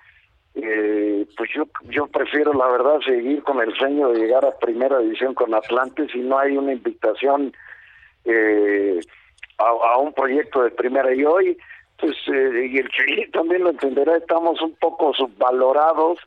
eh, 0.63 1.27
pues 1.37 1.51
yo 1.55 1.65
yo 1.91 2.07
prefiero 2.07 2.53
la 2.53 2.69
verdad 2.69 3.01
seguir 3.05 3.43
con 3.43 3.61
el 3.61 3.75
sueño 3.75 4.09
de 4.09 4.21
llegar 4.21 4.45
a 4.45 4.59
primera 4.59 4.99
división 4.99 5.35
con 5.35 5.55
Atlante. 5.55 6.07
Si 6.13 6.19
no 6.21 6.39
hay 6.39 6.57
una 6.57 6.73
invitación 6.73 7.53
eh, 8.25 9.01
a, 9.59 9.99
un 9.99 10.13
proyecto 10.13 10.63
de 10.63 10.71
primera. 10.71 11.15
Y 11.15 11.25
hoy 11.25 11.57
pues 11.99 12.17
eh, 12.33 12.69
y 12.71 12.79
el 12.79 12.89
Chile 12.89 13.29
también 13.33 13.65
lo 13.65 13.71
entenderá 13.71 14.17
estamos 14.17 14.61
un 14.63 14.75
poco 14.77 15.13
subvalorados 15.15 16.19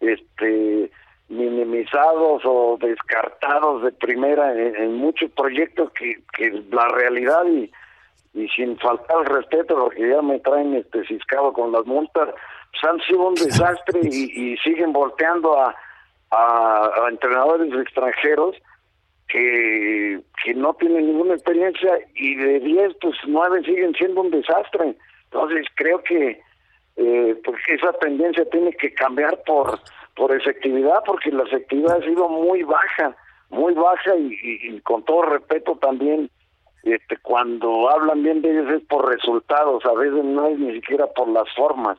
este 0.00 0.90
minimizados 1.28 2.42
o 2.44 2.76
descartados 2.80 3.84
de 3.84 3.92
primera 3.92 4.52
en, 4.52 4.94
muchos 4.94 5.30
proyectos 5.30 5.92
que, 5.92 6.20
que 6.36 6.50
la 6.72 6.88
realidad 6.88 7.44
y, 7.46 7.70
y 8.34 8.48
sin 8.48 8.76
faltar 8.78 9.18
el 9.20 9.26
respeto 9.26 9.76
porque 9.76 10.08
ya 10.08 10.22
me 10.22 10.40
traen 10.40 10.74
este 10.74 11.06
ciscado 11.06 11.52
con 11.52 11.70
las 11.70 11.86
multas 11.86 12.30
pues 12.70 12.84
han 12.84 13.00
sido 13.00 13.28
un 13.28 13.34
desastre 13.34 14.00
y, 14.02 14.52
y 14.52 14.56
siguen 14.58 14.92
volteando 14.92 15.58
a, 15.60 15.74
a, 16.30 17.08
entrenadores 17.08 17.72
extranjeros 17.74 18.56
que, 19.28 20.20
que 20.42 20.54
no 20.54 20.74
tienen 20.74 21.06
ninguna 21.06 21.34
experiencia 21.34 21.98
y 22.14 22.34
de 22.34 22.60
10 22.60 22.96
pues 23.00 23.16
9 23.26 23.62
siguen 23.64 23.94
siendo 23.94 24.22
un 24.22 24.30
desastre. 24.30 24.96
Entonces 25.24 25.66
creo 25.76 26.02
que 26.02 26.40
eh, 26.96 27.40
pues 27.44 27.56
esa 27.68 27.92
tendencia 27.94 28.44
tiene 28.50 28.72
que 28.72 28.92
cambiar 28.94 29.40
por 29.44 29.78
por 30.16 30.34
efectividad 30.34 31.02
porque 31.06 31.30
la 31.30 31.44
efectividad 31.44 31.98
ha 31.98 32.04
sido 32.04 32.28
muy 32.28 32.62
baja 32.64 33.16
muy 33.48 33.74
baja 33.74 34.16
y, 34.16 34.38
y 34.42 34.80
con 34.80 35.04
todo 35.04 35.22
respeto 35.22 35.76
también 35.76 36.30
este, 36.82 37.18
cuando 37.18 37.90
hablan 37.90 38.22
bien 38.22 38.40
de 38.40 38.50
ellos 38.50 38.72
es 38.72 38.86
por 38.86 39.08
resultados, 39.08 39.84
a 39.84 39.92
veces 39.92 40.24
no 40.24 40.46
es 40.46 40.58
ni 40.58 40.72
siquiera 40.74 41.06
por 41.08 41.28
las 41.28 41.52
formas, 41.54 41.98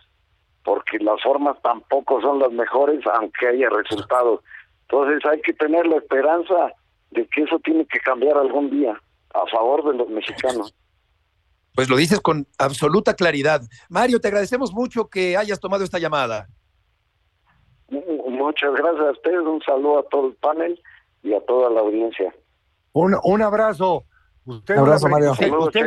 porque 0.63 0.99
las 0.99 1.21
formas 1.21 1.61
tampoco 1.61 2.21
son 2.21 2.39
las 2.39 2.51
mejores 2.51 3.01
aunque 3.13 3.47
haya 3.47 3.69
resultados. 3.69 4.41
Entonces 4.83 5.25
hay 5.25 5.41
que 5.41 5.53
tener 5.53 5.87
la 5.87 5.97
esperanza 5.97 6.73
de 7.11 7.25
que 7.27 7.43
eso 7.43 7.59
tiene 7.59 7.85
que 7.85 7.99
cambiar 7.99 8.37
algún 8.37 8.69
día 8.69 8.99
a 9.33 9.45
favor 9.47 9.83
de 9.89 9.97
los 9.97 10.09
mexicanos. 10.09 10.75
Pues 11.73 11.89
lo 11.89 11.95
dices 11.95 12.19
con 12.19 12.45
absoluta 12.57 13.13
claridad. 13.13 13.61
Mario, 13.89 14.19
te 14.19 14.27
agradecemos 14.27 14.73
mucho 14.73 15.09
que 15.09 15.37
hayas 15.37 15.59
tomado 15.59 15.83
esta 15.83 15.99
llamada. 15.99 16.47
Muchas 17.89 18.73
gracias 18.73 19.05
a 19.05 19.11
ustedes, 19.11 19.39
un 19.39 19.61
saludo 19.61 19.99
a 19.99 20.03
todo 20.03 20.27
el 20.27 20.35
panel 20.35 20.81
y 21.23 21.33
a 21.33 21.41
toda 21.45 21.69
la 21.69 21.81
audiencia. 21.81 22.33
Un, 22.93 23.15
un 23.23 23.41
abrazo. 23.41 24.05
Usted, 24.43 24.75
no, 24.75 24.83
usted, 24.83 25.07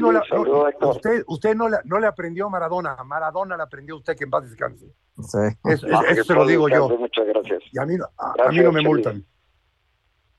no, 0.01 0.91
usted, 0.91 1.25
usted 1.27 1.55
no, 1.57 1.69
le, 1.69 1.79
no 1.85 1.99
le 1.99 2.07
aprendió 2.07 2.47
a 2.47 2.51
Maradona, 2.51 2.97
Maradona 3.05 3.57
le 3.57 3.65
aprendió 3.65 3.97
a 3.97 3.99
usted 3.99 4.17
que 4.17 4.25
en 4.25 4.31
paz 4.31 4.49
descanse. 4.49 4.87
Sí. 5.17 5.39
Eso, 5.65 6.25
se 6.25 6.35
lo 6.35 6.47
digo 6.47 6.69
yo. 6.69 6.89
Muchas 6.89 7.27
gracias. 7.27 7.63
Y 7.73 7.79
a 7.81 7.85
mí, 7.85 7.97
a, 8.17 8.49
mí 8.51 8.59
no 8.59 8.71
me 8.71 8.83
multan. 8.83 9.27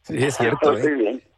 Sí, 0.03 0.24
es 0.24 0.36
cierto. 0.36 0.78
¿eh? 0.78 1.30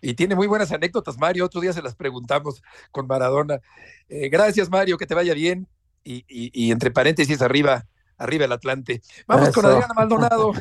Y 0.00 0.14
tiene 0.14 0.34
muy 0.34 0.46
buenas 0.46 0.72
anécdotas, 0.72 1.18
Mario. 1.18 1.44
Otro 1.44 1.60
día 1.60 1.74
se 1.74 1.82
las 1.82 1.94
preguntamos 1.94 2.62
con 2.90 3.06
Maradona. 3.06 3.60
Eh, 4.08 4.30
gracias, 4.30 4.70
Mario, 4.70 4.96
que 4.96 5.06
te 5.06 5.14
vaya 5.14 5.34
bien. 5.34 5.68
Y, 6.04 6.24
y, 6.26 6.50
y, 6.54 6.72
entre 6.72 6.90
paréntesis, 6.90 7.42
arriba, 7.42 7.86
arriba 8.16 8.46
el 8.46 8.52
Atlante. 8.52 9.02
Vamos 9.26 9.50
con 9.50 9.66
Adriana 9.66 9.92
Maldonado. 9.94 10.52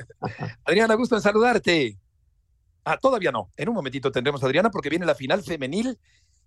Adriana, 0.64 0.94
gusto 0.94 1.16
en 1.16 1.22
saludarte. 1.22 1.98
Ah, 2.84 2.98
todavía 2.98 3.32
no. 3.32 3.50
En 3.56 3.68
un 3.68 3.74
momentito 3.74 4.10
tendremos 4.10 4.42
a 4.42 4.46
Adriana 4.46 4.70
porque 4.70 4.88
viene 4.88 5.06
la 5.06 5.14
final 5.14 5.42
femenil. 5.42 5.98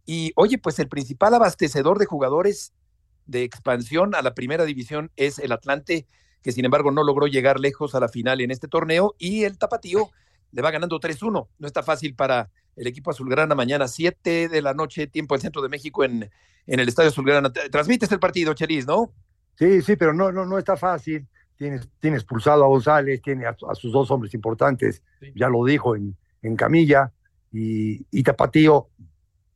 Y 0.05 0.31
oye, 0.35 0.57
pues 0.57 0.79
el 0.79 0.87
principal 0.87 1.33
abastecedor 1.33 1.99
de 1.99 2.05
jugadores 2.05 2.73
de 3.25 3.43
expansión 3.43 4.15
a 4.15 4.21
la 4.21 4.33
primera 4.33 4.65
división 4.65 5.11
es 5.15 5.37
el 5.39 5.51
Atlante, 5.51 6.07
que 6.41 6.51
sin 6.51 6.65
embargo 6.65 6.91
no 6.91 7.03
logró 7.03 7.27
llegar 7.27 7.59
lejos 7.59 7.93
a 7.93 7.99
la 7.99 8.09
final 8.09 8.41
en 8.41 8.51
este 8.51 8.67
torneo. 8.67 9.15
Y 9.19 9.43
el 9.43 9.57
Tapatío 9.57 10.09
le 10.51 10.61
va 10.61 10.71
ganando 10.71 10.99
3-1. 10.99 11.47
No 11.57 11.67
está 11.67 11.83
fácil 11.83 12.15
para 12.15 12.49
el 12.75 12.87
equipo 12.87 13.11
azulgrana 13.11 13.53
mañana, 13.53 13.87
7 13.87 14.49
de 14.49 14.61
la 14.61 14.73
noche, 14.73 15.07
tiempo 15.07 15.35
del 15.35 15.41
centro 15.41 15.61
de 15.61 15.69
México 15.69 16.03
en, 16.03 16.29
en 16.67 16.79
el 16.79 16.87
Estadio 16.87 17.09
Azulgrana. 17.09 17.51
Transmites 17.51 18.11
el 18.11 18.19
partido, 18.19 18.53
Chelis, 18.53 18.87
¿no? 18.87 19.13
Sí, 19.57 19.81
sí, 19.81 19.95
pero 19.95 20.13
no, 20.13 20.31
no, 20.31 20.45
no 20.45 20.57
está 20.57 20.77
fácil. 20.77 21.27
Tienes, 21.55 21.87
tienes 21.99 22.21
expulsado 22.21 22.63
a 22.63 22.67
González, 22.67 23.21
tiene 23.21 23.45
a, 23.45 23.55
sus 23.75 23.91
dos 23.91 24.09
hombres 24.09 24.33
importantes, 24.33 25.03
ya 25.35 25.47
lo 25.47 25.63
dijo 25.63 25.95
en, 25.95 26.17
en 26.41 26.55
camilla 26.55 27.11
y, 27.51 28.05
y 28.11 28.23
Tapatío, 28.23 28.89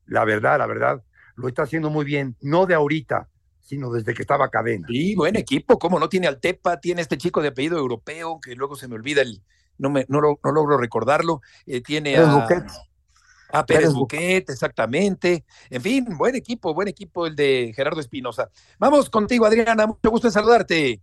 la 0.06 0.26
verdad, 0.26 0.60
la 0.60 0.68
verdad, 0.68 1.04
lo 1.36 1.48
está 1.48 1.64
haciendo 1.64 1.90
muy 1.90 2.06
bien, 2.06 2.36
no 2.42 2.66
de 2.66 2.76
ahorita, 2.76 3.30
sino 3.60 3.92
desde 3.92 4.14
que 4.14 4.22
estaba 4.22 4.50
cadena. 4.50 4.88
Sí, 4.88 5.16
buen 5.16 5.36
equipo, 5.36 5.80
como 5.80 6.00
no 6.00 6.08
tiene 6.08 6.28
al 6.28 6.40
Tepa, 6.40 6.80
tiene 6.80 7.02
este 7.02 7.18
chico 7.18 7.42
de 7.42 7.50
apellido 7.50 7.78
europeo, 7.78 8.40
que 8.40 8.56
luego 8.56 8.76
se 8.76 8.88
me 8.88 8.96
olvida 8.96 9.22
el, 9.22 9.42
no 9.78 9.90
me, 9.90 10.06
no, 10.08 10.22
no 10.22 10.52
logro 10.52 10.78
recordarlo, 10.78 11.42
eh, 11.66 11.82
tiene 11.82 12.16
a, 12.18 12.26
Buquet. 12.26 12.64
a 13.52 13.66
Pérez, 13.66 13.94
Buquet, 13.94 14.50
exactamente. 14.50 15.46
En 15.70 15.82
fin, 15.82 16.06
buen 16.18 16.36
equipo, 16.36 16.74
buen 16.74 16.88
equipo 16.88 17.26
el 17.26 17.36
de 17.36 17.74
Gerardo 17.76 18.00
Espinosa. 18.00 18.50
Vamos 18.78 19.10
contigo, 19.10 19.46
Adriana, 19.46 19.88
mucho 19.88 20.12
gusto 20.12 20.28
en 20.28 20.34
saludarte. 20.34 21.02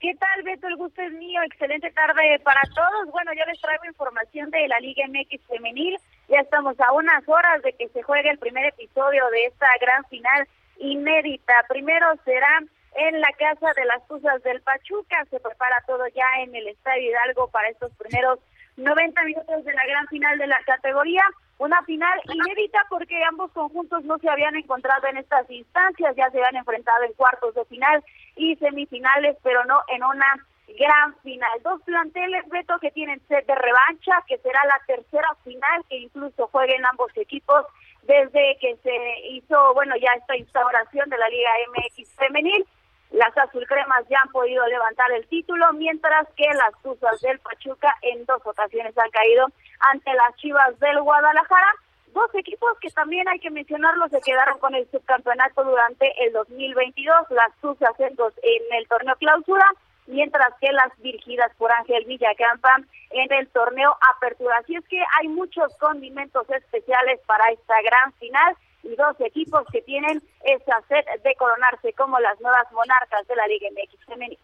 ¿Qué 0.00 0.14
tal, 0.14 0.44
Beto? 0.44 0.68
El 0.68 0.76
gusto 0.76 1.02
es 1.02 1.12
mío. 1.12 1.42
Excelente 1.42 1.90
tarde 1.90 2.38
para 2.44 2.62
todos. 2.72 3.10
Bueno, 3.10 3.32
yo 3.32 3.44
les 3.46 3.60
traigo 3.60 3.84
información 3.84 4.48
de 4.50 4.68
la 4.68 4.78
Liga 4.78 5.04
MX 5.08 5.44
Femenil. 5.48 5.98
Ya 6.28 6.38
estamos 6.40 6.78
a 6.78 6.92
unas 6.92 7.28
horas 7.28 7.62
de 7.62 7.72
que 7.72 7.88
se 7.88 8.02
juegue 8.02 8.30
el 8.30 8.38
primer 8.38 8.66
episodio 8.66 9.28
de 9.30 9.46
esta 9.46 9.66
gran 9.80 10.04
final 10.04 10.46
inédita. 10.78 11.64
Primero 11.68 12.06
será 12.24 12.62
en 12.94 13.20
la 13.20 13.32
Casa 13.32 13.72
de 13.74 13.84
las 13.86 14.06
Tuzas 14.06 14.40
del 14.44 14.60
Pachuca. 14.62 15.24
Se 15.30 15.40
prepara 15.40 15.82
todo 15.84 16.06
ya 16.14 16.42
en 16.42 16.54
el 16.54 16.68
Estadio 16.68 17.10
Hidalgo 17.10 17.48
para 17.48 17.68
estos 17.68 17.90
primeros 17.96 18.38
90 18.78 19.24
minutos 19.24 19.64
de 19.64 19.72
la 19.72 19.86
gran 19.86 20.06
final 20.08 20.38
de 20.38 20.46
la 20.46 20.60
categoría. 20.64 21.22
Una 21.58 21.82
final 21.82 22.20
inédita 22.32 22.80
porque 22.88 23.22
ambos 23.24 23.50
conjuntos 23.50 24.04
no 24.04 24.18
se 24.18 24.30
habían 24.30 24.54
encontrado 24.54 25.08
en 25.08 25.16
estas 25.16 25.50
instancias, 25.50 26.14
ya 26.16 26.30
se 26.30 26.38
habían 26.38 26.56
enfrentado 26.56 27.02
en 27.02 27.12
cuartos 27.14 27.54
de 27.54 27.64
final 27.64 28.04
y 28.36 28.54
semifinales, 28.56 29.36
pero 29.42 29.64
no 29.64 29.80
en 29.88 30.04
una 30.04 30.46
gran 30.78 31.16
final. 31.22 31.50
Dos 31.64 31.82
planteles, 31.82 32.48
Beto, 32.48 32.78
que 32.78 32.92
tienen 32.92 33.20
sed 33.26 33.44
de 33.44 33.54
revancha, 33.56 34.22
que 34.28 34.38
será 34.38 34.64
la 34.66 34.80
tercera 34.86 35.28
final 35.42 35.84
que 35.88 35.96
incluso 35.96 36.46
jueguen 36.48 36.86
ambos 36.86 37.10
equipos 37.16 37.66
desde 38.02 38.56
que 38.60 38.76
se 38.76 39.26
hizo, 39.30 39.74
bueno, 39.74 39.96
ya 39.96 40.12
esta 40.12 40.36
instauración 40.36 41.10
de 41.10 41.18
la 41.18 41.28
Liga 41.28 41.50
MX 41.72 42.14
femenil. 42.14 42.64
Las 43.10 43.36
azulcremas 43.38 44.06
ya 44.08 44.18
han 44.22 44.30
podido 44.30 44.66
levantar 44.66 45.10
el 45.12 45.26
título, 45.28 45.72
mientras 45.72 46.28
que 46.36 46.46
las 46.48 46.72
Tuzas 46.82 47.20
del 47.20 47.38
Pachuca 47.38 47.94
en 48.02 48.24
dos 48.26 48.40
ocasiones 48.44 48.96
han 48.98 49.10
caído 49.10 49.46
ante 49.90 50.12
las 50.12 50.36
Chivas 50.36 50.78
del 50.78 51.00
Guadalajara. 51.00 51.74
Dos 52.08 52.34
equipos 52.34 52.70
que 52.80 52.90
también 52.90 53.28
hay 53.28 53.38
que 53.38 53.50
mencionarlo 53.50 54.08
se 54.08 54.20
quedaron 54.20 54.58
con 54.58 54.74
el 54.74 54.90
subcampeonato 54.90 55.64
durante 55.64 56.12
el 56.24 56.32
2022, 56.32 57.30
las 57.30 57.54
Tuzas 57.60 57.98
en, 57.98 58.16
en 58.42 58.74
el 58.78 58.88
torneo 58.88 59.16
clausura, 59.16 59.66
mientras 60.06 60.52
que 60.60 60.72
las 60.72 60.90
dirigidas 60.98 61.54
por 61.56 61.70
Ángel 61.72 62.04
Villacampa 62.04 62.76
en 63.10 63.32
el 63.32 63.48
torneo 63.48 63.96
apertura. 64.16 64.56
Así 64.58 64.74
es 64.74 64.84
que 64.86 65.02
hay 65.18 65.28
muchos 65.28 65.74
condimentos 65.78 66.48
especiales 66.50 67.20
para 67.26 67.50
esta 67.52 67.80
gran 67.82 68.12
final 68.14 68.56
y 68.82 68.94
dos 68.96 69.16
equipos 69.20 69.64
que 69.72 69.82
tienen 69.82 70.22
esa 70.44 70.82
sed 70.88 71.04
de 71.22 71.34
coronarse 71.34 71.92
como 71.94 72.18
las 72.20 72.40
nuevas 72.40 72.70
monarcas 72.72 73.26
de 73.26 73.36
la 73.36 73.46
Liga 73.46 73.68
MX 73.70 74.06
femenina. 74.06 74.40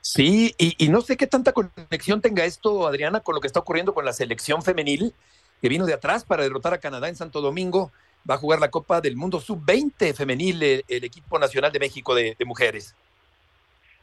Sí, 0.00 0.54
y, 0.58 0.88
no 0.88 1.00
sé 1.00 1.16
qué 1.16 1.26
tanta 1.26 1.52
conexión 1.52 2.20
tenga 2.20 2.44
esto, 2.44 2.86
Adriana, 2.86 3.20
con 3.20 3.34
lo 3.34 3.40
que 3.40 3.46
está 3.46 3.60
ocurriendo 3.60 3.94
con 3.94 4.04
la 4.04 4.12
selección 4.12 4.62
femenil, 4.62 5.14
que 5.62 5.68
vino 5.68 5.86
de 5.86 5.94
atrás 5.94 6.24
para 6.24 6.42
derrotar 6.42 6.74
a 6.74 6.78
Canadá 6.78 7.08
en 7.08 7.16
Santo 7.16 7.40
Domingo. 7.40 7.90
Va 8.28 8.34
a 8.34 8.38
jugar 8.38 8.60
la 8.60 8.70
Copa 8.70 9.00
del 9.00 9.16
Mundo 9.16 9.40
Sub-20 9.40 10.14
femenil, 10.14 10.62
el, 10.62 11.04
equipo 11.04 11.38
nacional 11.38 11.72
de 11.72 11.78
México 11.78 12.14
de, 12.14 12.36
mujeres. 12.44 12.94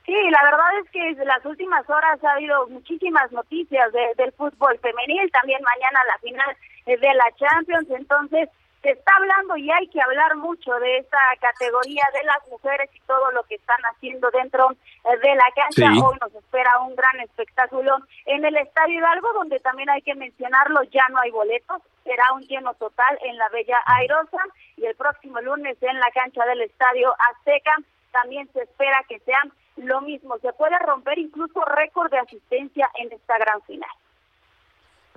Sí, 0.05 0.15
la 0.31 0.43
verdad 0.43 0.79
es 0.83 0.89
que 0.89 1.09
en 1.09 1.27
las 1.27 1.45
últimas 1.45 1.87
horas 1.87 2.23
ha 2.23 2.33
habido 2.33 2.67
muchísimas 2.67 3.31
noticias 3.31 3.91
del 4.17 4.31
fútbol 4.33 4.79
femenil, 4.79 5.31
también 5.31 5.61
mañana 5.61 5.99
la 6.07 6.17
final 6.17 6.57
de 6.87 7.13
la 7.13 7.31
Champions, 7.37 7.89
entonces 7.91 8.49
se 8.81 8.91
está 8.91 9.15
hablando 9.15 9.55
y 9.57 9.69
hay 9.71 9.87
que 9.87 10.01
hablar 10.01 10.35
mucho 10.37 10.73
de 10.79 10.97
esta 10.97 11.19
categoría 11.39 12.03
de 12.13 12.23
las 12.23 12.47
mujeres 12.49 12.89
y 12.93 12.99
todo 13.01 13.31
lo 13.31 13.43
que 13.43 13.55
están 13.55 13.79
haciendo 13.83 14.29
dentro 14.31 14.71
eh, 14.71 15.17
de 15.21 15.35
la 15.35 15.51
cancha. 15.55 16.05
Hoy 16.05 16.17
nos 16.19 16.33
espera 16.33 16.79
un 16.79 16.95
gran 16.95 17.19
espectáculo 17.19 17.97
en 18.25 18.43
el 18.43 18.57
Estadio 18.57 18.99
Hidalgo, 18.99 19.33
donde 19.33 19.59
también 19.59 19.89
hay 19.89 20.01
que 20.01 20.15
mencionarlo, 20.15 20.83
ya 20.83 21.07
no 21.09 21.19
hay 21.19 21.31
boletos, 21.31 21.81
será 22.03 22.23
un 22.33 22.41
lleno 22.41 22.73
total 22.75 23.19
en 23.23 23.37
la 23.37 23.49
Bella 23.49 23.77
Airosa 23.85 24.43
y 24.77 24.85
el 24.85 24.95
próximo 24.95 25.39
lunes 25.41 25.77
en 25.81 25.99
la 25.99 26.09
cancha 26.11 26.43
del 26.45 26.61
Estadio 26.61 27.13
Azteca 27.31 27.75
también 28.11 28.49
se 28.51 28.63
espera 28.63 29.03
que 29.07 29.19
sean 29.19 29.51
lo 29.77 30.01
mismo. 30.01 30.37
Se 30.39 30.53
puede 30.53 30.77
romper 30.79 31.17
incluso 31.19 31.63
récord 31.65 32.11
de 32.11 32.19
asistencia 32.19 32.89
en 32.95 33.11
esta 33.11 33.37
gran 33.37 33.61
final. 33.63 33.89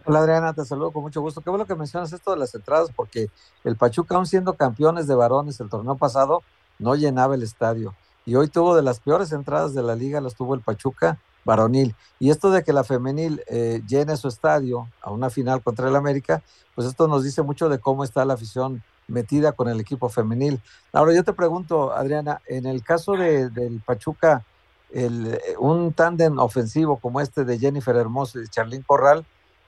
Hola 0.06 0.18
Adriana, 0.18 0.52
te 0.52 0.66
saludo 0.66 0.90
con 0.90 1.00
mucho 1.00 1.22
gusto. 1.22 1.40
Qué 1.40 1.48
bueno 1.48 1.64
que 1.64 1.74
mencionas 1.74 2.12
esto 2.12 2.32
de 2.32 2.36
las 2.36 2.54
entradas, 2.54 2.90
porque 2.94 3.30
el 3.64 3.74
Pachuca, 3.74 4.16
aún 4.16 4.26
siendo 4.26 4.52
campeones 4.52 5.06
de 5.06 5.14
varones 5.14 5.58
el 5.60 5.70
torneo 5.70 5.96
pasado, 5.96 6.42
no 6.78 6.94
llenaba 6.94 7.34
el 7.34 7.42
estadio. 7.42 7.94
Y 8.26 8.34
hoy 8.34 8.48
tuvo 8.48 8.76
de 8.76 8.82
las 8.82 9.00
peores 9.00 9.32
entradas 9.32 9.72
de 9.72 9.82
la 9.82 9.94
liga, 9.94 10.20
las 10.20 10.34
tuvo 10.34 10.54
el 10.54 10.60
Pachuca 10.60 11.18
varonil. 11.46 11.96
Y 12.18 12.28
esto 12.28 12.50
de 12.50 12.62
que 12.62 12.74
la 12.74 12.84
femenil 12.84 13.42
eh, 13.46 13.80
llene 13.88 14.18
su 14.18 14.28
estadio 14.28 14.90
a 15.00 15.10
una 15.10 15.30
final 15.30 15.62
contra 15.62 15.88
el 15.88 15.96
América, 15.96 16.42
pues 16.74 16.86
esto 16.86 17.08
nos 17.08 17.24
dice 17.24 17.40
mucho 17.40 17.70
de 17.70 17.78
cómo 17.78 18.04
está 18.04 18.26
la 18.26 18.34
afición 18.34 18.82
metida 19.08 19.52
con 19.52 19.70
el 19.70 19.80
equipo 19.80 20.10
femenil. 20.10 20.60
Ahora 20.92 21.14
yo 21.14 21.24
te 21.24 21.32
pregunto, 21.32 21.94
Adriana, 21.94 22.42
en 22.46 22.66
el 22.66 22.82
caso 22.82 23.12
de, 23.12 23.48
del 23.48 23.80
Pachuca, 23.80 24.44
el, 24.92 25.40
un 25.58 25.94
tándem 25.94 26.38
ofensivo 26.38 26.98
como 26.98 27.22
este 27.22 27.46
de 27.46 27.58
Jennifer 27.58 27.96
Hermoso 27.96 28.38
y 28.38 28.42
de 28.42 28.48
Charlín 28.48 28.82
Corral, 28.82 29.24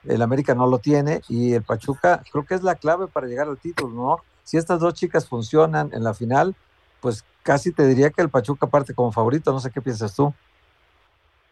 el 0.07 0.21
América 0.21 0.55
no 0.55 0.67
lo 0.67 0.79
tiene 0.79 1.21
y 1.29 1.53
el 1.53 1.63
Pachuca 1.63 2.23
creo 2.31 2.45
que 2.45 2.55
es 2.55 2.63
la 2.63 2.75
clave 2.75 3.07
para 3.07 3.27
llegar 3.27 3.47
al 3.47 3.57
título, 3.57 3.89
¿no? 3.89 4.17
Si 4.43 4.57
estas 4.57 4.79
dos 4.79 4.93
chicas 4.93 5.27
funcionan 5.27 5.91
en 5.93 6.03
la 6.03 6.13
final, 6.13 6.55
pues 7.01 7.25
casi 7.43 7.71
te 7.71 7.85
diría 7.85 8.09
que 8.09 8.21
el 8.21 8.29
Pachuca 8.29 8.67
parte 8.67 8.93
como 8.93 9.11
favorito, 9.11 9.51
no 9.51 9.59
sé 9.59 9.71
qué 9.71 9.81
piensas 9.81 10.15
tú. 10.15 10.33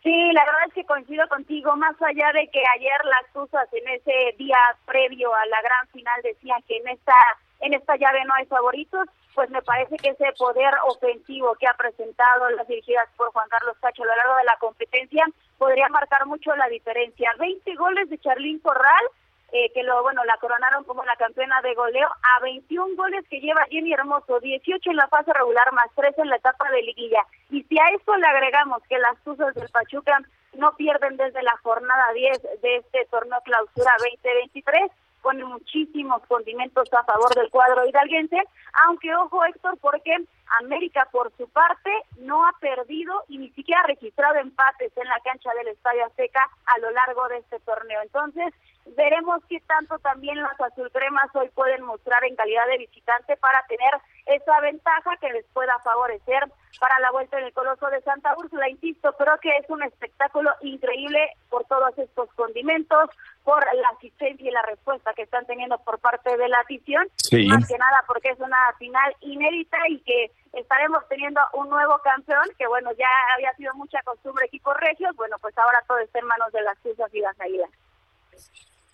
Sí, 0.04 0.32
la 0.34 0.46
verdad 0.46 0.62
es 0.68 0.74
que 0.74 0.86
coincido 0.86 1.28
contigo, 1.28 1.76
más 1.76 1.96
allá 2.02 2.32
de 2.34 2.48
que 2.50 2.64
ayer 2.78 3.00
las 3.06 3.34
Tuzas 3.34 3.68
en 3.74 3.88
ese 3.90 4.36
día 4.38 4.58
previo 4.86 5.34
a 5.34 5.46
la 5.48 5.62
gran 5.62 5.88
final 5.92 6.22
decían 6.24 6.62
que 6.68 6.78
en 6.78 6.90
esta 6.90 7.16
en 7.62 7.74
esta 7.74 7.96
llave 7.96 8.24
no 8.26 8.34
hay 8.36 8.46
favoritos, 8.46 9.08
pues 9.36 9.50
me 9.50 9.62
parece 9.62 9.98
que 9.98 10.10
ese 10.10 10.32
poder 10.38 10.74
ofensivo 10.88 11.56
que 11.60 11.68
ha 11.68 11.74
presentado 11.74 12.50
las 12.52 12.68
dirigidas 12.68 13.08
por 13.18 13.32
Juan 13.32 13.50
Carlos 13.50 13.78
Cacho 13.82 14.04
a 14.04 14.06
lo 14.08 14.16
largo 14.16 14.36
de 14.38 14.44
la 14.46 14.58
competencia 14.58 15.26
podría 15.58 15.90
marcar 15.90 16.26
mucho 16.26 16.56
la 16.56 16.68
diferencia. 16.70 17.32
20 17.38 17.76
goles 17.76 18.10
de 18.10 18.18
Charlín 18.20 18.60
Corral 18.60 19.06
eh, 19.52 19.72
que 19.74 19.84
lo 19.84 20.02
bueno 20.02 20.24
la 20.26 20.38
coronaron 20.38 20.84
como 20.84 21.06
la 21.06 21.16
campeona 21.16 21.62
de 21.62 21.76
goleo 21.76 22.08
a 22.08 22.42
21 22.42 22.96
goles 22.96 23.26
que 23.30 23.40
lleva 23.40 23.66
Jenny 23.70 23.94
Hermoso, 23.94 24.40
18 24.40 24.90
en 24.90 24.98
la 24.98 25.08
fase 25.08 25.32
regular 25.32 25.72
más 25.72 25.88
3 25.96 26.18
en 26.18 26.30
la 26.30 26.38
etapa 26.38 26.70
de 26.72 26.82
liguilla. 26.82 27.22
Y 27.50 27.64
si 27.64 27.80
a 27.80 27.90
esto 27.96 28.18
le 28.18 28.28
agregamos 28.28 28.82
que 28.90 28.98
las 28.98 29.18
Tuzas 29.24 29.54
del 29.54 29.70
Pachuca 29.70 30.20
no 30.56 30.76
pierden 30.76 31.16
desde 31.16 31.42
la 31.44 31.56
jornada 31.64 32.12
10 32.14 32.62
de 32.62 32.76
este 32.78 33.06
torneo 33.06 33.40
clausura 33.46 33.92
2023, 34.00 34.92
pone 35.26 35.44
muchísimos 35.44 36.22
condimentos 36.28 36.88
a 36.94 37.04
favor 37.04 37.34
del 37.34 37.50
cuadro 37.50 37.84
hidalguense, 37.84 38.38
aunque 38.86 39.16
ojo 39.16 39.44
Héctor, 39.44 39.76
porque 39.82 40.16
América 40.62 41.10
por 41.12 41.32
su 41.36 41.50
parte 41.50 41.90
no 42.18 42.46
ha 42.46 42.52
perdido 42.60 43.24
y 43.28 43.40
ni 43.40 43.50
siquiera 43.50 43.82
ha 43.82 43.88
registrado 43.88 44.36
empates 44.36 44.96
en 44.96 45.08
la 45.08 45.20
cancha 45.24 45.50
del 45.58 45.70
Estadio 45.70 46.06
Azteca 46.06 46.48
a 46.68 46.78
lo 46.78 46.92
largo 46.92 47.28
de 47.30 47.40
este 47.40 47.60
torneo. 47.62 48.04
Entonces, 48.04 48.54
veremos 48.96 49.42
qué 49.50 49.60
tanto 49.62 49.98
también 50.00 50.42
las 50.42 50.60
azulcremas 50.60 51.30
hoy 51.36 51.50
pueden 51.50 51.84
mostrar 51.84 52.24
en 52.24 52.36
calidad 52.36 52.68
de 52.68 52.78
visitante 52.78 53.36
para 53.38 53.66
tener 53.68 53.94
esa 54.26 54.60
ventaja 54.62 55.18
que 55.18 55.32
les 55.32 55.46
pueda 55.54 55.78
favorecer 55.80 56.52
para 56.80 57.00
la 57.00 57.12
vuelta 57.12 57.40
en 57.40 57.46
el 57.46 57.54
Coloso 57.54 57.88
de 57.88 58.02
Santa 58.02 58.36
Úrsula. 58.38 58.70
Insisto, 58.70 59.14
creo 59.14 59.38
que 59.40 59.50
es 59.58 59.70
un 59.70 59.84
espectáculo 59.84 60.52
increíble 60.62 61.30
por 61.50 61.66
todos 61.66 61.98
estos 61.98 62.32
condimentos, 62.34 63.10
por 63.44 63.64
la 63.76 63.88
asistencia 63.90 64.50
y 64.50 64.52
la 64.52 64.62
respuesta 64.64 65.14
que 65.14 65.24
están 65.24 65.46
teniendo 65.46 65.78
por 65.80 66.00
parte 66.00 66.36
de 66.38 66.50
la 66.50 66.60
afición, 66.60 67.08
más 67.48 67.68
que 67.68 67.78
nada 67.78 68.04
porque 68.08 68.30
es 68.30 68.40
una 68.40 68.74
final 68.78 69.16
inédita 69.22 69.78
y 69.90 70.00
que 70.02 70.32
estaremos 70.54 71.08
teniendo 71.08 71.42
un 71.54 71.70
nuevo 71.70 72.00
campeón, 72.00 72.46
que 72.58 72.68
bueno, 72.68 72.92
ya 72.94 73.08
había 73.36 73.54
sido 73.56 73.74
mucha 73.76 74.02
costumbre 74.04 74.46
equipos 74.46 74.76
regios, 74.78 75.16
bueno, 75.16 75.38
pues 75.40 75.58
ahora 75.58 75.84
todo 75.88 76.00
está 76.00 76.20
en 76.20 76.26
manos 76.26 76.52
de 76.52 76.62
las 76.62 76.78
Cruzas 76.80 77.14
y 77.14 77.20
las 77.20 77.40
Águilas. 77.40 77.70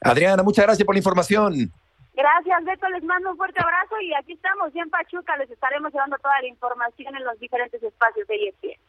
Adriana, 0.01 0.43
muchas 0.43 0.65
gracias 0.65 0.85
por 0.85 0.95
la 0.95 0.99
información. 0.99 1.71
Gracias, 2.13 2.65
Beto. 2.65 2.89
Les 2.89 3.03
mando 3.03 3.31
un 3.31 3.37
fuerte 3.37 3.61
abrazo 3.61 3.99
y 4.01 4.13
aquí 4.13 4.33
estamos, 4.33 4.73
ya 4.73 4.81
en 4.81 4.89
Pachuca. 4.89 5.37
Les 5.37 5.49
estaremos 5.49 5.93
llevando 5.93 6.17
toda 6.17 6.41
la 6.41 6.47
información 6.47 7.15
en 7.15 7.23
los 7.23 7.39
diferentes 7.39 7.81
espacios 7.81 8.27
de 8.27 8.35
ESPN. 8.35 8.81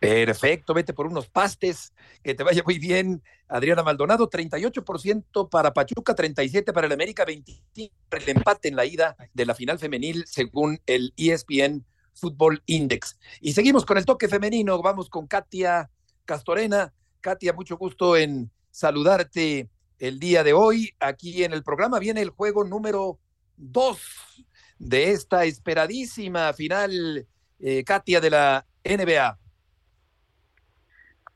Perfecto, 0.00 0.74
vete 0.74 0.92
por 0.92 1.06
unos 1.06 1.28
pastes, 1.28 1.94
que 2.22 2.34
te 2.34 2.42
vaya 2.42 2.62
muy 2.64 2.78
bien. 2.78 3.22
Adriana 3.48 3.82
Maldonado, 3.82 4.28
38% 4.28 5.48
para 5.48 5.72
Pachuca, 5.72 6.14
37% 6.14 6.72
para 6.72 6.86
el 6.86 6.92
América, 6.92 7.24
25% 7.24 7.90
para 8.08 8.22
el 8.22 8.30
empate 8.30 8.68
en 8.68 8.76
la 8.76 8.84
ida 8.84 9.16
de 9.32 9.46
la 9.46 9.54
final 9.54 9.78
femenil 9.78 10.24
según 10.26 10.80
el 10.86 11.14
ESPN 11.16 11.84
Football 12.14 12.62
Index. 12.66 13.18
Y 13.40 13.52
seguimos 13.52 13.86
con 13.86 13.96
el 13.96 14.04
toque 14.04 14.28
femenino, 14.28 14.82
vamos 14.82 15.08
con 15.08 15.26
Katia 15.26 15.90
Castorena. 16.24 16.92
Katia, 17.20 17.52
mucho 17.52 17.76
gusto 17.76 18.16
en 18.16 18.50
saludarte 18.70 19.70
el 19.98 20.18
día 20.18 20.42
de 20.42 20.52
hoy. 20.52 20.94
Aquí 21.00 21.44
en 21.44 21.52
el 21.52 21.62
programa 21.62 21.98
viene 21.98 22.22
el 22.22 22.30
juego 22.30 22.64
número 22.64 23.18
dos 23.56 24.44
de 24.78 25.12
esta 25.12 25.44
esperadísima 25.44 26.52
final, 26.52 27.26
eh, 27.60 27.84
Katia, 27.84 28.20
de 28.20 28.30
la 28.30 28.66
NBA. 28.84 29.38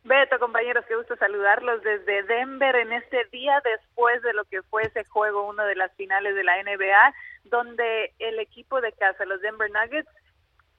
Beto, 0.04 0.38
compañeros, 0.38 0.84
qué 0.88 0.96
gusto 0.96 1.16
saludarlos 1.16 1.82
desde 1.82 2.22
Denver 2.22 2.74
en 2.76 2.92
este 2.92 3.26
día 3.30 3.60
después 3.62 4.22
de 4.22 4.32
lo 4.32 4.44
que 4.46 4.62
fue 4.62 4.84
ese 4.84 5.04
juego, 5.04 5.46
uno 5.46 5.64
de 5.64 5.76
las 5.76 5.94
finales 5.96 6.34
de 6.34 6.44
la 6.44 6.62
NBA, 6.62 7.14
donde 7.44 8.14
el 8.18 8.38
equipo 8.38 8.80
de 8.80 8.92
casa, 8.92 9.26
los 9.26 9.40
Denver 9.42 9.70
Nuggets, 9.70 10.08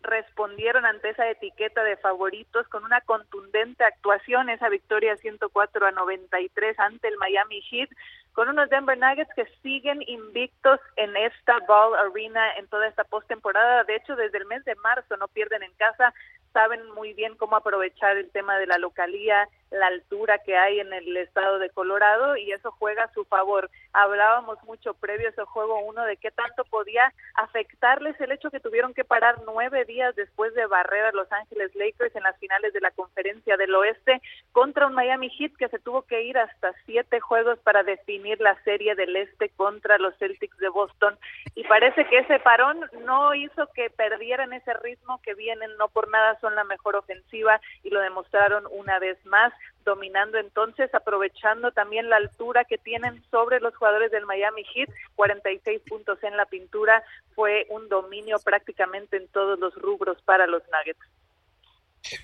respondieron 0.02 0.86
ante 0.86 1.10
esa 1.10 1.30
etiqueta 1.30 1.84
de 1.84 1.98
favoritos 1.98 2.68
con 2.70 2.84
una 2.86 3.02
contundente 3.02 3.84
actuación, 3.84 4.50
esa 4.50 4.70
victoria 4.70 5.18
104 5.18 5.86
a 5.86 5.92
93 5.92 6.80
ante 6.80 7.08
el 7.08 7.18
Miami 7.18 7.62
Heat, 7.62 7.90
con 8.34 8.50
unos 8.50 8.70
Denver 8.70 8.98
Nuggets 8.98 9.34
que 9.36 9.46
siguen 9.62 10.02
invictos 10.08 10.80
en 10.96 11.16
esta 11.18 11.60
Ball 11.68 11.96
Arena 11.96 12.54
en 12.58 12.68
toda 12.68 12.88
esta 12.88 13.04
postemporada. 13.04 13.84
De 13.84 13.96
hecho, 13.96 14.16
desde 14.16 14.38
el 14.38 14.46
mes 14.46 14.64
de 14.66 14.76
marzo 14.76 15.18
no 15.18 15.28
pierden 15.28 15.64
en 15.64 15.74
casa, 15.74 16.14
saben 16.54 16.90
muy 16.92 17.14
bien 17.14 17.36
cómo 17.36 17.58
aprovechar 17.58 18.18
el 18.18 18.32
tema 18.32 18.58
de 18.58 18.68
la 18.68 18.78
localía, 18.78 19.48
la 19.72 19.88
altura 19.88 20.40
que 20.40 20.58
hay 20.58 20.80
en 20.80 20.94
el 20.94 21.16
estado 21.18 21.60
de 21.60 21.70
Colorado 21.70 22.38
y 22.38 22.52
eso 22.52 22.72
juega 22.72 23.04
a 23.04 23.14
su 23.14 23.26
favor. 23.26 23.70
Hablábamos 23.94 24.62
mucho 24.64 24.94
previo 24.94 25.28
a 25.28 25.32
ese 25.32 25.44
juego 25.44 25.80
uno 25.80 26.04
de 26.06 26.18
qué 26.18 26.32
tanto 26.32 26.64
podía 26.66 27.14
afectarles 27.36 28.20
el 28.20 28.32
hecho 28.32 28.52
que 28.52 28.60
tuvieron 28.60 28.94
que 28.94 29.04
parar 29.04 29.42
nueve 29.46 29.86
días 29.86 30.16
después 30.16 30.54
de 30.54 30.66
barrer 30.66 31.06
a 31.06 31.12
Los 31.12 31.32
Ángeles 31.32 31.74
Lakers 31.76 32.16
en 32.16 32.24
las 32.24 32.38
finales 32.38 32.74
de 32.74 32.82
la 32.82 32.92
conferencia 32.92 33.58
del 33.58 33.74
oeste 33.76 34.22
contra 34.52 34.88
un 34.88 34.94
Miami 34.94 35.30
Heat 35.30 35.54
que 35.58 35.70
se 35.70 35.80
tuvo 35.80 36.04
que 36.04 36.24
ir 36.24 36.38
hasta 36.38 36.74
siete 36.86 37.20
juegos 37.20 37.60
para 37.60 37.84
definir 37.84 38.40
la 38.42 38.62
serie 38.64 38.96
del 38.96 39.16
este 39.16 39.50
contra 39.50 39.98
los 39.98 40.16
Celtics 40.18 40.58
de 40.58 40.70
Boston. 40.70 41.18
Y 41.56 41.64
parece 41.66 42.06
que 42.06 42.20
ese 42.20 42.40
parón 42.40 42.80
no 43.06 43.34
hizo 43.36 43.68
que 43.74 43.90
perdieran 43.90 44.54
ese 44.54 44.74
ritmo 44.76 45.22
que 45.22 45.34
vienen, 45.34 45.76
no 45.78 45.90
por 45.90 46.10
nada 46.10 46.40
son 46.40 46.56
la 46.56 46.64
mejor 46.64 46.96
ofensiva 46.96 47.60
y 47.84 47.90
lo 47.90 48.02
demostraron 48.02 48.66
una 48.72 49.00
vez 49.00 49.24
más 49.26 49.54
dominando 49.86 50.38
entonces, 50.38 50.94
aprovechando 50.94 51.72
también 51.72 52.10
la 52.10 52.18
altura 52.18 52.66
que 52.66 52.78
tienen 52.78 53.24
sobre 53.32 53.60
los 53.60 53.76
jugadores 53.76 54.12
del 54.12 54.26
Miami 54.26 54.64
Heat, 54.64 54.90
46 55.16 55.82
puntos 55.88 56.22
en 56.24 56.38
la 56.38 56.46
pintura, 56.46 57.04
fue 57.36 57.66
un 57.70 57.90
dominio 57.90 58.38
prácticamente 58.40 59.18
en 59.18 59.28
todos 59.30 59.60
los 59.60 59.74
rubros 59.76 60.22
para 60.24 60.48
los 60.48 60.64
Nuggets. 60.64 61.00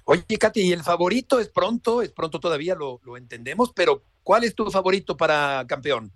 Oye, 0.05 0.37
Katy, 0.39 0.61
¿y 0.61 0.73
el 0.73 0.83
favorito 0.83 1.39
es 1.39 1.49
pronto? 1.49 2.01
Es 2.01 2.11
pronto 2.11 2.39
todavía, 2.39 2.75
lo, 2.75 2.99
lo 3.03 3.17
entendemos, 3.17 3.73
pero 3.73 4.01
¿cuál 4.23 4.43
es 4.43 4.55
tu 4.55 4.69
favorito 4.71 5.17
para 5.17 5.65
campeón? 5.67 6.11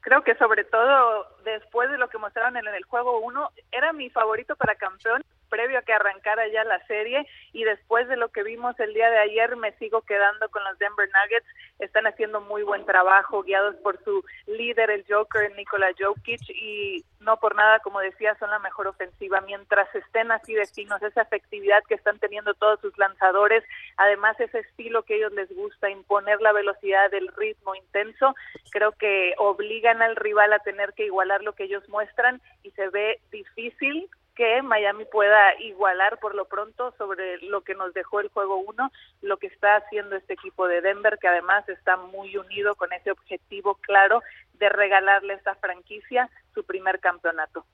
Creo 0.00 0.24
que 0.24 0.34
sobre 0.34 0.64
todo 0.64 1.26
después 1.44 1.90
de 1.90 1.98
lo 1.98 2.08
que 2.08 2.18
mostraron 2.18 2.56
en 2.56 2.66
el 2.66 2.84
juego 2.84 3.20
1, 3.20 3.50
era 3.70 3.92
mi 3.92 4.10
favorito 4.10 4.56
para 4.56 4.74
campeón, 4.74 5.22
previo 5.52 5.78
a 5.78 5.82
que 5.82 5.92
arrancara 5.92 6.48
ya 6.48 6.64
la 6.64 6.84
serie 6.86 7.26
y 7.52 7.64
después 7.64 8.08
de 8.08 8.16
lo 8.16 8.30
que 8.30 8.42
vimos 8.42 8.80
el 8.80 8.94
día 8.94 9.10
de 9.10 9.18
ayer 9.18 9.54
me 9.56 9.72
sigo 9.72 10.00
quedando 10.00 10.48
con 10.48 10.64
los 10.64 10.78
Denver 10.78 11.06
Nuggets. 11.06 11.46
Están 11.78 12.06
haciendo 12.06 12.40
muy 12.40 12.62
buen 12.62 12.86
trabajo, 12.86 13.42
guiados 13.42 13.76
por 13.76 14.02
su 14.02 14.24
líder, 14.46 14.90
el 14.90 15.04
Joker, 15.06 15.54
Nikola 15.54 15.88
Jokic, 15.98 16.40
y 16.48 17.04
no 17.20 17.36
por 17.36 17.54
nada, 17.54 17.80
como 17.80 18.00
decía, 18.00 18.34
son 18.36 18.48
la 18.48 18.60
mejor 18.60 18.86
ofensiva. 18.86 19.42
Mientras 19.42 19.94
estén 19.94 20.32
así 20.32 20.54
de 20.54 20.66
finos, 20.66 21.02
esa 21.02 21.20
efectividad 21.20 21.82
que 21.86 21.96
están 21.96 22.18
teniendo 22.18 22.54
todos 22.54 22.80
sus 22.80 22.96
lanzadores, 22.96 23.62
además 23.98 24.40
ese 24.40 24.60
estilo 24.60 25.02
que 25.02 25.14
a 25.14 25.16
ellos 25.18 25.32
les 25.32 25.54
gusta, 25.54 25.90
imponer 25.90 26.40
la 26.40 26.52
velocidad 26.52 27.10
del 27.10 27.28
ritmo 27.36 27.74
intenso, 27.74 28.34
creo 28.70 28.92
que 28.92 29.34
obligan 29.36 30.00
al 30.00 30.16
rival 30.16 30.54
a 30.54 30.60
tener 30.60 30.94
que 30.94 31.04
igualar 31.04 31.42
lo 31.42 31.52
que 31.52 31.64
ellos 31.64 31.86
muestran 31.90 32.40
y 32.62 32.70
se 32.70 32.88
ve 32.88 33.20
difícil 33.30 34.08
que 34.42 34.60
Miami 34.60 35.04
pueda 35.04 35.56
igualar 35.60 36.18
por 36.18 36.34
lo 36.34 36.46
pronto 36.46 36.92
sobre 36.98 37.38
lo 37.42 37.60
que 37.60 37.76
nos 37.76 37.94
dejó 37.94 38.18
el 38.18 38.26
juego 38.26 38.56
1, 38.56 38.90
lo 39.20 39.36
que 39.36 39.46
está 39.46 39.76
haciendo 39.76 40.16
este 40.16 40.32
equipo 40.32 40.66
de 40.66 40.80
Denver, 40.80 41.16
que 41.20 41.28
además 41.28 41.68
está 41.68 41.96
muy 41.96 42.36
unido 42.36 42.74
con 42.74 42.92
ese 42.92 43.12
objetivo 43.12 43.76
claro 43.76 44.20
de 44.54 44.68
regalarle 44.68 45.34
a 45.34 45.36
esta 45.36 45.54
franquicia 45.54 46.28
su 46.54 46.64
primer 46.64 46.98
campeonato. 46.98 47.64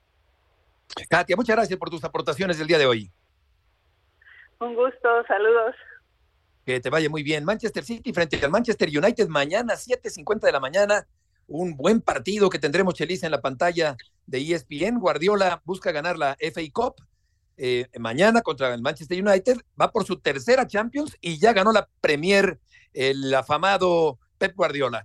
Katia, 1.09 1.35
muchas 1.35 1.55
gracias 1.55 1.79
por 1.79 1.89
tus 1.89 2.03
aportaciones 2.03 2.59
del 2.59 2.67
día 2.67 2.77
de 2.77 2.85
hoy. 2.85 3.11
Un 4.59 4.75
gusto, 4.75 5.25
saludos. 5.27 5.75
Que 6.67 6.79
te 6.79 6.91
vaya 6.91 7.09
muy 7.09 7.23
bien. 7.23 7.45
Manchester 7.45 7.83
City 7.83 8.13
frente 8.13 8.39
al 8.45 8.51
Manchester 8.51 8.89
United 8.89 9.27
mañana, 9.27 9.73
7.50 9.73 10.41
de 10.41 10.51
la 10.51 10.59
mañana 10.59 11.07
un 11.49 11.75
buen 11.75 12.01
partido 12.01 12.49
que 12.49 12.59
tendremos 12.59 12.93
Chelis 12.93 13.23
en 13.23 13.31
la 13.31 13.41
pantalla 13.41 13.97
de 14.25 14.39
ESPN. 14.39 14.99
Guardiola 14.99 15.61
busca 15.65 15.91
ganar 15.91 16.17
la 16.17 16.37
FA 16.39 16.61
Cup 16.71 16.95
eh, 17.57 17.87
mañana 17.99 18.41
contra 18.41 18.73
el 18.73 18.81
Manchester 18.81 19.21
United. 19.25 19.57
Va 19.79 19.91
por 19.91 20.05
su 20.05 20.19
tercera 20.19 20.67
Champions 20.67 21.17
y 21.19 21.39
ya 21.39 21.51
ganó 21.53 21.71
la 21.71 21.89
Premier 21.99 22.59
el 22.93 23.33
afamado 23.33 24.19
Pep 24.37 24.55
Guardiola. 24.55 25.03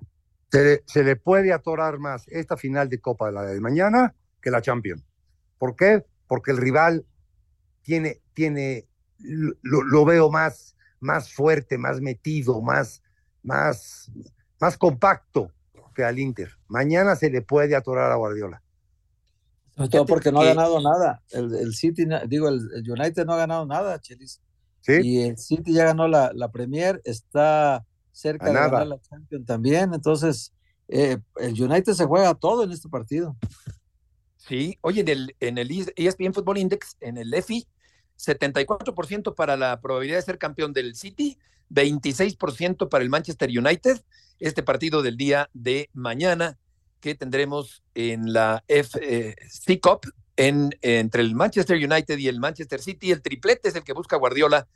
Se 0.50 1.02
le, 1.02 1.16
puede 1.16 1.52
atorar 1.52 1.98
más 1.98 2.28
esta 2.28 2.56
final 2.56 2.88
de 2.88 3.00
Copa 3.00 3.26
de 3.26 3.32
la 3.32 3.42
de 3.42 3.60
mañana 3.60 4.14
que 4.40 4.52
la 4.52 4.62
Champions. 4.62 5.02
¿Por 5.58 5.74
qué? 5.74 6.04
Porque 6.28 6.52
el 6.52 6.58
rival 6.58 7.04
tiene, 7.82 8.20
tiene 8.34 8.86
lo, 9.18 9.82
lo 9.82 10.04
veo 10.04 10.30
más, 10.30 10.76
más 11.00 11.32
fuerte, 11.32 11.76
más 11.76 12.00
metido, 12.00 12.62
más, 12.62 13.02
más, 13.42 14.12
más 14.60 14.78
compacto 14.78 15.50
que 15.94 16.04
al 16.04 16.18
Inter. 16.18 16.50
Mañana 16.68 17.16
se 17.16 17.30
le 17.30 17.40
puede 17.42 17.74
atorar 17.76 18.12
a 18.12 18.16
Guardiola. 18.16 18.62
Sobre 19.76 19.88
todo 19.88 20.06
porque 20.06 20.30
no 20.30 20.40
ha 20.40 20.44
ganado 20.44 20.80
nada. 20.80 21.22
El, 21.30 21.54
el 21.54 21.74
City, 21.74 22.06
digo, 22.28 22.48
el, 22.48 22.60
el 22.74 22.90
United 22.90 23.24
no 23.24 23.32
ha 23.32 23.38
ganado 23.38 23.66
nada, 23.66 23.98
Chelis. 24.00 24.40
¿Sí? 24.80 24.92
Y 25.02 25.22
el 25.22 25.38
City 25.38 25.72
ya 25.72 25.84
ganó 25.86 26.06
la, 26.06 26.30
la 26.34 26.50
Premier, 26.52 27.00
está 27.04 27.84
cerca 28.12 28.46
A 28.46 28.48
de 28.48 28.54
nada. 28.54 28.68
ganar 28.68 28.86
la 28.86 29.00
Champions 29.00 29.46
también. 29.46 29.94
Entonces, 29.94 30.52
eh, 30.88 31.18
el 31.36 31.60
United 31.60 31.92
se 31.94 32.04
juega 32.04 32.34
todo 32.34 32.64
en 32.64 32.70
este 32.70 32.88
partido. 32.88 33.36
Sí, 34.36 34.78
oye, 34.82 35.00
en 35.00 35.08
el, 35.08 35.36
en 35.40 35.58
el 35.58 35.70
E 35.70 35.86
ESPN 35.96 36.34
Football 36.34 36.58
Index, 36.58 36.96
en 37.00 37.16
el 37.16 37.32
EFI, 37.32 37.66
74% 38.18 39.34
para 39.34 39.56
la 39.56 39.80
probabilidad 39.80 40.18
de 40.18 40.22
ser 40.22 40.38
campeón 40.38 40.72
del 40.72 40.94
City, 40.94 41.38
26% 41.70 42.88
para 42.88 43.04
el 43.04 43.10
Manchester 43.10 43.50
United, 43.50 44.02
este 44.40 44.62
partido 44.62 45.02
del 45.02 45.16
día 45.16 45.48
de 45.52 45.90
mañana 45.92 46.58
que 47.00 47.14
tendremos 47.14 47.82
en 47.94 48.32
la 48.32 48.64
FC 48.68 49.80
Cup 49.80 50.10
en, 50.36 50.70
entre 50.82 51.22
el 51.22 51.34
Manchester 51.34 51.76
United 51.76 52.18
y 52.18 52.28
el 52.28 52.40
Manchester 52.40 52.80
City. 52.80 53.10
El 53.10 53.22
triplete 53.22 53.68
es 53.68 53.74
el 53.74 53.84
que 53.84 53.92
busca 53.92 54.16
Guardiola 54.16 54.66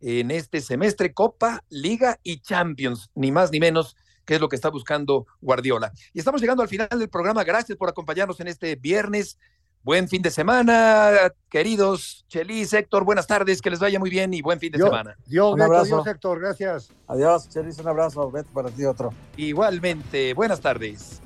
en 0.00 0.30
este 0.30 0.60
semestre, 0.60 1.12
Copa, 1.12 1.64
Liga 1.68 2.18
y 2.22 2.40
Champions, 2.40 3.10
ni 3.14 3.32
más 3.32 3.50
ni 3.50 3.60
menos 3.60 3.96
que 4.24 4.34
es 4.34 4.40
lo 4.40 4.48
que 4.48 4.56
está 4.56 4.70
buscando 4.70 5.26
Guardiola. 5.40 5.92
Y 6.12 6.18
estamos 6.18 6.40
llegando 6.40 6.62
al 6.62 6.68
final 6.68 6.88
del 6.90 7.08
programa. 7.08 7.44
Gracias 7.44 7.78
por 7.78 7.88
acompañarnos 7.88 8.40
en 8.40 8.48
este 8.48 8.74
viernes. 8.74 9.38
Buen 9.86 10.08
fin 10.08 10.20
de 10.20 10.32
semana, 10.32 11.32
queridos 11.48 12.24
Chelis, 12.26 12.72
Héctor, 12.72 13.04
buenas 13.04 13.28
tardes, 13.28 13.62
que 13.62 13.70
les 13.70 13.78
vaya 13.78 14.00
muy 14.00 14.10
bien 14.10 14.34
y 14.34 14.42
buen 14.42 14.58
fin 14.58 14.72
de 14.72 14.78
Dios, 14.78 14.88
semana. 14.88 15.16
Dios, 15.26 15.52
Un 15.52 15.58
Beto, 15.60 15.64
abrazo. 15.66 15.84
Dios, 15.84 16.06
Héctor, 16.08 16.40
gracias. 16.40 16.90
Adiós, 17.06 17.48
Chelis, 17.48 17.78
un 17.78 17.86
abrazo. 17.86 18.28
Vete 18.32 18.48
para 18.52 18.68
ti 18.68 18.84
otro. 18.84 19.14
Igualmente, 19.36 20.34
buenas 20.34 20.60
tardes. 20.60 21.22